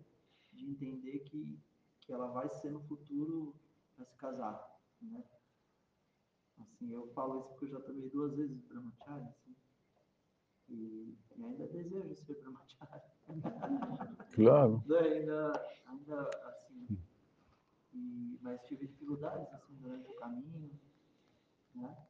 de 0.61 0.71
entender 0.71 1.21
que, 1.21 1.59
que 2.01 2.13
ela 2.13 2.27
vai 2.29 2.49
ser 2.49 2.71
no 2.71 2.81
futuro 2.83 3.55
para 3.97 4.05
se 4.05 4.17
casar, 4.17 4.79
né? 5.01 5.25
Assim, 6.59 6.93
eu 6.93 7.07
falo 7.15 7.41
isso 7.41 7.49
porque 7.51 7.65
eu 7.65 7.71
já 7.71 7.81
tomei 7.81 8.09
duas 8.11 8.35
vezes 8.37 8.61
brahmachari, 8.67 9.25
assim, 9.25 9.57
e, 10.69 11.19
e 11.37 11.45
ainda 11.45 11.67
desejo 11.67 12.15
ser 12.15 12.35
brahmachari. 12.41 13.03
Claro. 14.35 14.83
ainda, 14.89 15.69
ainda, 15.87 16.31
assim, 16.45 16.87
e, 17.93 18.39
mas 18.41 18.63
tive 18.63 18.87
dificuldades, 18.87 19.53
assim, 19.53 19.75
durante 19.77 20.09
o 20.09 20.15
caminho, 20.15 20.71
né? 21.75 22.07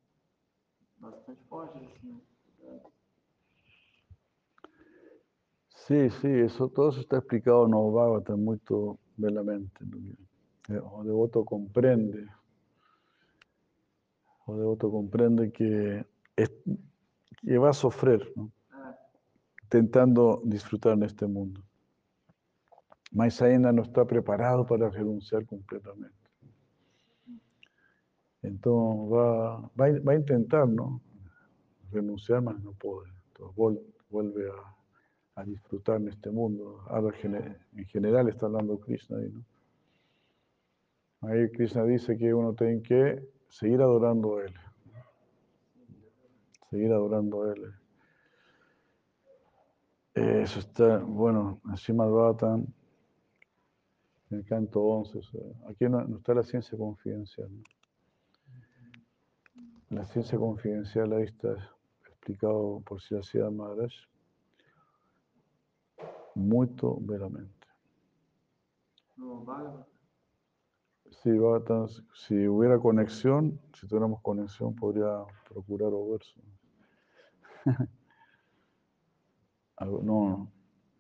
Bastante 0.99 1.43
fortes, 1.45 1.83
assim, 1.83 2.21
Sí, 5.91 6.09
sí, 6.09 6.29
eso, 6.29 6.69
todo 6.69 6.91
eso 6.91 7.01
está 7.01 7.17
explicado 7.17 7.67
los 7.67 7.93
Bhagavatam 7.93 8.39
muy 8.45 8.61
belamente. 9.17 9.85
O 10.85 11.03
devoto 11.03 11.45
comprende, 11.45 12.29
o 14.47 14.57
devoto 14.57 14.89
comprende 14.89 15.51
que, 15.51 16.07
va 17.59 17.71
a 17.71 17.73
sufrir, 17.73 18.33
¿no? 18.37 18.53
intentando 19.65 20.41
disfrutar 20.45 20.93
en 20.93 21.03
este 21.03 21.27
mundo. 21.27 21.61
Mas 23.11 23.43
ainda 23.43 23.73
no 23.73 23.83
está 23.83 24.05
preparado 24.05 24.65
para 24.65 24.91
renunciar 24.91 25.45
completamente. 25.45 26.31
Entonces 28.43 29.13
va, 29.13 29.59
va, 29.59 29.91
va 30.07 30.13
a 30.13 30.15
intentar, 30.15 30.69
¿no? 30.69 31.01
Renunciar, 31.91 32.43
mas 32.43 32.63
no 32.63 32.75
puede. 32.75 33.11
Entonces 33.33 33.83
vuelve 34.09 34.51
a 34.51 34.80
a 35.35 35.45
disfrutar 35.45 36.01
en 36.01 36.09
este 36.09 36.31
mundo. 36.31 36.83
Ahora, 36.89 37.17
en 37.23 37.87
general 37.87 38.29
está 38.29 38.47
hablando 38.47 38.79
Krishna 38.79 39.19
ahí, 41.23 41.51
Krishna 41.51 41.85
dice 41.85 42.17
que 42.17 42.33
uno 42.33 42.55
tiene 42.55 42.83
que 42.83 43.23
seguir 43.49 43.81
adorando 43.83 44.39
a 44.39 44.45
Él. 44.45 44.55
Seguir 46.71 46.93
adorando 46.93 47.43
a 47.43 47.53
Él. 47.53 47.75
Eso 50.15 50.61
está, 50.61 50.99
bueno, 50.99 51.61
encima 51.69 52.07
Bhattan, 52.07 52.67
en 54.31 54.39
el 54.39 54.45
canto 54.45 54.81
11. 54.83 55.21
aquí 55.69 55.89
no, 55.89 56.17
está 56.17 56.35
la 56.35 56.43
ciencia 56.43 56.77
confidencial. 56.77 57.51
La 59.91 60.05
ciencia 60.07 60.39
confidencial 60.39 61.13
ahí 61.13 61.25
está 61.25 61.53
explicado 62.07 62.81
por 62.85 63.01
Siracida 63.01 63.51
Maharaj. 63.51 63.93
Muito 66.41 66.95
Bhagavatam. 67.01 67.49
Si, 71.23 71.31
si 72.27 72.49
hubiera 72.49 72.79
conexión, 72.79 73.61
si 73.75 73.87
tuviéramos 73.87 74.21
conexión, 74.23 74.75
podría 74.75 75.25
procurar 75.49 75.93
o 75.93 76.11
verso. 76.13 76.41
No, 79.81 80.51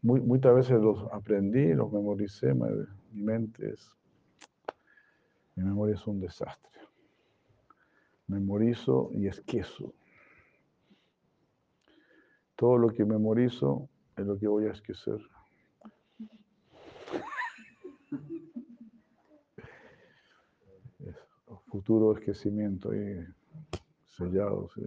muy, 0.02 0.20
muchas 0.22 0.54
veces 0.54 0.80
los 0.80 1.04
aprendí, 1.12 1.74
los 1.74 1.92
memoricé, 1.92 2.54
me- 2.54 2.86
mi 3.12 3.22
mente 3.22 3.74
es, 3.74 3.92
mi 5.54 5.64
memoria 5.64 5.94
es 5.96 6.06
un 6.06 6.20
desastre. 6.20 6.80
Memorizo 8.28 9.10
y 9.12 9.26
esquezo. 9.26 9.92
Todo 12.56 12.78
lo 12.78 12.88
que 12.88 13.04
memorizo 13.04 13.88
lo 14.24 14.38
que 14.38 14.48
voy 14.48 14.66
a 14.66 14.72
esquecer. 14.72 15.20
Es 21.06 21.16
futuro 21.70 22.16
esquecimiento 22.16 22.90
ahí 22.90 23.24
sellado. 24.06 24.68
sí. 24.74 24.86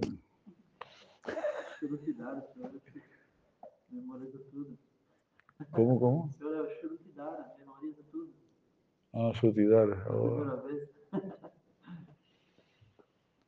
¿Cómo, 5.71 5.99
cómo? 5.99 6.29
Ah, 9.13 9.31
Shrutidara. 9.35 10.05
oh, 10.09 10.63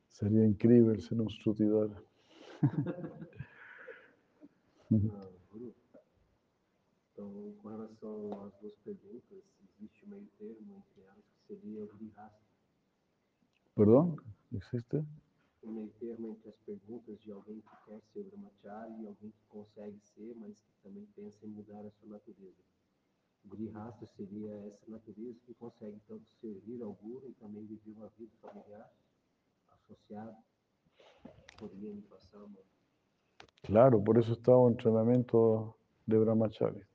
sería 0.08 0.44
increíble 0.46 1.00
ser 1.00 1.20
un 1.20 1.26
Shrutidara. 1.28 2.02
Então, 7.16 7.54
com 7.62 7.68
relação 7.70 8.44
às 8.44 8.52
duas 8.60 8.76
perguntas, 8.84 9.42
existe 9.64 10.04
um 10.04 10.08
meio 10.08 10.28
termo 10.38 10.76
entre 10.76 11.00
elas 11.00 11.24
que 11.24 11.46
seria 11.46 11.82
o 11.82 11.88
grihasta. 11.88 12.44
¿Perdón? 13.74 14.16
¿Existe? 14.52 15.02
Um 15.62 15.72
meio 15.72 15.90
termo 15.98 16.28
entre 16.28 16.50
as 16.50 16.58
perguntas 16.58 17.18
de 17.22 17.32
alguém 17.32 17.62
que 17.62 17.76
quer 17.86 18.02
ser 18.12 18.22
brahmachari 18.24 19.00
e 19.00 19.06
alguém 19.06 19.30
que 19.30 19.46
consegue 19.48 19.98
ser, 20.00 20.34
mas 20.36 20.60
que 20.60 20.82
também 20.82 21.06
pensa 21.16 21.46
em 21.46 21.48
mudar 21.48 21.86
a 21.86 21.90
sua 21.90 22.10
natureza. 22.10 22.62
O 23.46 23.48
grihasta 23.48 24.06
seria 24.14 24.52
essa 24.66 24.90
natureza 24.90 25.40
que 25.46 25.54
consegue 25.54 25.98
tanto 26.06 26.30
servir 26.38 26.82
ao 26.82 26.92
Guru 26.92 27.30
e 27.30 27.34
também 27.34 27.64
viver 27.64 27.92
uma 27.92 28.08
vida 28.18 28.36
familiar 28.42 28.92
associada. 29.68 30.36
Poderia 31.56 31.94
me 31.94 32.02
passar 32.02 32.44
uma 32.44 32.60
Claro, 33.62 34.04
por 34.04 34.18
eso 34.18 34.34
estaba 34.34 34.66
en 34.66 34.72
entrenamiento 34.72 35.74
de 36.04 36.18
Brahmachari. 36.18 36.86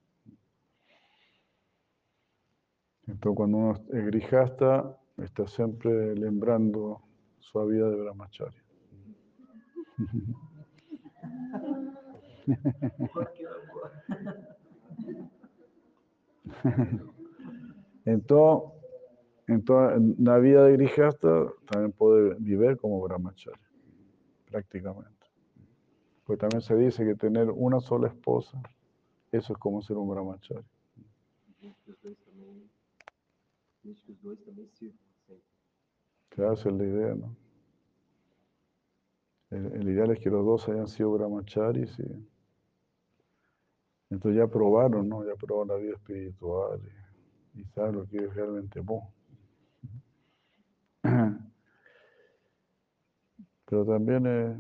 Entonces, 3.07 3.35
cuando 3.35 3.57
uno 3.57 3.73
es 3.73 4.05
grijasta, 4.05 4.97
está 5.17 5.47
siempre 5.47 6.15
lembrando 6.15 7.01
su 7.39 7.65
vida 7.65 7.89
de 7.89 7.97
boa. 7.97 8.27
Entonces, 18.05 18.71
entonces, 19.47 19.97
en 19.97 20.15
la 20.23 20.37
vida 20.37 20.63
de 20.63 20.73
grijasta 20.73 21.47
también 21.69 21.91
puede 21.91 22.35
vivir 22.35 22.77
como 22.77 23.01
Brahmachari, 23.01 23.59
prácticamente. 24.49 25.11
Pues 26.25 26.39
también 26.39 26.61
se 26.61 26.75
dice 26.75 27.03
que 27.03 27.15
tener 27.15 27.49
una 27.51 27.79
sola 27.79 28.07
esposa, 28.07 28.61
eso 29.31 29.53
es 29.53 29.59
como 29.59 29.81
ser 29.81 29.97
un 29.97 30.09
Brahmachari. 30.09 30.65
gente 31.61 31.77
que 31.85 31.91
os 31.91 32.01
dois 32.01 32.17
também, 32.25 32.69
gente 33.81 34.01
que 34.01 34.11
os 34.11 34.19
dois 34.19 34.39
também 34.41 34.67
sirvam 34.69 34.97
sempre. 35.27 35.43
Claro, 36.29 36.53
esa 36.53 36.69
es 36.69 36.75
la 36.75 36.83
idea, 36.85 37.15
¿no? 37.15 37.35
El, 39.49 39.89
ideal 39.89 40.11
es 40.11 40.19
que 40.19 40.29
los 40.29 40.45
dos 40.45 40.69
hayan 40.69 40.87
sido 40.87 41.11
brahmacharis 41.11 41.99
y 41.99 42.27
entonces 44.09 44.37
ya 44.37 44.47
probaron, 44.47 45.09
¿no? 45.09 45.25
Ya 45.25 45.35
probaron 45.35 45.67
la 45.69 45.75
vida 45.75 45.93
espiritual 45.95 46.79
y, 47.53 47.65
saben 47.65 47.95
lo 47.95 48.07
que 48.07 48.17
es 48.17 48.33
realmente 48.33 48.79
bueno. 48.79 49.13
Pero 53.65 53.85
también 53.85 54.25
eh, 54.25 54.57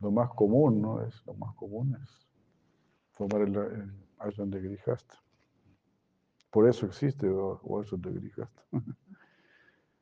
lo 0.00 0.10
más 0.10 0.30
común, 0.30 0.80
¿no? 0.80 1.02
Es, 1.02 1.22
lo 1.26 1.34
más 1.34 1.54
común 1.54 1.94
es 2.02 2.26
formar 3.12 3.42
el, 3.42 3.54
el 3.54 4.50
de 4.50 4.60
Grihasta. 4.60 5.22
Por 6.52 6.68
eso 6.68 6.84
existe 6.84 7.26
de 8.02 8.12
Grihasta. 8.12 8.62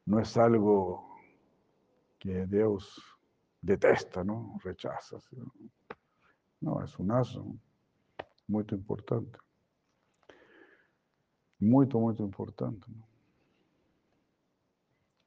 no 0.07 0.19
es 0.19 0.37
algo 0.37 1.15
que 2.19 2.45
Dios 2.47 3.01
detesta, 3.63 4.25
¿no? 4.25 4.59
Rechaza. 4.65 5.17
No, 6.61 6.83
es 6.83 6.99
un 6.99 7.13
ashram 7.13 7.57
muy 8.49 8.65
importante. 8.73 9.39
Muy, 11.61 11.87
muy 11.87 12.17
importante. 12.19 12.87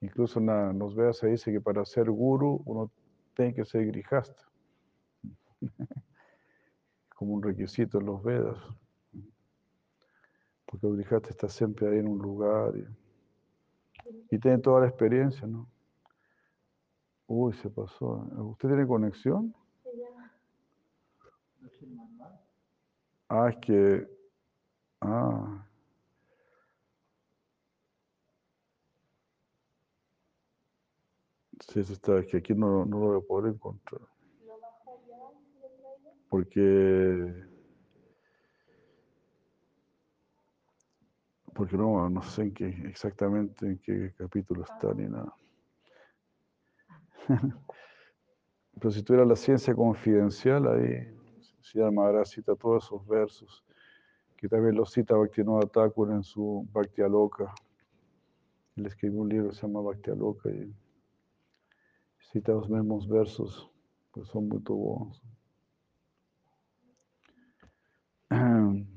Incluso 0.02 0.40
en 0.40 0.48
la- 0.48 0.74
nos 0.74 0.94
veas 0.94 1.18
se 1.20 1.28
dice 1.28 1.54
que 1.54 1.62
para 1.62 1.86
ser 1.86 2.10
guru 2.12 2.62
uno 2.66 2.92
tiene 3.34 3.54
que 3.54 3.64
ser 3.64 3.86
grijasta. 3.86 4.44
Como 7.16 7.36
un 7.36 7.44
requisito 7.44 8.00
en 8.00 8.08
los 8.08 8.22
Vedas. 8.22 8.58
Porque 10.74 10.88
el 10.88 10.96
grijasta 10.96 11.30
está 11.30 11.48
siempre 11.48 11.88
ahí 11.88 12.00
en 12.00 12.08
un 12.08 12.18
lugar 12.18 12.74
y, 14.32 14.40
tiene 14.40 14.58
toda 14.58 14.82
la 14.82 14.88
experiencia, 14.88 15.46
¿no? 15.46 15.70
Uy, 17.28 17.54
se 17.54 17.70
pasó. 17.70 18.28
¿Usted 18.36 18.70
tiene 18.70 18.88
conexión? 18.88 19.54
Ah, 23.30 23.50
es 23.50 23.58
que. 23.58 24.08
Ah. 25.02 25.68
Sí, 31.68 31.82
eso 31.82 31.94
está, 31.94 32.18
es 32.18 32.26
que 32.26 32.38
aquí 32.38 32.56
no, 32.56 32.84
no 32.84 33.00
lo 33.00 33.06
voy 33.10 33.18
a 33.20 33.28
poder 33.28 33.54
encontrar. 33.54 34.02
Porque. 36.30 37.53
Porque 41.54 41.78
no, 41.78 42.10
no 42.10 42.22
sé 42.24 42.44
en 42.44 42.54
qué, 42.54 42.68
exactamente 42.88 43.66
en 43.66 43.78
qué 43.80 44.14
capítulo 44.18 44.64
está 44.64 44.94
ni 44.94 45.06
nada. 45.06 45.36
Pero 48.80 48.92
si 48.92 49.04
tuviera 49.04 49.26
la 49.26 49.36
ciencia 49.36 49.76
confidencial, 49.76 50.68
ahí 50.68 51.14
si 51.62 51.80
Maharaj 51.80 52.28
cita 52.28 52.56
todos 52.56 52.86
esos 52.86 53.08
versos, 53.08 53.64
que 54.36 54.50
también 54.50 54.76
los 54.76 54.92
cita 54.92 55.16
Bhaktivinoda 55.16 55.68
Thakur 55.68 56.12
en 56.12 56.24
su 56.24 56.68
Bhakti 56.74 57.02
Aloka. 57.02 57.54
Él 58.76 58.86
escribió 58.86 59.22
un 59.22 59.30
libro 59.30 59.50
que 59.50 59.56
se 59.56 59.62
llama 59.62 59.82
Bhakti 59.82 60.12
Aloka 60.12 60.50
y 60.50 60.74
cita 62.20 62.52
los 62.52 62.70
mismos 62.70 63.08
versos, 63.08 63.72
pues 64.12 64.28
son 64.28 64.50
muy 64.50 64.60
buenos. 64.60 65.22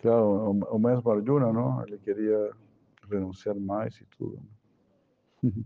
Claro, 0.00 0.30
o, 0.50 0.78
más 0.78 1.02
Barjuna, 1.02 1.52
¿no? 1.52 1.84
Le 1.84 1.98
quería 1.98 2.38
renunciar 3.08 3.56
más 3.56 4.00
y 4.00 4.04
todo. 4.16 4.36
¿no? 5.42 5.50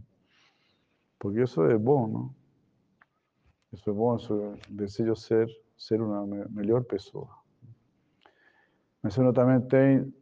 Porque 1.19 1.43
eso 1.43 1.69
es 1.71 1.81
bueno, 1.81 2.09
¿no? 2.09 2.35
Eso 3.71 3.91
es 3.91 3.97
bueno, 3.97 4.17
eso 4.19 4.55
desejo 4.69 5.15
ser, 5.15 5.49
ser 5.77 6.03
una 6.03 6.25
me- 6.27 6.47
melhor 6.47 6.87
pessoa. 6.87 7.43
Mas 9.03 9.17
uno 9.19 9.33
también 9.33 9.69
tiene 9.69 10.13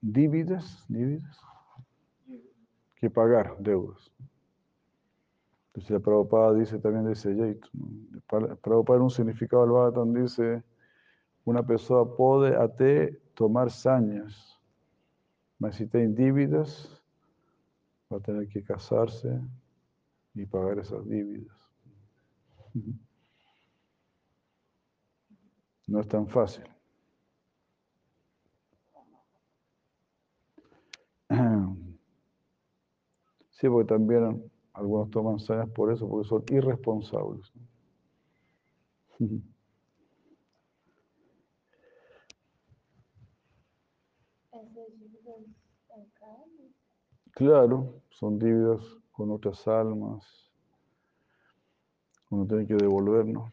dívidas, 0.00 0.84
dívidas 0.88 1.40
que 2.96 3.08
pagar, 3.10 3.56
deudas. 3.58 4.10
Entonces 5.68 5.90
la 5.90 6.00
Prabhupada 6.00 6.54
dice 6.54 6.78
también 6.78 7.04
de 7.04 7.12
ese 7.12 7.34
jeito. 7.34 7.68
¿no? 7.72 8.56
Prabhupada 8.56 8.98
en 8.98 9.02
un 9.04 9.10
significado 9.10 9.62
del 9.62 9.72
Bhagavatam 9.72 10.12
dice 10.14 10.62
una 11.44 11.62
pessoa 11.62 12.06
pode 12.06 12.54
até 12.56 13.12
tomar 13.34 13.70
sanhas, 13.70 14.58
mas 15.58 15.76
se 15.76 15.86
tem 15.86 16.12
dívidas, 16.12 17.02
a 18.10 18.20
tener 18.20 18.48
que 18.48 18.62
casarse 18.62 19.40
y 20.34 20.46
pagar 20.46 20.78
esas 20.78 21.04
dívidas. 21.08 21.56
No 25.86 26.00
es 26.02 26.08
tan 26.14 26.26
fácil. 26.28 26.64
Sí, 33.52 33.70
porque 33.70 33.88
también 33.88 34.52
algunos 34.74 35.08
toman 35.10 35.38
sanhas 35.38 35.70
por 35.70 35.90
eso, 35.90 36.06
porque 36.06 36.28
son 36.28 36.44
irresponsables. 36.50 37.50
Claro, 47.34 48.00
son 48.10 48.38
dívidas 48.38 48.80
con 49.12 49.30
otras 49.30 49.66
almas. 49.66 50.50
Uno 52.30 52.46
tiene 52.46 52.66
que 52.66 52.74
devolvernos. 52.74 53.52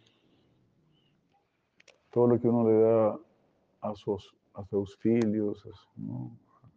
Todo 2.11 2.27
lo 2.27 2.39
que 2.39 2.47
uno 2.47 2.69
le 2.69 2.79
da 2.79 3.19
a 3.81 3.95
sus, 3.95 4.35
a 4.53 4.63
sus 4.65 4.97
filhos, 4.97 5.67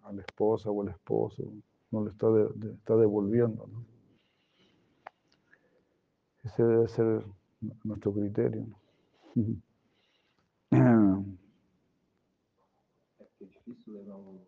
a, 0.03 0.13
la 0.13 0.23
esposa 0.23 0.71
o 0.71 0.83
al 0.83 0.89
esposo, 0.89 1.45
no 1.91 2.05
le 2.05 2.11
está, 2.11 2.27
está 2.73 2.97
devolviendo. 2.97 3.67
¿no? 3.67 3.85
Ese 6.43 6.63
debe 6.63 6.89
ser 6.89 7.25
nuestro 7.83 8.13
criterio. 8.13 8.67
¿no? 9.35 9.57
É 13.21 13.25
porque 13.25 13.45
é 13.45 13.47
difícil 13.47 13.95
levar 13.95 14.17
um, 14.17 14.41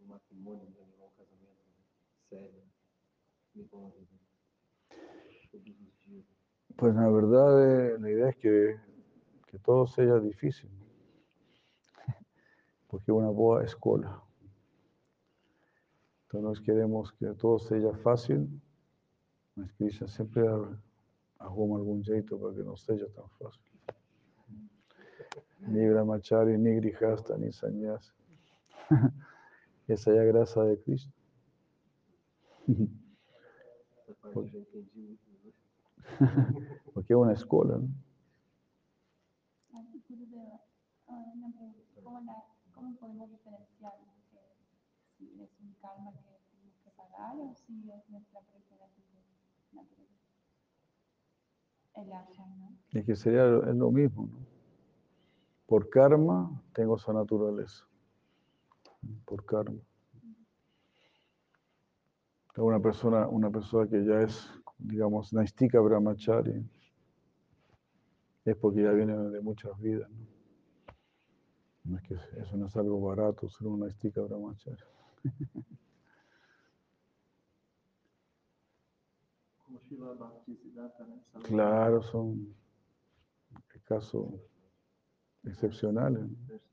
um 0.00 0.06
matrimônio, 0.06 0.62
né? 0.70 0.76
levar 0.92 1.06
um 1.06 1.10
casamento 1.10 1.58
sério, 1.58 1.72
levar 1.72 1.72
uma 1.72 1.72
vida 1.72 1.82
todos 1.82 1.90
os 1.90 1.98
dias. 1.98 2.12
Pues 6.76 6.94
la 6.94 7.08
verdad, 7.08 7.94
eh, 7.94 7.98
la 8.00 8.10
idea 8.10 8.28
es 8.30 8.36
que, 8.36 8.76
que 9.46 9.58
todo 9.58 9.86
sea 9.86 10.18
difícil, 10.18 10.70
porque 12.88 13.12
una 13.12 13.28
boa 13.28 13.62
escola. 13.64 14.20
Entonces 16.32 16.64
queremos 16.64 17.12
que 17.12 17.26
todo 17.34 17.58
sea 17.58 17.92
fácil, 18.02 18.48
mas 19.54 19.70
Krishna 19.74 20.08
siempre 20.08 20.48
ar- 20.48 20.78
arruma 21.38 21.76
algún 21.76 22.02
jeito 22.02 22.38
para 22.40 22.54
que 22.54 22.62
no 22.62 22.76
sea 22.76 22.96
tan 23.14 23.28
fácil. 23.38 23.62
Ni 25.66 25.86
brahmachari, 25.88 26.56
ni 26.58 26.74
grihasta, 26.76 27.36
ni 27.36 27.52
sannyas. 27.52 28.12
Esa 29.88 30.10
es 30.10 30.16
la 30.16 30.24
gracia 30.24 30.62
de 30.62 30.80
Krishna. 30.80 31.12
Né? 32.66 32.88
Porque 36.94 37.12
es 37.12 37.16
una 37.18 37.32
escuela, 37.32 37.78
¿no? 37.78 37.88
Así 39.78 40.00
que 40.06 40.14
Gurudeva, 40.14 40.60
ahora 41.06 41.32
una 41.34 41.52
pregunta, 41.52 42.44
¿cómo, 42.74 42.96
podemos 42.96 43.30
diferenciar 43.30 43.92
si 45.18 45.24
es 45.42 45.50
un 45.60 45.74
karma 45.80 46.10
que 46.12 46.18
tenemos 46.50 46.76
que 46.84 46.90
pagar 46.90 47.36
o 47.38 47.54
si 47.54 47.90
es 47.90 48.10
nuestra 48.10 48.40
propia 48.40 48.76
natu- 48.76 49.72
naturaleza? 49.72 50.12
El 51.94 52.12
asha, 52.12 52.46
¿no? 52.56 52.72
Y 52.92 53.04
que 53.04 53.16
sería 53.16 53.44
lo- 53.46 53.68
es 53.70 53.76
lo 53.76 53.90
mismo, 53.90 54.26
¿no? 54.26 54.46
Por 55.66 55.88
karma 55.88 56.62
tengo 56.74 56.96
esa 56.96 57.12
naturaleza. 57.12 57.86
Por 59.24 59.44
karma. 59.46 59.80
Una 62.56 62.80
persona, 62.80 63.26
una 63.28 63.50
persona 63.50 63.88
que 63.88 64.04
ya 64.04 64.20
es, 64.20 64.46
digamos, 64.78 65.32
Naistika 65.32 65.80
Brahmachari, 65.80 66.62
es 68.44 68.56
porque 68.56 68.82
ya 68.82 68.92
viene 68.92 69.16
de 69.16 69.40
muchas 69.40 69.78
vidas, 69.80 70.10
¿no? 70.10 70.26
No 71.84 71.96
es 71.96 72.02
que 72.04 72.14
eso 72.40 72.56
no 72.56 72.66
es 72.66 72.76
algo 72.76 73.00
barato, 73.00 73.48
ser 73.48 73.66
un 73.66 73.80
Naistika 73.80 74.20
Brahmachari. 74.20 74.82
Claro, 81.42 82.02
son 82.02 82.54
casos 83.84 84.26
excepcionales. 85.44 86.22
¿no? 86.22 86.72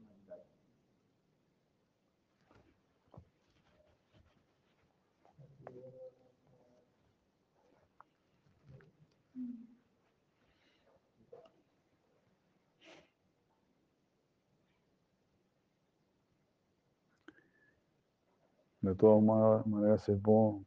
De 18.81 18.95
todas 18.95 19.21
ma- 19.23 19.63
maneras 19.65 20.07
es 20.09 20.21
bueno 20.21 20.65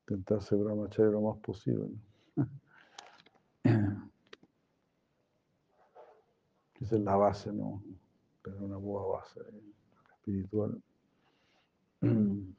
intentar 0.00 0.42
ser 0.42 0.58
brahmachari 0.58 1.10
lo 1.12 1.20
más 1.22 1.38
posible. 1.38 1.90
Esa 6.80 6.96
es 6.96 7.02
la 7.02 7.16
base, 7.16 7.52
¿no? 7.52 7.82
Tener 8.42 8.60
una 8.62 8.76
buena 8.76 9.06
base 9.08 9.40
espiritual. 10.16 10.82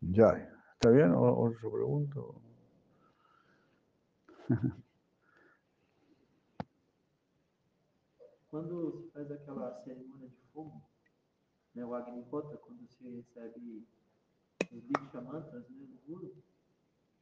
Ya, 0.00 0.28
¿está 0.74 0.90
bien? 0.90 1.12
¿O- 1.12 1.46
¿Otra 1.46 1.70
pregunta? 1.70 2.20
Quando 8.48 8.92
se 8.92 9.10
faz 9.10 9.30
aquela 9.30 9.74
cerimônia 9.82 10.28
de 10.28 10.36
fogo, 10.52 10.82
né, 11.74 11.84
o 11.84 11.94
Agnihotra, 11.94 12.56
quando 12.58 12.86
se 12.88 13.08
recebe 13.08 13.86
os 14.72 14.82
Diksha 14.86 15.20
Mantras 15.20 15.68
né, 15.68 15.84
do 15.84 15.98
Guru, 16.06 16.34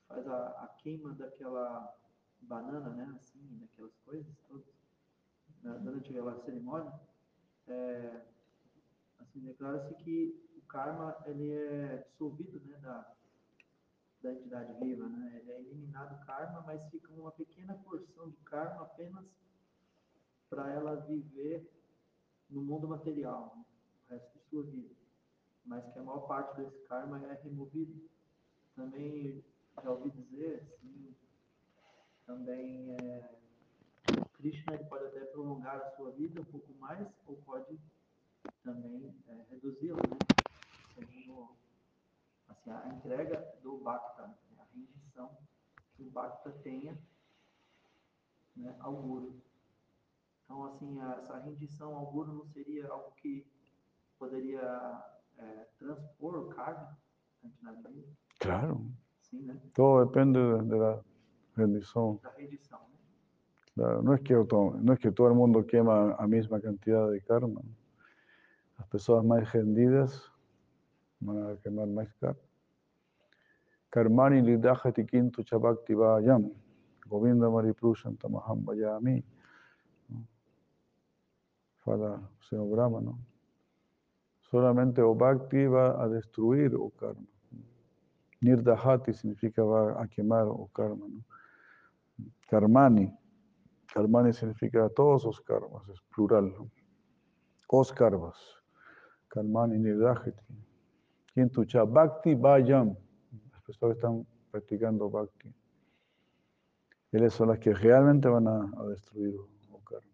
faz 0.07 0.27
a, 0.27 0.49
a 0.65 0.69
queima 0.79 1.15
daquela 1.15 1.97
banana, 2.43 2.91
né, 2.91 3.11
assim, 3.17 3.59
daquelas 3.59 3.97
coisas 4.05 4.27
todas, 4.47 4.67
né, 5.63 5.79
durante 5.83 6.11
aquela 6.11 6.39
cerimônia, 6.45 6.93
é, 7.67 8.21
assim, 9.19 9.41
declara-se 9.41 9.95
que 9.95 10.39
o 10.57 10.63
karma 10.67 11.17
ele 11.25 11.51
é 11.51 12.07
dissolvido 12.11 12.61
né, 12.61 12.77
da, 12.79 13.15
da 14.25 14.33
entidade 14.33 14.73
viva, 14.83 15.07
né, 15.07 15.43
é 15.47 15.61
eliminado 15.61 16.15
o 16.15 16.25
karma, 16.25 16.63
mas 16.63 16.83
fica 16.89 17.13
uma 17.13 17.31
pequena 17.31 17.75
porção 17.75 18.31
de 18.31 18.37
karma 18.39 18.83
apenas 18.83 19.27
para 20.49 20.73
ela 20.73 20.97
viver 20.97 21.71
no 22.49 22.63
mundo 22.63 22.89
material, 22.89 23.55
né, 23.55 23.65
o 24.09 24.13
resto 24.13 24.39
de 24.39 24.45
sua 24.49 24.63
vida. 24.63 24.95
Mas 25.67 25.87
que 25.93 25.99
a 25.99 26.03
maior 26.03 26.27
parte 26.27 26.57
desse 26.57 26.79
karma 26.87 27.23
é 27.23 27.35
removido. 27.43 28.09
Também 28.75 29.45
já 29.83 29.91
ouvi 29.91 30.11
dizer, 30.11 30.63
assim, 30.63 31.15
também 32.27 32.97
é, 33.03 33.31
Krishna 34.33 34.75
ele 34.75 34.85
pode 34.85 35.05
até 35.05 35.21
prolongar 35.27 35.77
a 35.77 35.91
sua 35.97 36.11
vida 36.13 36.41
um 36.41 36.45
pouco 36.45 36.73
mais, 36.75 37.07
ou 37.27 37.37
pode 37.45 37.79
também 38.63 39.15
é, 39.29 39.45
reduzi-la, 39.51 39.97
né? 39.97 40.19
Segundo 40.95 41.57
assim, 42.65 42.71
a 42.71 42.95
entrega 42.95 43.45
do 43.63 43.79
Bhakta, 43.79 44.27
né, 44.27 44.35
a 44.59 44.65
rendição 44.75 45.37
que 45.97 46.03
o 46.03 46.11
Bhakta 46.11 46.51
tenha 46.63 46.97
né, 48.57 48.75
ao 48.81 48.95
Guru. 48.97 49.41
Então, 50.45 50.65
assim, 50.67 51.01
a- 51.01 51.17
essa 51.23 51.39
rendição 51.39 51.95
ao 51.97 52.07
Guru 52.07 52.33
não 52.33 52.47
seria 52.47 52.89
algo 52.89 53.13
que 53.17 53.47
poderia 54.19 55.03
é, 55.37 55.67
transpor 55.79 56.37
o 56.37 56.55
da 56.55 57.73
viva? 57.91 58.07
Claro, 58.39 58.87
Sim, 59.21 59.43
né? 59.43 59.61
todo 59.75 60.07
depende 60.07 60.39
de, 60.39 60.69
de 60.69 60.77
la 60.77 61.03
rendición. 61.57 62.19
Da 62.23 62.31
rendição, 62.31 62.79
né? 62.89 62.95
Claro, 63.75 64.03
no 64.03 64.15
es, 64.15 64.21
que, 64.23 64.33
auto- 64.33 64.77
no 64.81 64.93
es 64.93 65.01
que 65.01 65.11
todo 65.11 65.29
el 65.29 65.35
mundo 65.35 65.67
quema 65.67 66.15
a 66.15 66.27
misma 66.29 66.61
cantidad 66.61 67.11
de 67.11 67.21
karma. 67.21 67.61
Las 68.79 68.87
personas 68.89 69.25
más 69.25 69.53
rendidas 69.53 70.31
van 71.21 71.51
a 71.51 71.57
quemar 71.61 71.89
más 71.89 72.09
karma. 72.21 72.41
Kintu 73.95 75.45
chabakti 75.45 75.95
vayam. 75.95 76.51
Govinda 77.09 77.49
mariprushan 77.49 78.17
tamaham 78.17 78.65
vayami. 78.65 79.23
¿no? 80.11 80.27
Fala 81.85 82.21
señor 82.49 82.69
Brahma, 82.71 83.01
¿no? 83.01 83.19
Solamente 84.51 85.01
o 85.01 85.15
bhakti 85.15 85.67
va 85.67 86.03
a 86.03 86.09
destruir 86.09 86.75
o 86.75 86.91
karma. 86.91 87.27
Nirdahati 88.41 89.13
significa 89.13 89.63
va 89.63 90.03
a 90.03 90.07
quemar 90.09 90.47
o 90.49 90.69
karma. 90.73 91.07
Karmani. 92.49 93.13
Karmani 93.93 94.33
significa 94.33 94.89
todos 94.89 95.25
los 95.25 95.41
karmas, 95.41 95.89
es 95.89 96.01
plural. 96.15 96.53
¿no? 96.53 96.69
Os 97.69 97.93
karmas. 97.93 98.37
Karmani 99.29 99.79
nirdahati. 99.79 100.33
Kintu 101.35 101.65
cha 101.65 101.85
bhakti 101.85 102.35
vayam. 102.35 102.97
Personas 103.67 103.95
que 103.95 103.99
están 103.99 104.27
practicando 104.51 105.11
bhakti. 105.11 105.53
Él 107.13 107.31
son 107.31 107.49
las 107.49 107.59
que 107.59 107.73
realmente 107.73 108.29
van 108.29 108.49
a, 108.49 108.71
destruir 108.89 109.37
o 109.71 109.81
karma. 109.81 110.11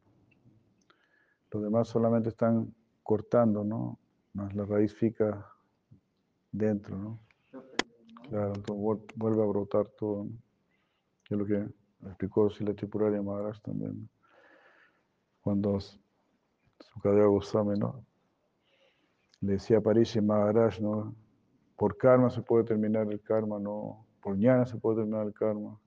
Los 1.50 1.62
demás 1.62 1.88
solamente 1.88 2.28
están 2.28 2.74
cortando, 3.02 3.64
¿no? 3.64 3.98
Más 4.34 4.54
la 4.54 4.64
raíz 4.64 4.94
fica 4.94 5.46
dentro, 6.52 6.96
¿no? 6.96 7.20
Claro, 8.28 8.48
entonces 8.54 8.76
vuel- 8.76 9.12
vuelve 9.16 9.42
a 9.42 9.46
brotar 9.46 9.88
todo, 9.88 10.24
¿no? 10.24 10.30
Es 11.30 11.38
lo 11.38 11.46
que 11.46 11.66
explicó 12.06 12.50
Sila 12.50 12.74
Tripurari 12.74 13.20
Maharaj 13.20 13.60
también. 13.60 14.02
¿no? 14.02 14.08
Cuando 15.40 15.78
Sukadeva 16.80 17.26
Goswami, 17.26 17.78
¿no? 17.78 18.04
Le 19.40 19.52
decía 19.52 19.78
a 19.78 19.80
Parishi 19.80 20.20
Maharaj, 20.20 20.80
¿no? 20.80 21.14
Por 21.80 21.96
karma 21.96 22.28
se 22.28 22.42
puede 22.42 22.64
terminar 22.64 23.10
el 23.10 23.22
karma, 23.22 23.58
no. 23.58 24.04
Por 24.22 24.36
ñana 24.36 24.66
se 24.66 24.76
puede 24.76 24.98
terminar 24.98 25.26
el 25.26 25.32
karma. 25.32 25.80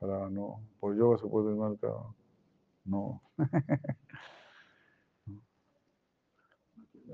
"Jara, 0.00 0.28
no. 0.30 0.60
Por 0.80 0.96
yoga 0.96 1.16
se 1.16 1.28
puede 1.28 1.46
terminar 1.46 1.70
el 1.70 1.78
karma. 1.78 2.12
No. 2.84 3.22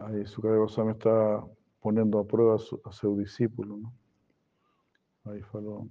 Ahí 0.01 0.25
Sukadeva 0.25 0.61
Goswami 0.61 0.93
está 0.93 1.45
poniendo 1.83 2.19
a 2.19 2.27
prueba 2.27 2.55
a 2.55 2.59
su, 2.59 2.81
su 2.91 3.19
discípulo, 3.19 3.77
¿no? 3.77 3.93
Ahí 5.31 5.43
faló. 5.43 5.87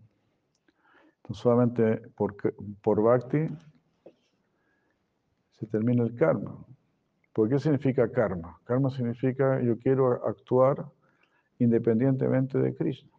Entonces, 1.17 1.43
solamente 1.43 1.97
por, 2.15 2.35
por 2.81 3.03
bhakti 3.03 3.47
se 5.51 5.67
termina 5.67 6.01
el 6.01 6.15
karma. 6.15 6.65
¿Por 7.31 7.47
qué 7.47 7.59
significa 7.59 8.11
karma? 8.11 8.59
Karma 8.63 8.89
significa 8.89 9.61
yo 9.61 9.77
quiero 9.77 10.27
actuar 10.27 10.91
independientemente 11.63 12.57
de 12.57 12.73
Krishna. 12.75 13.11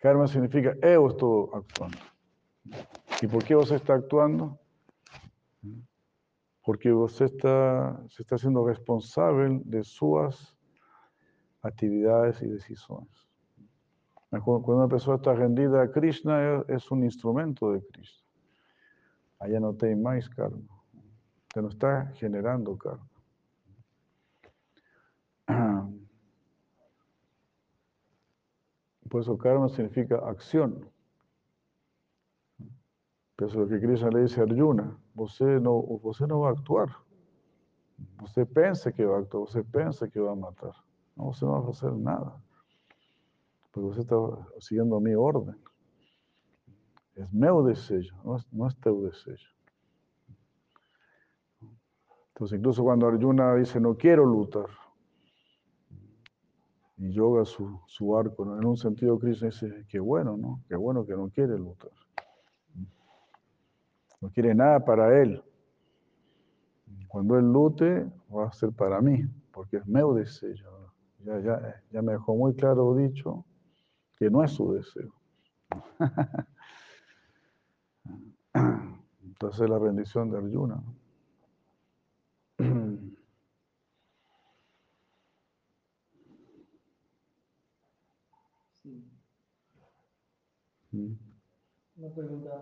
Karma 0.00 0.26
significa 0.26 0.74
yo 0.82 1.08
estoy 1.08 1.48
actuando. 1.54 1.98
¿Y 3.22 3.26
por 3.26 3.44
qué 3.44 3.54
vos 3.54 3.70
está 3.70 3.94
actuando? 3.94 4.58
Porque 6.64 6.92
vos 6.92 7.20
está, 7.20 8.00
se 8.08 8.22
está 8.22 8.34
haciendo 8.34 8.66
responsable 8.66 9.60
de 9.64 9.82
sus 9.84 10.56
actividades 11.62 12.42
y 12.42 12.48
decisiones. 12.48 13.26
Cuando 14.30 14.76
una 14.76 14.88
persona 14.88 15.16
está 15.16 15.32
rendida 15.32 15.82
a 15.82 15.90
Krishna, 15.90 16.64
es, 16.68 16.90
un 16.90 17.04
instrumento 17.04 17.72
de 17.72 17.80
Krishna. 17.86 18.26
Allá 19.38 19.60
no 19.60 19.74
tem 19.74 20.00
más 20.00 20.28
karma. 20.28 20.58
Usted 21.48 21.62
no 21.62 21.68
está 21.68 22.12
generando 22.14 22.76
karma. 22.76 23.15
Por 29.08 29.20
eso 29.20 29.36
karma 29.38 29.68
significa 29.68 30.16
acción. 30.18 30.88
Pero 33.36 33.48
eso 33.48 33.62
es 33.62 33.68
lo 33.68 33.68
que 33.68 33.86
Krishna 33.86 34.10
le 34.10 34.22
dice 34.22 34.40
a 34.40 34.44
Arjuna. 34.44 34.98
Você 35.14 35.44
no, 35.60 35.82
você 36.02 36.26
no 36.26 36.40
va 36.40 36.48
a 36.48 36.52
actuar. 36.52 36.88
Você 38.20 38.44
pensa 38.44 38.90
que 38.92 39.04
va 39.04 39.16
a 39.16 39.20
actuar, 39.20 39.48
você 39.48 39.62
pensa 39.62 40.08
que 40.08 40.20
va 40.20 40.32
a 40.32 40.34
matar. 40.34 40.72
No, 41.14 41.32
você 41.32 41.44
no 41.44 41.62
va 41.62 41.68
a 41.68 41.70
hacer 41.70 41.92
nada. 41.92 42.34
Porque 43.70 43.88
você 43.88 44.00
está 44.00 44.16
siguiendo 44.58 44.98
mi 45.00 45.14
orden. 45.14 45.56
Es 47.14 47.32
meu 47.32 47.62
desejo, 47.62 48.14
no 48.24 48.36
es, 48.36 48.46
no 48.52 48.66
es 48.66 48.76
teu 48.80 49.02
desejo. 49.02 49.50
Entonces, 52.28 52.58
incluso 52.58 52.84
cuando 52.84 53.06
Arjuna 53.06 53.54
dice, 53.54 53.80
no 53.80 53.96
quiero 53.96 54.26
luchar, 54.26 54.68
y 56.98 57.12
yoga 57.12 57.44
su, 57.44 58.16
arco, 58.16 58.44
¿no? 58.44 58.58
en 58.58 58.64
un 58.64 58.76
sentido 58.76 59.18
Krishna 59.18 59.48
dice, 59.48 59.84
qué 59.88 60.00
bueno, 60.00 60.36
¿no? 60.36 60.62
Qué 60.68 60.76
bueno 60.76 61.04
que 61.04 61.14
no 61.14 61.28
quiere 61.28 61.58
luchar. 61.58 61.90
No 64.20 64.30
quiere 64.30 64.54
nada 64.54 64.84
para 64.84 65.20
él. 65.20 65.42
Cuando 67.08 67.38
él 67.38 67.52
lute, 67.52 68.10
va 68.34 68.46
a 68.46 68.52
ser 68.52 68.72
para 68.72 69.00
mí, 69.00 69.24
porque 69.52 69.76
es 69.76 69.86
meu 69.86 70.14
desejo. 70.14 70.92
Ya, 71.24 71.38
ya, 71.40 71.82
ya 71.90 72.02
me 72.02 72.12
dejó 72.12 72.34
muy 72.36 72.54
claro 72.54 72.94
dicho 72.94 73.44
que 74.18 74.30
no 74.30 74.42
es 74.42 74.52
su 74.52 74.72
deseo. 74.72 75.12
Entonces 79.22 79.68
la 79.68 79.78
rendición 79.78 80.30
de 80.30 80.38
Arjuna. 80.38 80.76
¿no? 80.76 80.94
Sí. 88.82 88.88
Mm. 88.88 89.16
Una 90.96 92.14
pregunta. 92.14 92.52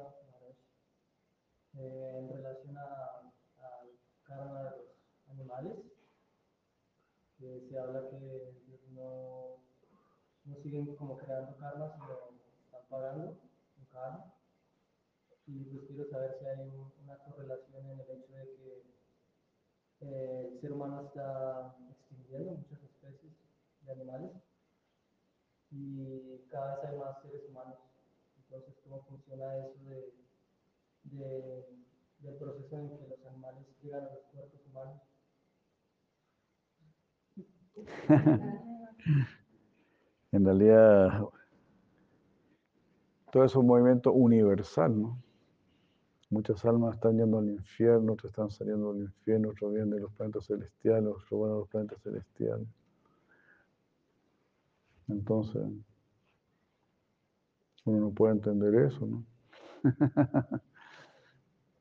Eh, 1.76 2.18
en 2.18 2.28
relación 2.28 2.76
a- 2.78 3.32
al 3.58 3.90
karma 4.24 4.62
de 4.64 4.70
los 4.70 5.28
animales, 5.28 5.76
que 7.38 7.60
se 7.68 7.78
habla 7.78 8.08
que 8.10 8.54
no, 8.90 9.58
no 10.46 10.56
siguen 10.62 10.96
como 10.96 11.16
creando 11.16 11.56
karma, 11.58 11.92
sino 11.94 12.06
están 12.64 12.82
pagando 12.90 13.24
un 13.78 13.84
karma. 13.92 14.34
Y 15.46 15.64
pues 15.66 15.84
quiero 15.86 16.10
saber 16.10 16.36
si 16.40 16.46
hay 16.46 16.60
un- 16.70 16.92
una 17.04 17.18
correlación 17.18 17.86
en 17.86 18.00
el 18.00 18.10
hecho 18.10 18.32
de 18.32 18.44
que 18.56 18.82
eh, 20.00 20.48
el 20.54 20.60
ser 20.60 20.72
humano 20.72 21.02
está 21.06 21.76
extinguiendo 21.90 22.52
muchas 22.52 22.82
especies 22.82 23.32
de 23.82 23.92
animales 23.92 24.32
y 25.70 26.38
cada 26.50 26.76
vez 26.76 26.84
hay 26.90 26.98
más 26.98 27.22
seres 27.22 27.42
humanos. 27.48 27.93
Entonces, 28.54 28.76
¿cómo 28.84 29.02
funciona 29.08 29.56
eso 29.58 29.78
de, 29.84 30.14
de- 31.04 31.64
del 32.18 32.34
proceso 32.36 32.76
en 32.78 32.88
que 32.98 33.08
los 33.08 33.24
animales 33.26 33.66
llegan 33.82 34.04
a 34.04 34.10
los 34.14 34.24
cuerpos 34.32 34.60
humanos? 34.66 35.00
En 40.32 40.44
realidad, 40.44 41.22
todo 43.30 43.44
es 43.44 43.54
un 43.54 43.66
movimiento 43.66 44.12
universal, 44.12 44.98
¿no? 45.02 45.18
Muchas 46.28 46.62
almas 46.66 46.96
están 46.96 47.16
yendo 47.16 47.38
al 47.38 47.48
infierno, 47.48 48.12
otras 48.12 48.30
están 48.32 48.50
saliendo 48.50 48.92
del 48.92 49.04
infierno, 49.04 49.48
otros 49.48 49.72
vienen 49.72 49.88
de 49.88 50.00
los 50.00 50.12
planetas 50.12 50.44
celestiales, 50.46 51.08
otros 51.08 51.40
van 51.40 51.50
a 51.52 51.54
los 51.54 51.68
planetas 51.68 52.02
celestiales. 52.02 52.68
Entonces, 55.08 55.62
uno 57.84 58.00
no 58.00 58.10
puede 58.10 58.34
entender 58.34 58.74
eso, 58.74 59.06
¿no? 59.06 59.24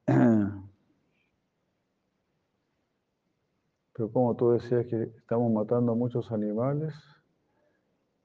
Pero 3.93 4.11
como 4.11 4.35
tú 4.35 4.51
decías 4.51 4.85
que 4.88 5.03
estamos 5.17 5.51
matando 5.51 5.91
a 5.91 5.95
muchos 5.95 6.31
animales 6.31 6.93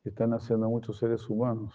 están 0.09 0.32
haciendo 0.32 0.66
a 0.66 0.68
muchos 0.68 0.98
seres 0.98 1.28
humanos. 1.28 1.74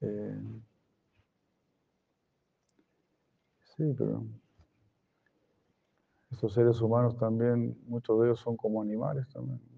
Eh, 0.00 0.62
sí, 3.76 3.94
pero 3.96 4.24
estos 6.32 6.52
seres 6.54 6.80
humanos 6.80 7.16
también, 7.16 7.78
muchos 7.86 8.18
de 8.18 8.26
ellos 8.26 8.40
son 8.40 8.56
como 8.56 8.82
animales 8.82 9.28
también. 9.28 9.71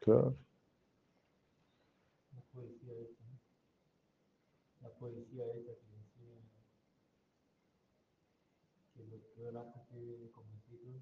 Claro. 0.00 0.36
La 2.34 2.40
poesía 2.52 2.92
esa, 2.94 3.24
¿no? 3.24 3.38
La 4.82 4.88
poesía 4.94 5.44
esa 5.46 5.74
que 5.74 5.86
decía 5.92 6.40
que 8.94 9.04
lo 9.04 9.18
peor 9.34 9.56
acto 9.58 9.80
que 9.90 10.24
he 10.24 10.30
cometido 10.30 11.00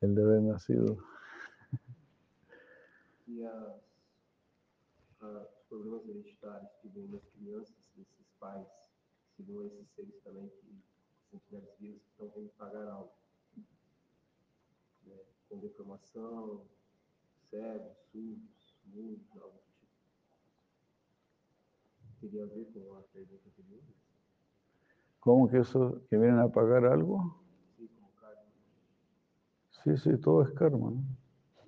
El 0.00 0.14
de 0.14 0.22
haber 0.24 0.42
nacido. 0.42 0.98
E 3.26 3.42
as, 3.44 3.80
a- 5.20 5.48
os 5.48 5.64
problemas 5.68 6.06
hereditários 6.06 6.70
que 6.82 6.88
vêm 6.88 7.08
nas 7.08 7.24
crianças, 7.32 7.74
desses 7.96 8.26
pais, 8.38 8.66
seriam 9.36 9.64
esses 9.64 9.88
seres 9.94 10.20
também 10.22 10.48
que, 10.60 10.82
se 11.30 11.36
estiverem 11.36 11.68
vivos, 11.80 12.02
que 12.02 12.10
estão 12.10 12.28
vindo 12.30 12.50
pagar 12.58 12.86
algo. 12.86 13.12
Né? 15.06 15.16
Com 15.54 15.60
deformação, 15.60 16.62
cegos, 17.48 17.96
surdos, 18.10 18.76
mudos, 18.86 19.36
algo 19.40 19.52
do 19.52 19.72
tipo. 19.78 19.92
Teria 22.20 22.42
a 22.42 22.46
ver 22.46 22.64
com 22.72 22.96
a 22.96 23.02
pergunta 23.02 23.48
anterior? 23.48 23.80
¿Cómo 25.20 25.48
que 25.48 25.58
eso, 25.58 26.02
que 26.08 26.16
vienen 26.16 26.40
a 26.40 26.48
pagar 26.48 26.84
algo? 26.86 27.40
Sim, 27.76 27.86
como 27.86 28.10
karma. 28.16 28.42
Sí, 29.84 29.96
sí, 29.96 30.18
todo 30.18 30.42
es 30.42 30.50
karma, 30.54 30.90
¿no? 30.90 31.04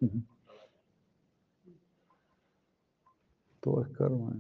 Todo 3.61 3.83
es 3.83 3.89
karma. 3.97 4.33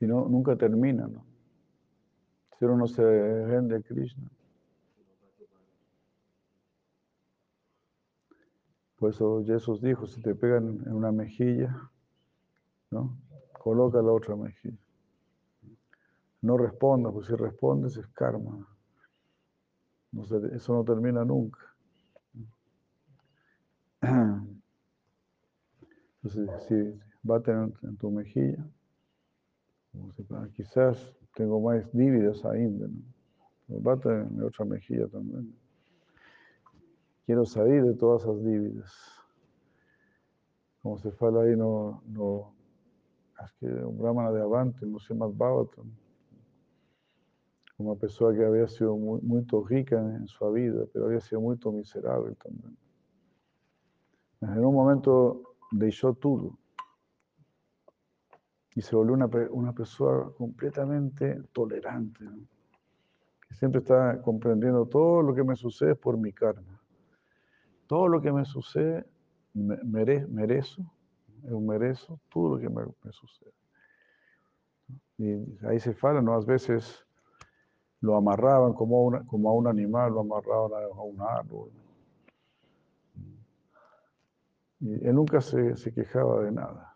Y 0.00 0.06
no, 0.06 0.26
nunca 0.28 0.56
termina, 0.56 1.06
¿no? 1.06 1.29
si 2.60 2.66
uno 2.66 2.76
no 2.76 2.86
se 2.86 3.46
rinde 3.46 3.76
a 3.76 3.80
Krishna. 3.80 4.30
Por 8.98 9.08
eso 9.08 9.42
Jesús 9.46 9.80
dijo, 9.80 10.06
si 10.06 10.20
te 10.20 10.34
pegan 10.34 10.82
en 10.84 10.92
una 10.92 11.10
mejilla, 11.10 11.90
¿no? 12.90 13.16
coloca 13.54 14.02
la 14.02 14.12
otra 14.12 14.36
mejilla. 14.36 14.76
No 16.42 16.58
respondas, 16.58 17.14
pues 17.14 17.28
porque 17.28 17.42
si 17.42 17.50
respondes 17.50 17.96
es 17.96 18.06
karma. 18.08 18.68
No 20.12 20.24
eso 20.24 20.74
no 20.74 20.84
termina 20.84 21.24
nunca. 21.24 21.60
Entonces, 26.22 26.62
si 26.68 27.00
baten 27.22 27.72
en 27.82 27.96
tu 27.96 28.10
mejilla, 28.10 28.62
quizás 30.54 31.19
tengo 31.40 31.58
más 31.58 31.90
dívidas 31.94 32.44
ainda, 32.44 32.86
Baten 33.66 34.12
en 34.12 34.36
mi 34.36 34.42
otra 34.42 34.66
mejilla 34.66 35.08
también. 35.08 35.54
Quiero 37.24 37.46
salir 37.46 37.82
de 37.82 37.94
todas 37.94 38.22
esas 38.22 38.44
dívidas. 38.44 38.92
Como 40.82 40.98
se 40.98 41.10
fala 41.12 41.44
aí 41.44 41.56
no, 41.56 42.02
no 42.06 42.52
acho 43.38 43.54
que 43.58 43.66
um 43.66 43.96
Brahmana 43.96 44.32
de 44.32 44.42
Avante, 44.42 44.84
no 44.84 45.00
sei 45.00 45.16
mais 45.16 45.32
Bhagavatam, 45.32 45.86
uma 47.78 47.96
pessoa 47.96 48.34
que 48.34 48.42
havia 48.44 48.68
sido 48.68 48.94
mu- 48.98 49.22
muito 49.22 49.58
rica 49.62 49.98
em 50.20 50.26
sua 50.26 50.52
vida, 50.52 50.86
pero 50.92 51.06
havia 51.06 51.20
sido 51.22 51.40
muito 51.40 51.72
miserável 51.72 52.36
também. 52.36 52.76
Mas 54.42 54.56
em 54.58 54.60
um 54.60 54.72
momento 54.72 55.42
deixou 55.72 56.14
tudo 56.14 56.58
e 58.80 58.82
se 58.82 58.96
volvió 58.96 59.14
uma, 59.14 59.28
pe- 59.28 59.48
uma 59.50 59.74
pessoa 59.74 60.32
completamente 60.38 61.42
tolerante, 61.52 62.24
sempre 63.52 63.80
está 63.80 64.16
compreendendo 64.22 64.86
todo 64.86 65.20
lo 65.20 65.34
que 65.34 65.44
me 65.44 65.54
sucede 65.54 65.94
por 65.94 66.16
mi 66.16 66.32
karma. 66.32 66.80
Todo 67.86 68.08
lo 68.08 68.22
que 68.22 68.32
me 68.32 68.46
sucede, 68.46 69.04
me- 69.52 69.76
mere- 69.84 70.26
merezo, 70.26 70.82
eu 71.44 71.60
mereço 71.60 72.18
tudo 72.30 72.54
o 72.54 72.58
que 72.58 72.70
me, 72.70 72.86
sucede. 73.12 73.52
Y 75.18 75.58
ahí 75.66 75.78
se 75.78 75.92
fala, 75.92 76.22
¿no? 76.22 76.32
A 76.32 76.40
veces 76.40 77.04
lo 78.00 78.16
amarraban 78.16 78.72
como 78.72 78.96
a, 78.96 79.02
una- 79.02 79.26
como 79.26 79.50
a 79.50 79.52
un 79.52 79.66
animal, 79.66 80.12
lo 80.12 80.20
amarraban 80.20 80.72
a, 80.72 80.86
a 80.86 81.02
un 81.02 81.20
árbol. 81.20 81.70
Y 84.80 85.06
él 85.06 85.14
nunca 85.14 85.42
se, 85.42 85.76
se 85.76 85.92
quejaba 85.92 86.44
de 86.44 86.52
nada. 86.52 86.89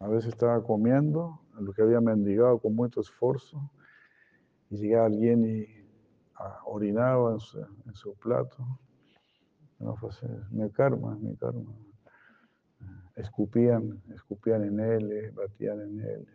A 0.00 0.06
veces 0.06 0.28
estaba 0.28 0.62
comiendo 0.62 1.40
lo 1.58 1.72
que 1.72 1.82
había 1.82 2.00
mendigado 2.00 2.58
con 2.60 2.74
mucho 2.74 3.00
esfuerzo 3.00 3.70
y 4.70 4.76
llegaba 4.76 5.06
alguien 5.06 5.44
y 5.44 5.66
ah, 6.36 6.60
orinaba 6.66 7.32
en 7.32 7.40
su, 7.40 7.58
en 7.58 7.94
su 7.94 8.14
plato. 8.14 8.64
No, 9.80 9.96
fue 9.96 10.10
así, 10.10 10.26
mi 10.50 10.70
karma, 10.70 11.16
mi 11.16 11.36
karma. 11.36 11.74
Escupían, 13.16 14.00
escupían 14.14 14.62
en 14.64 14.78
él, 14.78 15.12
eh, 15.12 15.30
batían 15.32 15.80
en 15.80 16.00
él. 16.00 16.28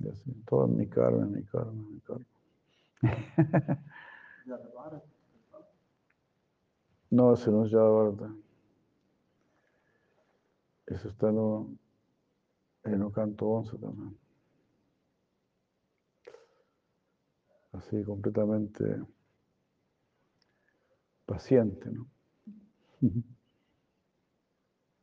Y 0.00 0.08
así, 0.08 0.32
todo 0.46 0.66
mi 0.68 0.86
karma, 0.86 1.24
mi 1.26 1.42
karma, 1.44 1.72
mi 1.72 2.00
karma. 2.00 2.24
No, 7.10 7.32
ese 7.32 7.50
no 7.50 7.64
es 7.64 7.70
ya 7.70 7.78
verdad. 7.82 8.30
Eso 10.90 11.08
está 11.08 11.28
en 11.28 11.78
el 12.84 13.12
canto 13.12 13.46
11 13.46 13.78
también. 13.78 14.18
Así, 17.72 18.02
completamente 18.04 19.02
paciente, 21.26 21.90
¿no? 21.90 22.06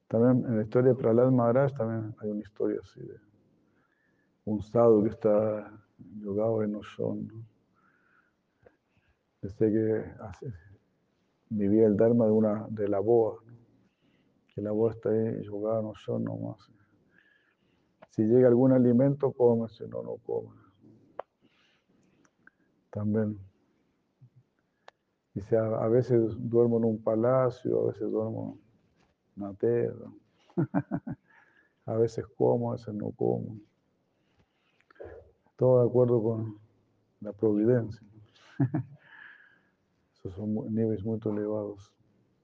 También 0.07 0.45
en 0.49 0.57
la 0.57 0.63
historia 0.63 0.91
de 0.91 0.95
Prahlad 0.95 1.31
Maharaj 1.31 1.73
también 1.73 2.15
hay 2.19 2.29
una 2.29 2.41
historia 2.41 2.79
así 2.81 3.01
de 3.01 3.19
un 4.45 4.61
sadhu 4.61 5.03
que 5.03 5.09
está 5.09 5.71
yogado 6.19 6.61
en 6.61 6.75
Oshon, 6.75 7.27
¿no? 7.27 7.43
Que 9.41 10.13
vivía 11.49 11.87
el 11.87 11.97
Dharma 11.97 12.25
de, 12.25 12.31
una, 12.31 12.67
de 12.69 12.87
la 12.87 12.99
boa. 12.99 13.39
Que 14.55 14.61
la 14.61 14.71
boa 14.71 14.93
está 14.93 15.09
yogada 15.41 15.81
en 15.81 15.87
Oshon 15.87 16.23
nomás. 16.23 16.71
Si 18.11 18.23
llega 18.23 18.47
algún 18.47 18.71
alimento, 18.71 19.33
come, 19.33 19.67
si 19.67 19.83
no, 19.83 20.01
no 20.01 20.15
come. 20.25 20.55
También. 22.89 23.37
Dice, 25.33 25.57
a, 25.57 25.87
veces 25.89 26.33
duermo 26.37 26.77
en 26.77 26.85
un 26.85 27.03
palacio, 27.03 27.81
a 27.81 27.87
veces 27.87 28.09
duermo 28.09 28.57
en 29.35 29.43
una 29.43 29.53
tierra. 29.55 30.09
a 31.85 31.93
veces 31.95 32.25
como, 32.37 32.71
a 32.71 32.75
veces 32.77 32.93
no 32.93 33.11
como. 33.11 33.59
Todo 35.57 35.81
de 35.81 35.89
acuerdo 35.89 36.23
con 36.23 36.57
la 37.19 37.33
providencia. 37.33 38.07
Esos 40.15 40.33
son 40.35 40.73
niveles 40.73 41.03
muy 41.03 41.19
elevados. 41.25 41.93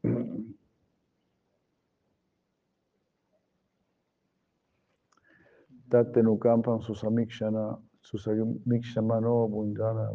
Tate 5.91 6.22
nukampan 6.23 6.80
susamikshana, 6.80 7.77
susamikshmano 8.01 9.49
bundana 9.51 10.07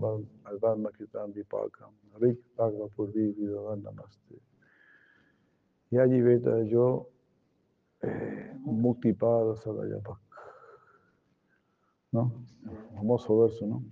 alvarma 0.49 0.91
kitam 0.97 1.35
vipakam, 1.35 1.93
rik 2.19 2.39
bhagava 2.57 2.89
purvi 2.97 3.35
vidavan 3.37 3.83
namaste. 3.83 4.41
Y 5.91 5.99
allí 5.99 6.23
veta 6.23 6.63
yo, 6.63 7.11
eh, 8.01 8.57
muktipada 8.65 9.55
sadayapak. 9.57 10.19
¿No? 12.13 12.33
Famoso 12.95 13.39
verso, 13.39 13.67
¿no? 13.67 13.85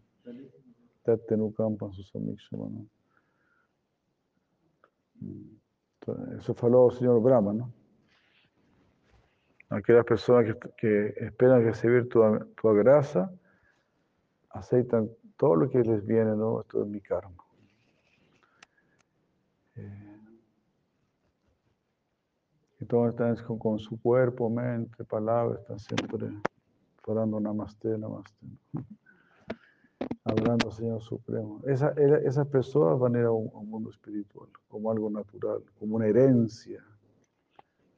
Tate 1.03 1.37
nukampan 1.37 1.93
susamikshmano. 1.93 2.87
Entonces, 5.21 6.39
Eso 6.39 6.55
faló 6.55 6.89
el 6.91 6.97
señor 6.97 7.21
Brahma, 7.21 7.53
¿no? 7.53 7.84
Aquellas 9.75 10.05
personas 10.05 10.57
que, 10.77 11.15
esperan 11.17 11.65
recibir 11.65 12.09
tu, 12.09 12.21
tu 12.55 12.69
grasa, 12.75 13.31
aceitan 14.51 15.11
todo 15.37 15.57
lo 15.57 15.69
que 15.69 15.81
les 15.81 16.07
viene, 16.07 16.37
¿no? 16.37 16.61
Esto 16.61 16.83
es 16.83 16.89
mi 16.89 17.01
karma. 17.01 17.43
Eh, 19.75 20.19
y 22.81 22.85
todos 22.85 23.11
están 23.11 23.37
con, 23.59 23.81
su 23.81 24.01
cuerpo, 24.01 24.49
mente, 24.49 25.05
palabras, 25.05 25.61
están 25.61 25.81
siempre 25.81 26.29
orando 27.07 27.41
namaste, 27.41 27.99
namaste. 27.99 28.47
Hablando 30.25 30.71
Señor 30.71 31.03
Supremo. 31.03 31.61
Esa, 31.67 31.91
esas 32.25 32.47
personas 32.47 32.99
van 33.01 33.17
a 33.17 33.19
ir 33.19 33.25
a 33.25 33.33
un, 33.33 33.51
a 33.53 33.59
un 33.59 33.71
mundo 33.71 33.91
espiritual, 33.91 34.49
como 34.69 34.91
algo 34.91 35.11
natural, 35.11 35.65
como 35.79 35.97
una 35.97 36.07
herencia 36.07 36.83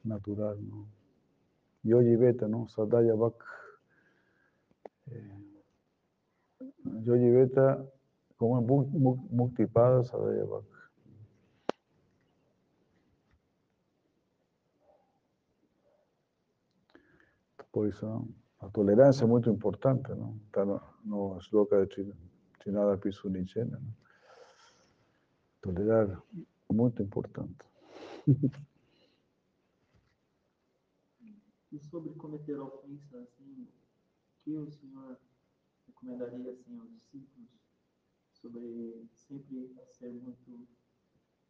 natural, 0.05 0.57
¿no? 0.66 0.95
Yogi 1.86 2.16
Beta, 2.16 2.48
¿no? 2.48 2.68
Sadaya 2.68 3.14
Bak. 3.14 3.34
Eh, 5.10 5.38
Beta, 7.30 7.84
como 8.36 8.58
en 8.58 8.66
Muk- 8.66 8.90
Muk- 8.92 9.30
Muktipada 9.30 10.04
Sadaya 10.04 10.44
Bak. 10.44 10.64
Por 17.70 17.88
eso, 17.88 18.26
la 18.62 18.68
tolerancia 18.70 19.24
es 19.24 19.28
muy 19.28 19.42
importante, 19.44 20.14
¿no? 20.14 20.38
No, 21.04 21.38
es 21.38 21.52
loca 21.52 21.76
de 21.76 21.88
Chin- 21.88 22.14
Chinada 22.62 22.96
Pisu 22.96 23.28
Nichena, 23.28 23.78
¿no? 23.78 23.94
Tolerar, 25.60 26.22
muy 26.68 26.92
importante. 26.98 27.64
E 31.77 31.78
sobre 31.78 32.15
cometer 32.15 32.59
ofensa, 32.59 33.19
assim, 33.19 33.65
o 33.65 34.43
que 34.43 34.57
o 34.57 34.70
senhor 34.70 35.20
recomendaria 35.86 36.51
assim, 36.51 36.78
aos 36.78 36.90
discípulos 36.90 37.51
sobre 38.32 39.07
sempre 39.12 39.77
ser 39.90 40.11
muito 40.11 40.66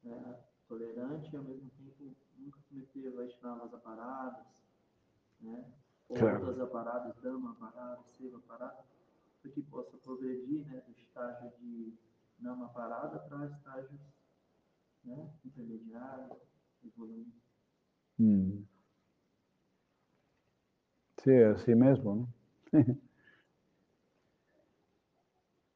né, 0.02 0.44
tolerante 0.66 1.32
e 1.32 1.36
ao 1.36 1.44
mesmo 1.44 1.70
tempo 1.70 2.16
nunca 2.38 2.58
cometer 2.68 3.08
Vaishnavas 3.12 3.72
aparadas, 3.72 4.64
né? 5.38 5.72
Claro. 6.08 6.38
outras 6.38 6.58
aparadas, 6.58 7.14
Dama 7.22 7.52
aparada, 7.52 8.02
Seva 8.08 8.38
aparada, 8.38 8.84
para 9.40 9.50
que 9.52 9.62
possa 9.62 9.96
progredir 9.98 10.66
né, 10.66 10.80
do 10.80 10.90
estágio 10.90 11.52
de 11.60 11.96
Nama 12.40 12.68
parada 12.70 13.20
para 13.20 13.46
estágios 13.46 14.00
né, 15.04 15.32
intermediários, 15.44 16.42
evoluindo. 16.84 17.32
Mm. 18.18 18.66
Sí, 21.26 21.34
así 21.34 21.74
mismo, 21.74 22.14
¿no? 22.14 22.28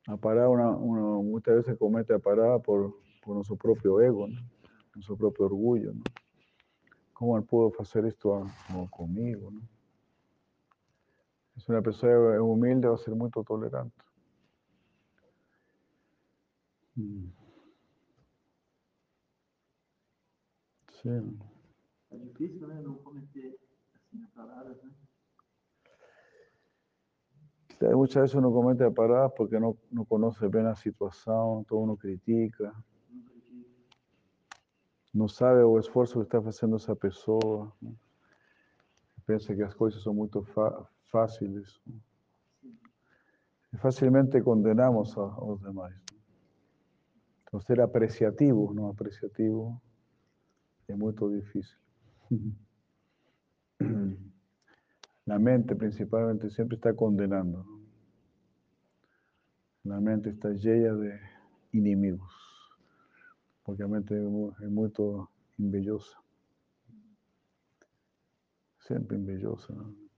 A 0.06 0.16
parar 0.16 0.46
una, 0.46 0.70
uno 0.70 1.22
muchas 1.24 1.56
veces 1.56 1.76
comete 1.76 2.14
a 2.14 2.20
parar 2.20 2.62
por, 2.62 2.94
por 3.20 3.34
nuestro 3.34 3.56
propio 3.56 4.00
ego, 4.00 4.28
¿no? 4.28 5.02
su 5.02 5.16
propio 5.16 5.46
orgullo. 5.46 5.92
¿no? 5.92 6.02
¿Cómo 7.12 7.36
él 7.36 7.44
pudo 7.44 7.72
hacer 7.80 8.06
esto 8.06 8.46
conmigo? 8.90 9.50
¿no? 9.50 9.60
Es 11.56 11.68
una 11.68 11.82
persona 11.82 12.40
humilde, 12.40 12.88
va 12.88 12.94
a 12.94 12.98
ser 12.98 13.14
muy 13.14 13.30
tolerante. 13.30 13.94
Mm. 16.96 17.26
Sí. 21.02 21.10
difícil, 22.40 22.66
né? 22.66 22.80
Não 22.80 22.94
cometer 22.94 23.58
assim 23.94 24.22
as 24.22 24.30
palavras, 24.30 24.82
né? 24.82 24.89
Claro, 27.80 27.96
Muchas 27.96 28.24
veces 28.24 28.34
uno 28.34 28.52
comete 28.52 28.90
paradas 28.90 29.32
porque 29.34 29.58
no, 29.58 29.74
no 29.90 30.04
conoce 30.04 30.48
bien 30.48 30.64
la 30.64 30.76
situación, 30.76 31.64
todo 31.64 31.78
uno 31.78 31.96
critica, 31.96 32.74
no 35.14 35.26
sabe 35.28 35.62
o 35.62 35.78
esfuerzo 35.78 36.20
que 36.20 36.24
está 36.24 36.46
haciendo 36.46 36.76
esa 36.76 36.94
persona, 36.94 37.72
¿no? 37.80 37.96
que 39.26 39.54
las 39.54 39.74
cosas 39.74 40.02
son 40.02 40.16
muy 40.16 40.28
fáciles. 41.06 41.80
Y 43.72 43.76
fácilmente 43.78 44.42
condenamos 44.42 45.16
a, 45.16 45.34
los 45.40 45.62
demás. 45.62 45.90
¿no? 46.12 46.18
Entonces, 47.46 47.66
ser 47.66 47.80
apreciativo, 47.80 48.74
no 48.74 48.88
apreciativo, 48.88 49.80
es 50.86 50.98
muy 50.98 51.14
difícil. 51.32 51.78
La 55.30 55.38
mente 55.38 55.76
principalmente 55.76 56.50
siempre 56.50 56.74
está 56.74 56.92
condenando. 56.92 57.64
La 59.84 60.00
mente 60.00 60.30
está 60.30 60.48
llena 60.48 60.92
de 60.94 61.20
inimigos, 61.70 62.32
porque 63.62 63.84
la 63.84 63.88
mente 63.90 64.16
es 64.16 64.68
muy 64.68 64.90
embellosa. 65.56 66.20
Siempre 68.80 69.18
embellosa. 69.18 69.72
¿no? 69.72 70.09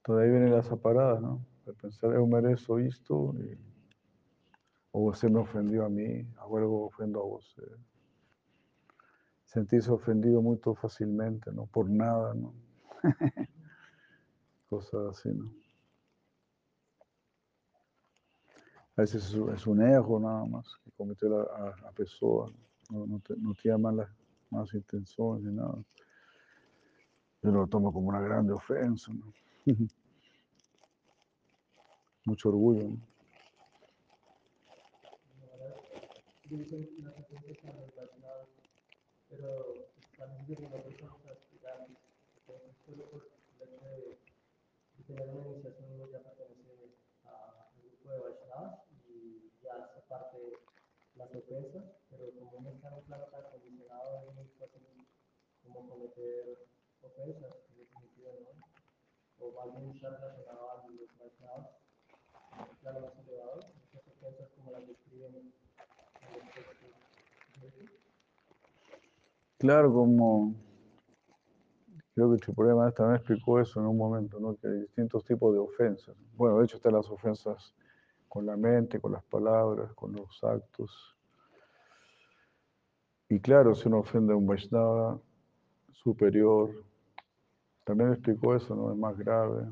Entonces 0.00 0.24
ahí 0.24 0.30
vienen 0.30 0.52
las 0.52 0.70
aparadas, 0.72 1.20
¿no? 1.20 1.44
De 1.66 1.74
pensar, 1.74 2.14
yo 2.14 2.26
merezco 2.26 2.78
esto, 2.78 3.34
o 4.92 5.00
usted 5.10 5.28
me 5.28 5.40
ofendió 5.40 5.84
a 5.84 5.90
mí, 5.90 6.26
ahora 6.38 6.66
ofendo 6.66 7.20
a 7.20 7.24
usted. 7.36 7.68
Sentirse 9.44 9.90
ofendido 9.90 10.40
muy 10.40 10.56
fácilmente, 10.80 11.52
¿no? 11.52 11.66
Por 11.66 11.90
nada, 11.90 12.32
¿no? 12.32 12.54
Cosas 14.70 15.18
así, 15.18 15.28
¿no? 15.34 15.52
A 18.96 19.02
veces 19.02 19.34
es 19.54 19.66
un- 19.66 19.82
error 19.82 20.20
nada 20.20 20.46
más 20.46 20.66
que 20.82 20.90
cometió 20.92 21.28
la, 21.28 21.42
a, 21.42 21.76
la 21.82 21.92
persona, 21.92 22.54
no 22.90 23.54
tiene 23.54 23.78
malas, 23.78 24.08
malas 24.50 24.72
intenciones 24.72 25.44
ni 25.44 25.52
nada. 25.56 25.76
Yo 27.42 27.50
lo 27.50 27.66
tomo 27.66 27.92
como 27.92 28.08
una 28.08 28.20
grande 28.20 28.52
ofensa, 28.52 29.12
¿no? 29.12 29.32
Mucho 32.24 32.48
orgullo, 32.48 32.88
¿no? 32.88 33.10
Como 55.62 55.88
cometer 55.88 56.66
ofensas 57.02 57.56
en 57.70 57.80
ese 57.82 57.94
¿no? 58.40 58.69
O 59.40 59.52
más 59.52 59.72
bien 59.72 59.90
está 59.90 60.10
relacionado 60.10 60.70
a 60.70 60.76
los 60.76 61.10
un 62.58 62.76
plano 62.80 63.00
más 63.00 63.18
elevado, 63.18 63.60
muchas 63.74 64.06
ofensas 64.08 64.48
como 64.56 64.72
las 64.72 64.86
describen 64.86 65.34
en 65.36 65.52
textos 66.54 66.92
bíblicos. 67.72 67.96
Claro, 69.58 69.92
como 69.92 70.54
creo 72.14 72.28
que 72.28 72.34
el 72.34 72.54
problema 72.54 72.90
también 72.92 73.16
explicó 73.16 73.60
eso 73.60 73.80
en 73.80 73.86
un 73.86 73.96
momento, 73.96 74.38
¿no? 74.40 74.56
Que 74.56 74.68
hay 74.68 74.80
distintos 74.80 75.24
tipos 75.24 75.54
de 75.54 75.60
ofensas. 75.60 76.16
Bueno, 76.34 76.58
de 76.58 76.64
hecho 76.64 76.76
están 76.76 76.94
las 76.94 77.08
ofensas 77.08 77.74
con 78.28 78.46
la 78.46 78.56
mente, 78.56 79.00
con 79.00 79.12
las 79.12 79.24
palabras, 79.24 79.92
con 79.94 80.12
los 80.12 80.42
actos. 80.44 81.16
Y 83.28 83.40
claro, 83.40 83.74
si 83.74 83.88
uno 83.88 84.00
ofende 84.00 84.32
a 84.32 84.36
un 84.36 84.46
Vaishnava 84.46 85.20
superior, 85.92 86.70
también 87.84 88.12
explicó 88.12 88.54
eso, 88.54 88.74
¿no? 88.74 88.92
Es 88.92 88.98
más 88.98 89.16
grave. 89.18 89.66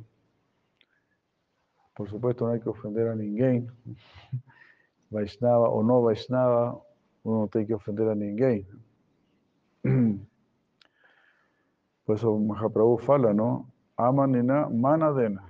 Por 1.95 2.09
supuesto, 2.09 2.47
no 2.47 2.53
hay 2.53 2.61
que 2.61 2.69
ofender 2.69 3.09
a 3.09 3.15
ninguém. 3.15 3.67
Vaishnava 5.11 5.69
o 5.69 5.83
no 5.83 6.03
Vaishnava, 6.03 6.81
uno 7.25 7.41
no 7.41 7.49
tiene 7.49 7.67
que 7.67 7.75
ofender 7.75 8.09
a 8.09 8.15
ninguém. 8.15 8.67
Por 12.05 12.17
eso 12.17 12.39
Mahaprabhu 12.39 12.99
fala, 12.99 13.35
¿no? 13.35 13.71
Amanina 13.97 14.69
manadena. 14.69 15.45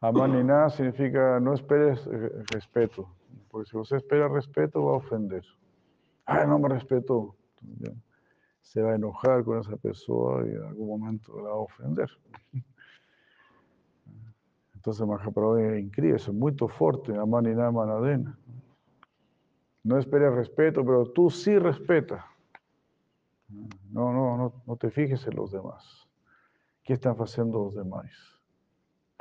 Amanina 0.00 0.68
significa 0.70 1.40
no 1.40 1.54
esperes 1.54 2.04
respeto. 2.52 3.08
Porque 3.50 3.70
si 3.70 3.76
usted 3.76 3.96
espera 3.96 4.28
respeto, 4.28 4.84
va 4.84 4.92
a 4.92 4.96
ofender. 4.96 5.42
Ah, 6.26 6.44
no 6.44 6.58
me 6.58 6.68
respetó. 6.68 7.36
Se 8.66 8.82
va 8.82 8.92
a 8.92 8.94
enojar 8.96 9.44
con 9.44 9.60
esa 9.60 9.76
persona 9.76 10.44
y 10.44 10.50
en 10.50 10.62
algún 10.64 10.88
momento 10.88 11.36
la 11.36 11.50
va 11.50 11.50
a 11.50 11.58
ofender. 11.58 12.10
Entonces 14.74 15.06
Mahaprabhu 15.06 15.76
inscribe, 15.76 16.16
eso 16.16 16.32
es 16.32 16.36
muy 16.36 16.52
fuerte, 16.68 17.16
Amanina 17.16 17.70
manadena. 17.70 18.36
No 19.84 19.98
esperes 19.98 20.34
respeto, 20.34 20.84
pero 20.84 21.06
tú 21.12 21.30
sí 21.30 21.56
respeta. 21.58 22.26
No, 23.92 24.12
no, 24.12 24.36
no, 24.36 24.52
no 24.66 24.76
te 24.76 24.90
fijes 24.90 25.24
en 25.28 25.36
los 25.36 25.52
demás. 25.52 26.08
¿Qué 26.82 26.94
están 26.94 27.14
haciendo 27.18 27.66
los 27.66 27.74
demás? 27.76 28.10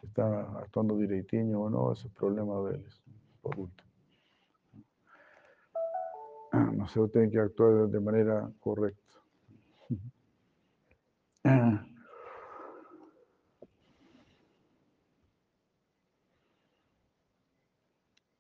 ¿Están 0.02 0.34
actuando 0.58 0.98
direitinho 0.98 1.62
o 1.62 1.70
no? 1.70 1.94
Ese 1.94 2.08
es 2.08 2.14
problema 2.14 2.62
de 2.64 2.78
ellos, 2.78 3.04
por 3.42 3.60
último. 3.60 3.90
No 6.76 6.88
sé, 6.88 7.08
tienen 7.10 7.30
que 7.30 7.40
actuar 7.40 7.88
de 7.88 8.00
manera 8.00 8.50
correcta. 8.60 9.05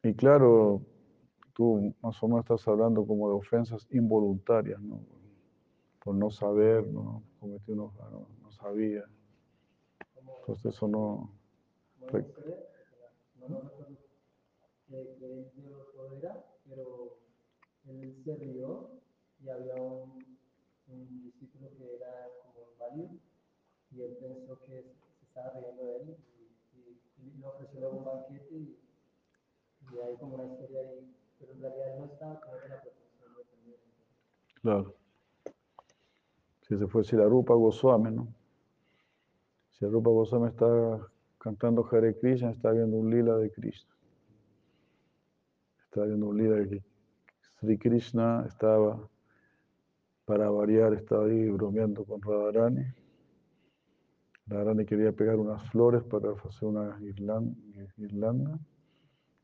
Y 0.03 0.13
claro, 0.15 0.81
tú 1.53 1.93
más 2.01 2.21
o 2.21 2.27
menos 2.27 2.45
estás 2.45 2.67
hablando 2.67 3.05
como 3.05 3.29
de 3.29 3.35
ofensas 3.35 3.87
involuntarias, 3.91 4.79
¿no? 4.81 4.99
Por 6.03 6.15
no 6.15 6.29
saber, 6.29 6.85
¿no? 6.87 7.23
Cometí 7.39 7.71
uno, 7.71 7.91
no, 8.11 8.27
no 8.43 8.51
sabía. 8.51 9.03
Entonces 10.39 10.75
eso 10.75 10.87
no... 10.87 11.31
Pero 16.67 17.17
él 17.87 18.15
se 18.23 18.35
rió 18.35 18.89
y 19.39 19.49
había 19.49 19.75
un 19.75 21.21
discípulo 21.23 21.69
que 21.77 21.95
era 21.95 22.29
como 22.77 22.91
inválido 22.93 23.19
y 23.91 24.01
él 24.01 24.17
pensó 24.19 24.59
que 24.65 24.83
se 24.83 25.05
se 25.19 25.25
estaba 25.25 25.51
riendo 25.51 25.83
de 25.83 25.95
él 25.97 26.17
y, 26.73 27.21
y, 27.21 27.27
y 27.27 27.37
le 27.37 27.47
ofreció 27.47 27.79
luego 27.79 27.97
un 27.97 28.05
banquete 28.05 28.55
y, 28.55 28.79
y 29.91 29.99
hay 29.99 30.17
como 30.17 30.35
una 30.35 30.45
historia 30.45 30.79
ahí, 30.81 31.15
pero 31.39 31.53
en 31.53 31.61
realidad 31.61 31.99
no 31.99 32.05
estaba 32.05 32.39
teniendo 32.41 32.67
la 32.67 32.81
pretensión 32.81 33.33
de 33.33 33.41
ofender. 33.41 33.79
Claro. 34.61 34.95
Si 36.61 36.73
ese 36.73 36.87
fue 36.87 37.03
Silarupa 37.03 37.53
Goswami, 37.53 38.11
¿no? 38.11 38.27
Silarupa 39.71 40.09
Goswami 40.09 40.47
está 40.47 40.65
cantando 41.37 41.87
Hare 41.91 42.17
Krishna, 42.17 42.49
está 42.49 42.71
viendo 42.71 42.97
un 42.97 43.11
lila 43.11 43.37
de 43.37 43.51
Krishna. 43.51 43.93
Está 45.83 46.05
viendo 46.05 46.25
un 46.27 46.37
lila 46.37 46.55
de 46.55 46.69
que 46.69 46.83
Sri 47.59 47.77
Krishna 47.77 48.45
estaba, 48.47 49.07
para 50.25 50.49
variar, 50.49 50.93
estaba 50.93 51.25
ahí 51.25 51.49
bromeando 51.49 52.03
con 52.03 52.21
Radharani. 52.21 52.83
Radharani 54.47 54.85
quería 54.85 55.11
pegar 55.11 55.37
unas 55.37 55.69
flores 55.69 56.03
para 56.03 56.31
hacer 56.31 56.67
una 56.67 56.97
guirlanda. 56.97 58.59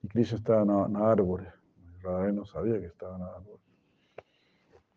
Y 0.03 0.07
Krishna 0.07 0.37
estaba 0.37 0.85
en, 0.87 0.95
árboles. 0.95 1.53
Radharani 2.01 2.35
no 2.35 2.45
sabía 2.45 2.79
que 2.79 2.87
estaba 2.87 3.15
en 3.15 3.23
árboles. 3.23 3.61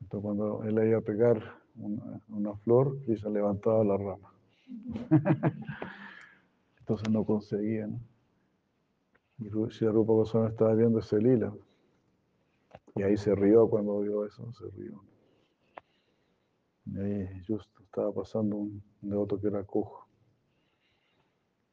Entonces 0.01 0.24
cuando 0.24 0.62
él 0.65 0.89
iba 0.89 0.98
a 0.98 1.02
pegar 1.02 1.43
una, 1.77 2.20
una 2.28 2.56
flor, 2.56 2.98
Krishna 3.05 3.31
levantaba 3.31 3.85
la 3.85 3.97
rama. 3.97 4.32
Entonces 6.81 7.11
no 7.11 7.24
conseguía. 7.24 7.89
Y 9.39 9.48
Sri 9.48 9.89
Rupa 9.89 10.12
Goswami 10.12 10.48
estaba 10.48 10.74
viendo 10.74 10.98
ese 10.98 11.19
lila. 11.19 11.52
Y 12.94 13.02
ahí 13.02 13.16
se 13.16 13.35
rió 13.35 13.69
cuando 13.69 14.01
vio 14.01 14.24
eso, 14.24 14.52
se 14.52 14.69
rió. 14.70 15.02
Y 16.86 16.98
ahí 16.98 17.44
justo 17.47 17.82
estaba 17.82 18.12
pasando 18.12 18.56
un 18.56 18.82
devoto 19.01 19.40
que 19.40 19.47
era 19.48 19.65
cojo. 19.65 20.06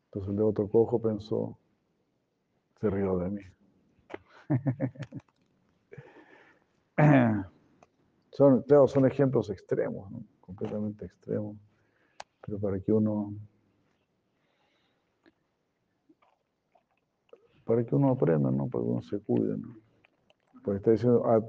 Entonces 0.06 0.30
el 0.30 0.38
devoto 0.38 0.70
cojo 0.70 1.02
pensó, 1.02 1.58
se 2.80 2.90
rió 2.90 3.18
de 3.20 3.30
mí. 3.30 3.42
Son, 8.32 8.62
claro, 8.64 8.88
son 8.88 9.06
ejemplos 9.06 9.50
extremos, 9.50 10.10
completamente 10.40 11.06
extremos, 11.06 11.58
pero 12.46 12.60
para 12.60 12.80
que 12.80 12.94
uno, 12.94 13.34
para 17.66 17.86
que 17.86 17.94
uno 17.94 18.12
aprenda, 18.12 18.50
¿no? 18.50 18.68
para 18.70 18.86
que 18.86 18.90
uno 18.90 19.02
se 19.02 19.20
cuide. 19.20 19.58
¿no? 19.58 19.76
Porque 20.64 20.78
está 20.78 20.92
diciendo, 20.92 21.26
a 21.26 21.42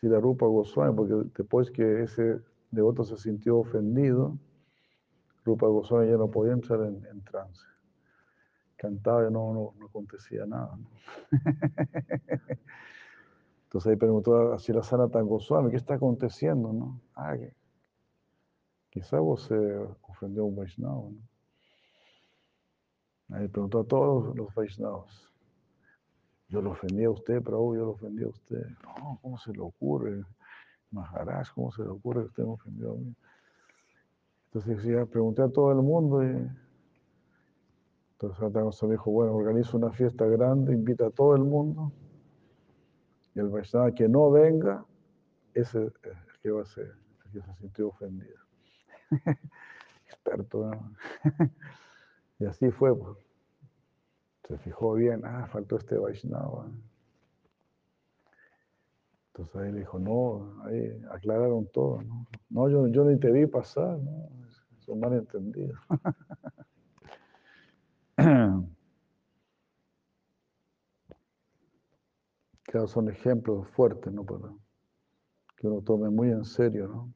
te, 0.00 0.06
si 0.06 0.08
la 0.08 0.20
rupa 0.20 0.46
Goswami, 0.46 0.94
porque 0.94 1.14
después 1.36 1.70
que 1.70 2.02
ese 2.02 2.40
devoto 2.70 3.04
se 3.04 3.16
sintió 3.16 3.58
ofendido, 3.58 4.38
Rupa 5.44 5.66
Goswami 5.66 6.08
ya 6.08 6.16
no 6.16 6.30
podía 6.30 6.52
entrar 6.52 6.80
en, 6.82 7.22
trance. 7.24 7.64
Cantaba 8.76 9.26
y 9.28 9.32
no, 9.32 9.52
no, 9.52 9.74
no 9.78 9.86
acontecía 9.86 10.46
nada. 10.46 10.78
Entonces 13.64 13.90
ahí 13.90 13.96
preguntó 13.96 14.52
a 14.52 14.58
Silasana 14.58 15.06
Goswami, 15.06 15.70
¿qué 15.70 15.76
está 15.76 15.94
aconteciendo? 15.94 16.72
No? 16.72 17.00
Ah, 17.14 17.36
que 17.36 17.54
quizá 18.90 19.18
vos 19.20 19.42
se 19.42 19.78
ofendió 20.02 20.42
a 20.42 20.46
un 20.46 20.56
Vaishnava. 20.56 21.10
¿no? 21.10 21.16
Ahí 23.36 23.48
preguntó 23.48 23.80
a 23.80 23.84
todos 23.84 24.34
los 24.36 24.54
Vaishnavas. 24.54 25.27
Yo 26.48 26.62
lo 26.62 26.70
ofendí 26.70 27.04
a 27.04 27.10
usted, 27.10 27.42
Prabhu, 27.42 27.76
yo 27.76 27.84
lo 27.84 27.90
ofendí 27.90 28.24
a 28.24 28.28
usted. 28.28 28.64
No, 28.82 29.18
¿cómo 29.20 29.38
se 29.38 29.52
le 29.52 29.60
ocurre? 29.60 30.24
Maharaj, 30.90 31.52
¿cómo 31.54 31.70
se 31.70 31.82
le 31.82 31.88
ocurre 31.88 32.22
que 32.22 32.28
usted 32.28 32.44
me 32.44 32.52
ofendió 32.52 32.92
a 32.92 32.94
mí? 32.94 33.14
Entonces 34.46 34.82
ya 34.82 35.04
pregunté 35.04 35.42
a 35.42 35.48
todo 35.48 35.70
el 35.72 35.82
mundo 35.82 36.24
y 36.24 36.48
entonces 38.12 38.52
Goswami 38.52 38.94
dijo, 38.94 39.10
bueno, 39.10 39.34
organiza 39.34 39.76
una 39.76 39.92
fiesta 39.92 40.24
grande, 40.24 40.72
invita 40.72 41.06
a 41.06 41.10
todo 41.10 41.36
el 41.36 41.44
mundo 41.44 41.92
y 43.34 43.38
el 43.38 43.48
Vaishnava 43.48 43.92
que 43.92 44.08
no 44.08 44.30
venga, 44.30 44.84
ese 45.54 45.86
es 45.86 45.92
el 46.02 46.40
que 46.42 46.50
va 46.50 46.62
a 46.62 46.66
ser, 46.66 46.96
el 47.26 47.32
que 47.32 47.40
se 47.40 47.54
sintió 47.58 47.88
ofendido. 47.88 48.38
Experto, 50.06 50.70
¿no? 50.70 50.96
y 52.40 52.46
así 52.46 52.70
fue. 52.72 52.96
Pues. 52.96 53.27
Se 54.48 54.56
fijó 54.58 54.94
bien, 54.94 55.24
ah, 55.26 55.46
faltó 55.46 55.76
este 55.76 55.98
Vaishnava. 55.98 56.70
Entonces 59.28 59.54
ahí 59.56 59.72
le 59.72 59.80
dijo, 59.80 59.98
no, 59.98 60.62
ahí 60.64 61.02
aclararon 61.10 61.66
todo, 61.66 62.02
¿no? 62.02 62.26
No, 62.48 62.68
yo, 62.70 62.86
yo 62.88 63.04
ni 63.04 63.20
te 63.20 63.30
vi 63.30 63.46
pasar, 63.46 63.98
¿no? 63.98 64.30
Es 64.78 64.88
un 64.88 65.00
malentendido. 65.00 65.74
Claro, 72.70 72.86
son 72.86 73.08
ejemplos 73.08 73.66
fuertes, 73.68 74.12
¿no? 74.12 74.24
Para 74.26 74.52
que 75.56 75.66
uno 75.66 75.80
tome 75.80 76.10
muy 76.10 76.28
en 76.30 76.44
serio, 76.44 76.86
¿no? 76.86 77.14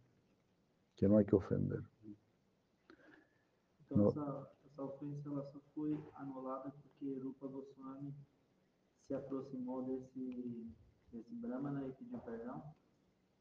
Que 0.97 1.07
no 1.07 1.19
hay 1.19 1.27
que 1.27 1.37
ofender. 1.37 1.81
Então, 3.85 3.99
No. 3.99 4.09
essa, 4.09 4.51
essa 4.65 4.83
ofensa 4.83 5.31
foi 5.75 6.03
anulada 6.15 6.73
porque 7.03 7.21
Rupa 7.21 7.47
Goswami 7.49 8.15
se 9.07 9.15
aproximou 9.15 9.83
desse, 9.83 10.67
desse 11.13 11.35
Brahmana 11.35 11.87
e 11.87 11.93
pediu 11.93 12.19
perdão. 12.21 12.63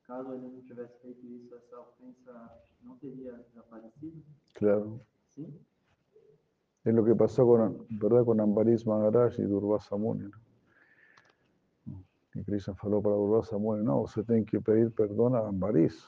Caso 0.03 0.33
ele 0.33 0.47
não 0.47 0.61
tivesse 0.61 0.99
feito 1.01 1.25
isso, 1.27 1.55
essa 1.55 1.79
ofensa 1.79 2.63
não 2.81 2.97
teria 2.97 3.45
aparecido? 3.55 4.23
Claro. 4.55 4.99
Sim? 5.29 5.53
Es 6.83 6.95
lo 6.95 7.05
que 7.05 7.13
pasó 7.13 7.45
con, 7.45 7.85
¿verdad? 7.91 8.25
con 8.25 8.39
Ambaris 8.39 8.87
Maharaj 8.87 9.37
y 9.37 9.43
Durvasa 9.43 9.95
Muni. 9.95 10.31
¿no? 11.85 12.03
Y 12.33 12.43
Krishna 12.43 12.73
faló 12.73 13.01
para 13.01 13.15
Durvasa 13.15 13.59
Muni, 13.59 13.83
no, 13.83 14.01
usted 14.01 14.25
tiene 14.25 14.43
que 14.43 14.59
pedir 14.59 14.91
perdón 14.91 15.35
a 15.35 15.47
Ambaris. 15.47 16.03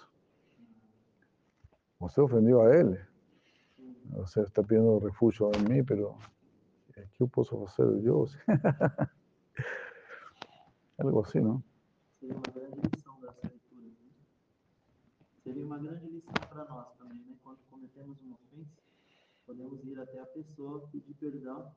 Usted 2.00 2.24
ofendió 2.24 2.64
a 2.64 2.76
él. 2.76 3.00
O 4.16 4.26
sea, 4.26 4.44
está 4.44 4.64
pidiendo 4.64 5.00
refugio 5.00 5.52
en 5.54 5.70
mí, 5.70 5.84
pero 5.84 6.18
¿qué 6.94 7.08
yo 7.20 7.28
puedo 7.28 7.66
hacer 7.68 8.02
yo? 8.02 8.26
Algo 10.98 11.24
así, 11.26 11.40
¿no? 11.42 11.64
Seria 12.20 12.36
uma 12.36 12.44
grande 12.54 12.82
lição 12.90 13.20
dessa 13.22 13.48
leitura. 13.48 13.88
Né? 13.90 14.12
Seria 15.44 15.66
uma 15.66 15.78
grande 15.80 16.08
lição 16.08 16.34
para 16.50 16.66
nós 16.66 16.88
também, 16.98 17.18
né? 17.26 17.36
Quando 17.44 17.60
cometemos 17.70 18.18
uma 18.22 18.36
ofensa, 18.36 18.82
podemos 19.46 19.84
ir 19.86 20.00
até 20.00 20.20
a 20.20 20.26
pessoa 20.28 20.88
pedir 20.92 21.14
perdão. 21.16 21.74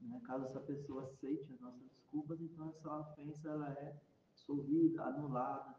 Né? 0.00 0.20
Caso 0.26 0.46
essa 0.46 0.60
pessoa 0.60 1.04
aceite 1.04 1.52
as 1.52 1.60
nossas 1.60 1.82
desculpas, 1.90 2.40
então 2.40 2.68
essa 2.70 2.96
ofensa 3.00 3.48
ela 3.50 3.72
é 3.72 3.96
dissolvida, 4.34 5.02
anulada. 5.04 5.74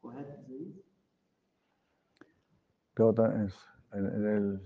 Correto 0.00 0.40
dizer 0.42 0.60
isso? 0.60 0.84
Claro, 2.94 3.12
ta- 3.14 3.44
es- 3.44 3.68
en, 3.92 4.06
en 4.06 4.26
el 4.26 4.60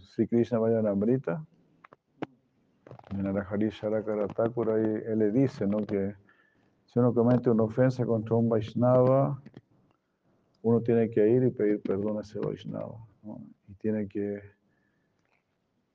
El 3.11 3.37
Hare 3.37 3.71
Sharakara 3.71 4.25
ahí 4.25 5.03
él 5.07 5.19
le 5.19 5.31
dice 5.31 5.67
¿no? 5.67 5.79
que 5.79 6.15
si 6.87 6.99
uno 6.99 7.15
comete 7.15 7.51
una 7.51 7.65
ofensa 7.65 8.05
contra 8.05 8.37
un 8.37 8.49
Vaishnava, 8.49 9.41
uno 10.63 10.81
tiene 10.81 11.11
que 11.11 11.27
ir 11.29 11.43
y 11.45 11.51
pedir 11.51 11.81
perdón 11.81 12.19
a 12.19 12.21
ese 12.23 12.39
Vaishnava. 12.39 12.99
¿no? 13.23 13.41
Y 13.67 13.75
tiene 13.75 14.09
que 14.09 14.41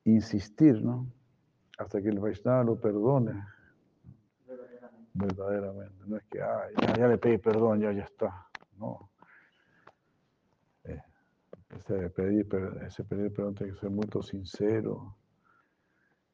insistir, 0.05 0.81
¿no? 0.84 1.07
Hasta 1.77 2.01
que 2.01 2.09
el 2.09 2.19
Vaishnava 2.19 2.63
lo 2.63 2.80
perdone 2.80 3.43
Verdadeiramente. 4.45 5.09
verdaderamente. 5.13 6.03
No 6.05 6.17
es 6.17 6.23
que, 6.25 6.41
ah, 6.41 6.67
ya, 6.81 6.93
ya 6.95 7.07
le 7.07 7.17
pedí 7.17 7.38
perdón, 7.38 7.80
ya, 7.80 7.91
ya 7.91 8.03
está. 8.03 8.47
No. 8.77 9.09
Eh, 10.84 11.01
ese, 11.69 12.09
pedir, 12.09 12.47
ese 12.85 13.03
pedir 13.03 13.34
perdón 13.34 13.55
tiene 13.55 13.73
que 13.73 13.80
ser 13.80 13.89
muy 13.89 14.05
sincero. 14.21 15.15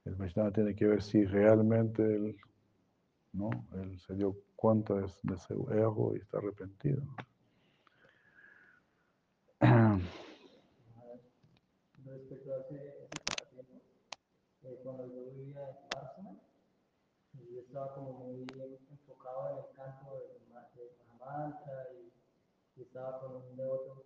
El 0.05 0.15
Vaishnava 0.15 0.51
tiene 0.51 0.75
que 0.75 0.87
ver 0.87 1.01
si 1.01 1.23
realmente 1.25 2.03
él, 2.03 2.37
¿no? 3.33 3.49
él 3.73 3.99
se 3.99 4.15
dio 4.15 4.35
cuenta 4.55 4.93
de, 4.95 5.07
de 5.23 5.35
ese 5.35 5.53
ego 5.53 6.15
y 6.15 6.19
está 6.19 6.37
arrepentido. 6.39 7.01
Respecto 12.05 12.53
a 12.53 12.57
ese, 12.61 13.07
pasatiempo, 13.25 13.81
eh, 14.63 14.79
cuando 14.83 15.05
yo 15.07 15.31
vivía 15.31 15.69
en 15.69 15.89
Barcelona, 15.89 16.39
yo 17.33 17.59
estaba 17.61 17.93
como 17.95 18.13
muy 18.13 18.41
enfocado 18.89 19.49
en 19.51 19.57
el 19.57 19.75
canto 19.75 20.17
de, 20.17 20.53
Ma- 20.53 20.69
de 20.75 20.91
Mahamantra 21.19 21.87
y, 21.93 22.79
y 22.79 22.83
estaba 22.83 23.19
con 23.19 23.35
un 23.35 23.55
devoto, 23.57 24.05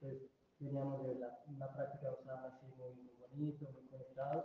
pues 0.00 0.14
teníamos 0.58 1.18
la- 1.18 1.38
una 1.46 1.72
práctica 1.72 2.12
Osama 2.12 2.48
así 2.48 2.66
muy, 2.78 2.94
muy 2.94 3.14
bonito, 3.18 3.66
muy 3.72 3.86
conectados. 3.88 4.44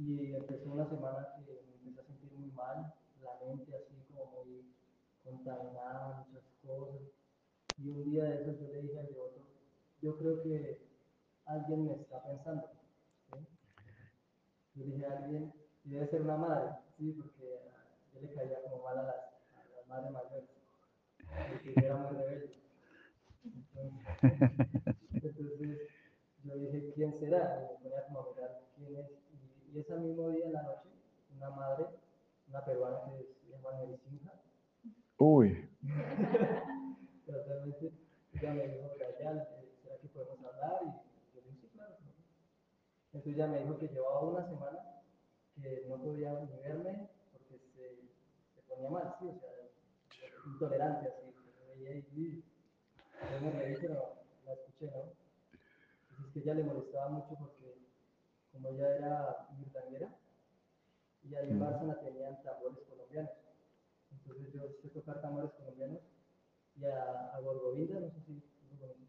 Y 0.00 0.34
empezó 0.34 0.72
una 0.72 0.88
semana 0.88 1.28
que 1.36 1.52
me 1.84 1.90
empecé 1.90 2.00
a 2.00 2.04
sentir 2.04 2.32
muy 2.32 2.50
mal, 2.52 2.94
la 3.22 3.46
mente 3.46 3.70
así 3.76 3.94
como 4.08 4.32
muy 4.32 4.64
contaminada, 5.22 6.24
muchas 6.26 6.42
cosas. 6.66 7.02
Y 7.76 7.90
un 7.90 8.04
día 8.04 8.24
de 8.24 8.40
esos 8.40 8.58
yo 8.60 8.68
le 8.68 8.80
dije 8.80 8.98
al 8.98 9.08
devoto, 9.08 9.42
yo 10.00 10.16
creo 10.16 10.42
que 10.42 10.80
alguien 11.44 11.84
me 11.84 11.92
está 11.92 12.22
pensando. 12.24 12.70
¿sí? 13.30 13.46
Yo 14.74 14.84
dije 14.86 15.04
a 15.04 15.18
alguien, 15.18 15.52
y 15.84 15.90
debe 15.90 16.06
ser 16.06 16.22
una 16.22 16.36
madre, 16.38 16.70
¿sí? 16.96 17.12
porque 17.12 17.60
ah, 17.68 17.84
yo 18.14 18.20
le 18.22 18.34
caía 18.34 18.62
como 18.62 18.82
mal 18.82 18.98
a 19.00 19.02
las, 19.02 19.16
a 19.16 19.76
las 19.76 19.86
madres 19.86 20.12
mayores, 20.12 20.50
porque 21.50 21.74
era 21.76 21.96
muy 21.98 22.16
rebelde. 22.16 22.54
Entonces, 23.44 23.92
entonces, 25.12 25.78
yo 26.42 26.54
dije, 26.54 26.92
¿quién 26.94 27.12
será? 27.18 27.58
Y 27.58 27.72
me 27.74 27.80
ponía 27.80 28.06
como 28.06 28.20
a 28.20 28.34
mirar 28.34 28.62
quién 28.76 28.96
es. 28.96 29.19
Y, 29.72 29.78
ese 29.78 29.96
mismo 29.96 30.28
día 30.30 30.46
en 30.46 30.52
la 30.52 30.62
noche, 30.62 30.88
una 31.36 31.50
madre, 31.50 31.86
una 32.48 32.64
peruana 32.64 32.98
que 33.04 33.34
se 33.40 33.52
llama 33.52 33.72
Nerisinha, 33.78 34.32
Uy, 35.18 35.68
Realmente 37.26 37.92
ella 38.32 38.54
me 38.54 38.68
dijo 38.68 38.94
que 38.96 39.04
allá, 39.04 39.48
¿será 39.82 39.96
que 40.00 40.08
podemos 40.08 40.38
hablar? 40.44 40.80
Y 40.82 41.36
yo 41.36 41.42
le 41.42 41.50
dije, 41.50 41.68
claro. 41.74 41.94
claro". 41.98 42.16
Entonces 43.06 43.34
ella 43.34 43.46
me 43.46 43.60
dijo 43.60 43.78
que 43.78 43.88
llevaba 43.88 44.20
una 44.20 44.46
semana 44.46 45.02
que 45.54 45.84
no 45.88 46.02
podía 46.02 46.32
ni 46.40 46.56
verme 46.62 47.10
porque 47.32 47.58
se, 47.74 48.00
se 48.54 48.62
ponía 48.66 48.88
mal, 48.88 49.14
sí, 49.18 49.26
o 49.28 49.38
sea, 49.38 49.50
intolerante 50.46 51.08
así, 51.08 51.30
y 52.14 52.42
yo 53.32 53.40
me 53.42 53.50
reí, 53.52 53.74
pero 53.80 54.14
la 54.44 54.52
escuché, 54.52 54.86
¿no? 54.86 55.12
Entonces 56.02 56.26
es 56.26 56.32
que 56.32 56.40
ella 56.40 56.54
le 56.54 56.64
molestaba 56.64 57.08
mucho 57.08 57.34
porque 57.38 57.59
como 58.60 58.74
ella 58.74 58.96
era 58.96 59.48
mirtanguera, 59.58 60.14
y 61.22 61.34
ahí 61.34 61.48
en 61.50 61.56
Mm. 61.56 61.60
Bárcena 61.60 61.98
tenían 62.00 62.42
tambores 62.42 62.78
colombianos. 62.88 63.32
Entonces 64.12 64.52
yo 64.52 64.60
sé 64.82 64.88
tocar 64.88 65.20
tambores 65.22 65.50
colombianos 65.52 66.00
y 66.76 66.84
a, 66.84 67.34
a 67.34 67.40
Gorgovinda, 67.40 68.00
no 68.00 68.10
sé 68.10 68.20
si 68.26 68.34
lo 68.34 68.78
conoces, 68.78 69.06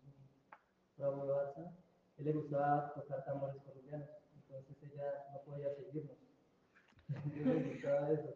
bravo 0.98 1.26
de 1.26 1.32
Bárcena, 1.32 1.72
él 2.18 2.26
le 2.26 2.34
gustaba 2.34 2.94
tocar 2.94 3.26
tambores 3.26 3.62
colombianos. 3.64 4.08
Entonces 4.36 4.78
ella 4.84 5.26
no 5.34 5.42
podía 5.42 5.74
seguirnos. 5.76 6.18
Entonces 7.10 7.46
le 7.46 7.74
gustaba 7.74 8.12
eso. 8.12 8.36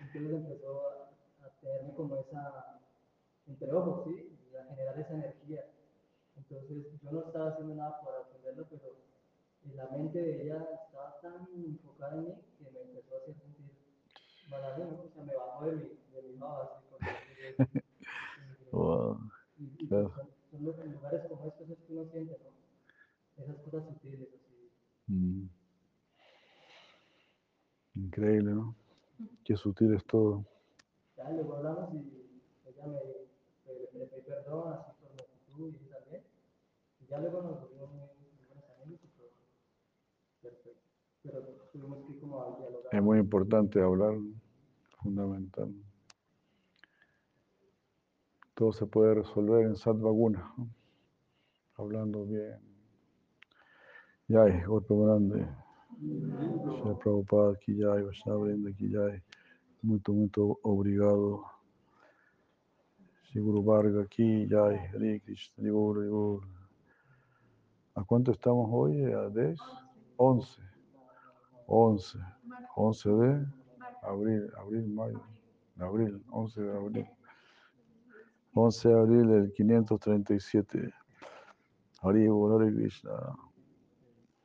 Entonces 0.00 0.32
empezó 0.32 0.88
a, 0.88 1.46
a 1.46 1.50
tenerme 1.60 1.94
como 1.94 2.16
esa, 2.16 2.80
entre 3.46 3.72
ojos, 3.72 4.04
¿sí? 4.04 4.38
Y 4.52 4.56
a 4.56 4.64
generar 4.64 4.98
esa 4.98 5.14
energía. 5.14 5.66
Entonces 6.36 6.86
yo 7.02 7.10
no 7.12 7.20
estaba 7.26 7.50
haciendo 7.50 7.74
nada 7.74 8.00
para 8.02 8.20
ofenderlo, 8.20 8.66
pero 8.70 8.94
la 9.74 9.86
mente 9.90 10.20
de 10.20 10.42
ella 10.44 10.68
estaba 10.86 11.18
tan 11.20 11.48
enfocada 11.54 12.14
en 12.16 12.24
mí 12.24 12.34
que 12.58 12.70
me 12.70 12.80
empezó 12.80 13.14
a 13.14 13.18
hacer 13.18 13.34
sentir 13.34 13.70
mal 14.48 14.64
a 14.64 14.76
mí, 14.76 14.84
¿no? 14.84 15.02
O 15.04 15.10
sea, 15.12 15.24
me 15.24 15.34
bajó 15.34 15.66
de 15.66 15.72
mi, 15.76 15.82
de 16.12 16.22
mi 16.22 16.36
baba, 16.38 16.82
así. 17.00 17.06
Y- 18.72 18.76
Wow. 18.76 19.18
y, 19.58 19.64
y 19.84 19.88
Claro. 19.88 20.12
pues 20.14 20.28
son, 20.50 20.80
en 20.86 20.92
lugares 20.92 21.22
como 21.28 21.46
estos 21.48 21.70
es 21.70 21.78
que 21.78 21.92
uno 21.92 22.04
siente, 22.10 22.36
¿no? 22.38 23.42
Esas 23.42 23.56
cosas 23.62 23.84
sutiles, 23.88 24.28
así. 24.34 24.70
Mm. 25.08 25.48
Increíble, 27.94 28.50
¿no? 28.52 28.74
Qué 29.44 29.56
sutil 29.56 29.94
es 29.94 30.04
todo. 30.06 30.44
Ya 31.16 31.30
luego 31.30 31.56
hablamos 31.56 31.94
y 31.94 32.40
ella 32.68 32.86
me, 32.86 32.98
me, 33.64 33.98
le 33.98 34.06
pedí 34.06 34.20
perdón 34.22 34.72
así 34.74 34.92
por 35.00 35.12
mi 35.14 35.20
actitud 35.20 35.72
y 35.80 35.88
también. 35.90 36.22
Y 37.00 37.06
ya 37.06 37.18
luego 37.20 37.42
nos 37.42 37.60
volvimos 37.62 37.88
muy, 37.90 37.98
muy 38.00 38.46
buenos 38.48 38.64
amigos 38.82 39.00
y 39.04 39.08
todo. 39.18 39.30
Perfecto. 40.42 40.80
Pero 41.26 41.42
tuvimos 41.72 41.98
que 42.06 42.18
como 42.18 42.56
dialogar. 42.58 42.94
Es 42.94 43.02
muy 43.02 43.18
importante 43.18 43.80
hablar, 43.80 44.14
fundamental. 45.02 45.74
Todo 48.54 48.72
se 48.72 48.86
puede 48.86 49.14
resolver 49.14 49.66
en 49.66 49.76
Satvaguna, 49.76 50.52
¿no? 50.56 50.68
hablando 51.76 52.24
bien. 52.24 52.58
Jai, 54.28 54.64
golpe 54.64 54.94
grande. 54.94 55.46
Shri 56.00 56.94
Prabhupada, 57.02 57.56
jai, 57.66 58.02
Vaishnavrinda, 58.02 58.70
jai. 58.78 59.22
Muito, 59.82 60.12
muito 60.12 60.58
obrigado. 60.62 61.44
Seguro 63.32 63.62
Varga, 63.62 64.02
aqui 64.02 64.46
jai, 64.48 64.78
Hare 64.92 65.20
Krishna. 65.20 65.70
¿A 67.94 68.04
cuánto 68.04 68.32
estamos 68.32 68.68
hoy? 68.70 69.12
¿A 69.12 69.28
10? 69.28 69.58
11. 70.16 70.65
11. 71.66 72.18
11 72.76 73.08
de 73.08 73.46
abril, 74.02 74.50
abril, 74.58 74.86
mayo, 74.88 75.20
abril, 75.78 76.22
11 76.30 76.62
de 76.62 76.76
abril. 76.76 77.06
11 78.54 78.88
de 78.88 78.94
abril 78.94 79.28
del 79.28 79.52
537. 79.52 80.94
Hare 82.02 82.28
Hare 82.28 82.74
Krishna. 82.74 83.10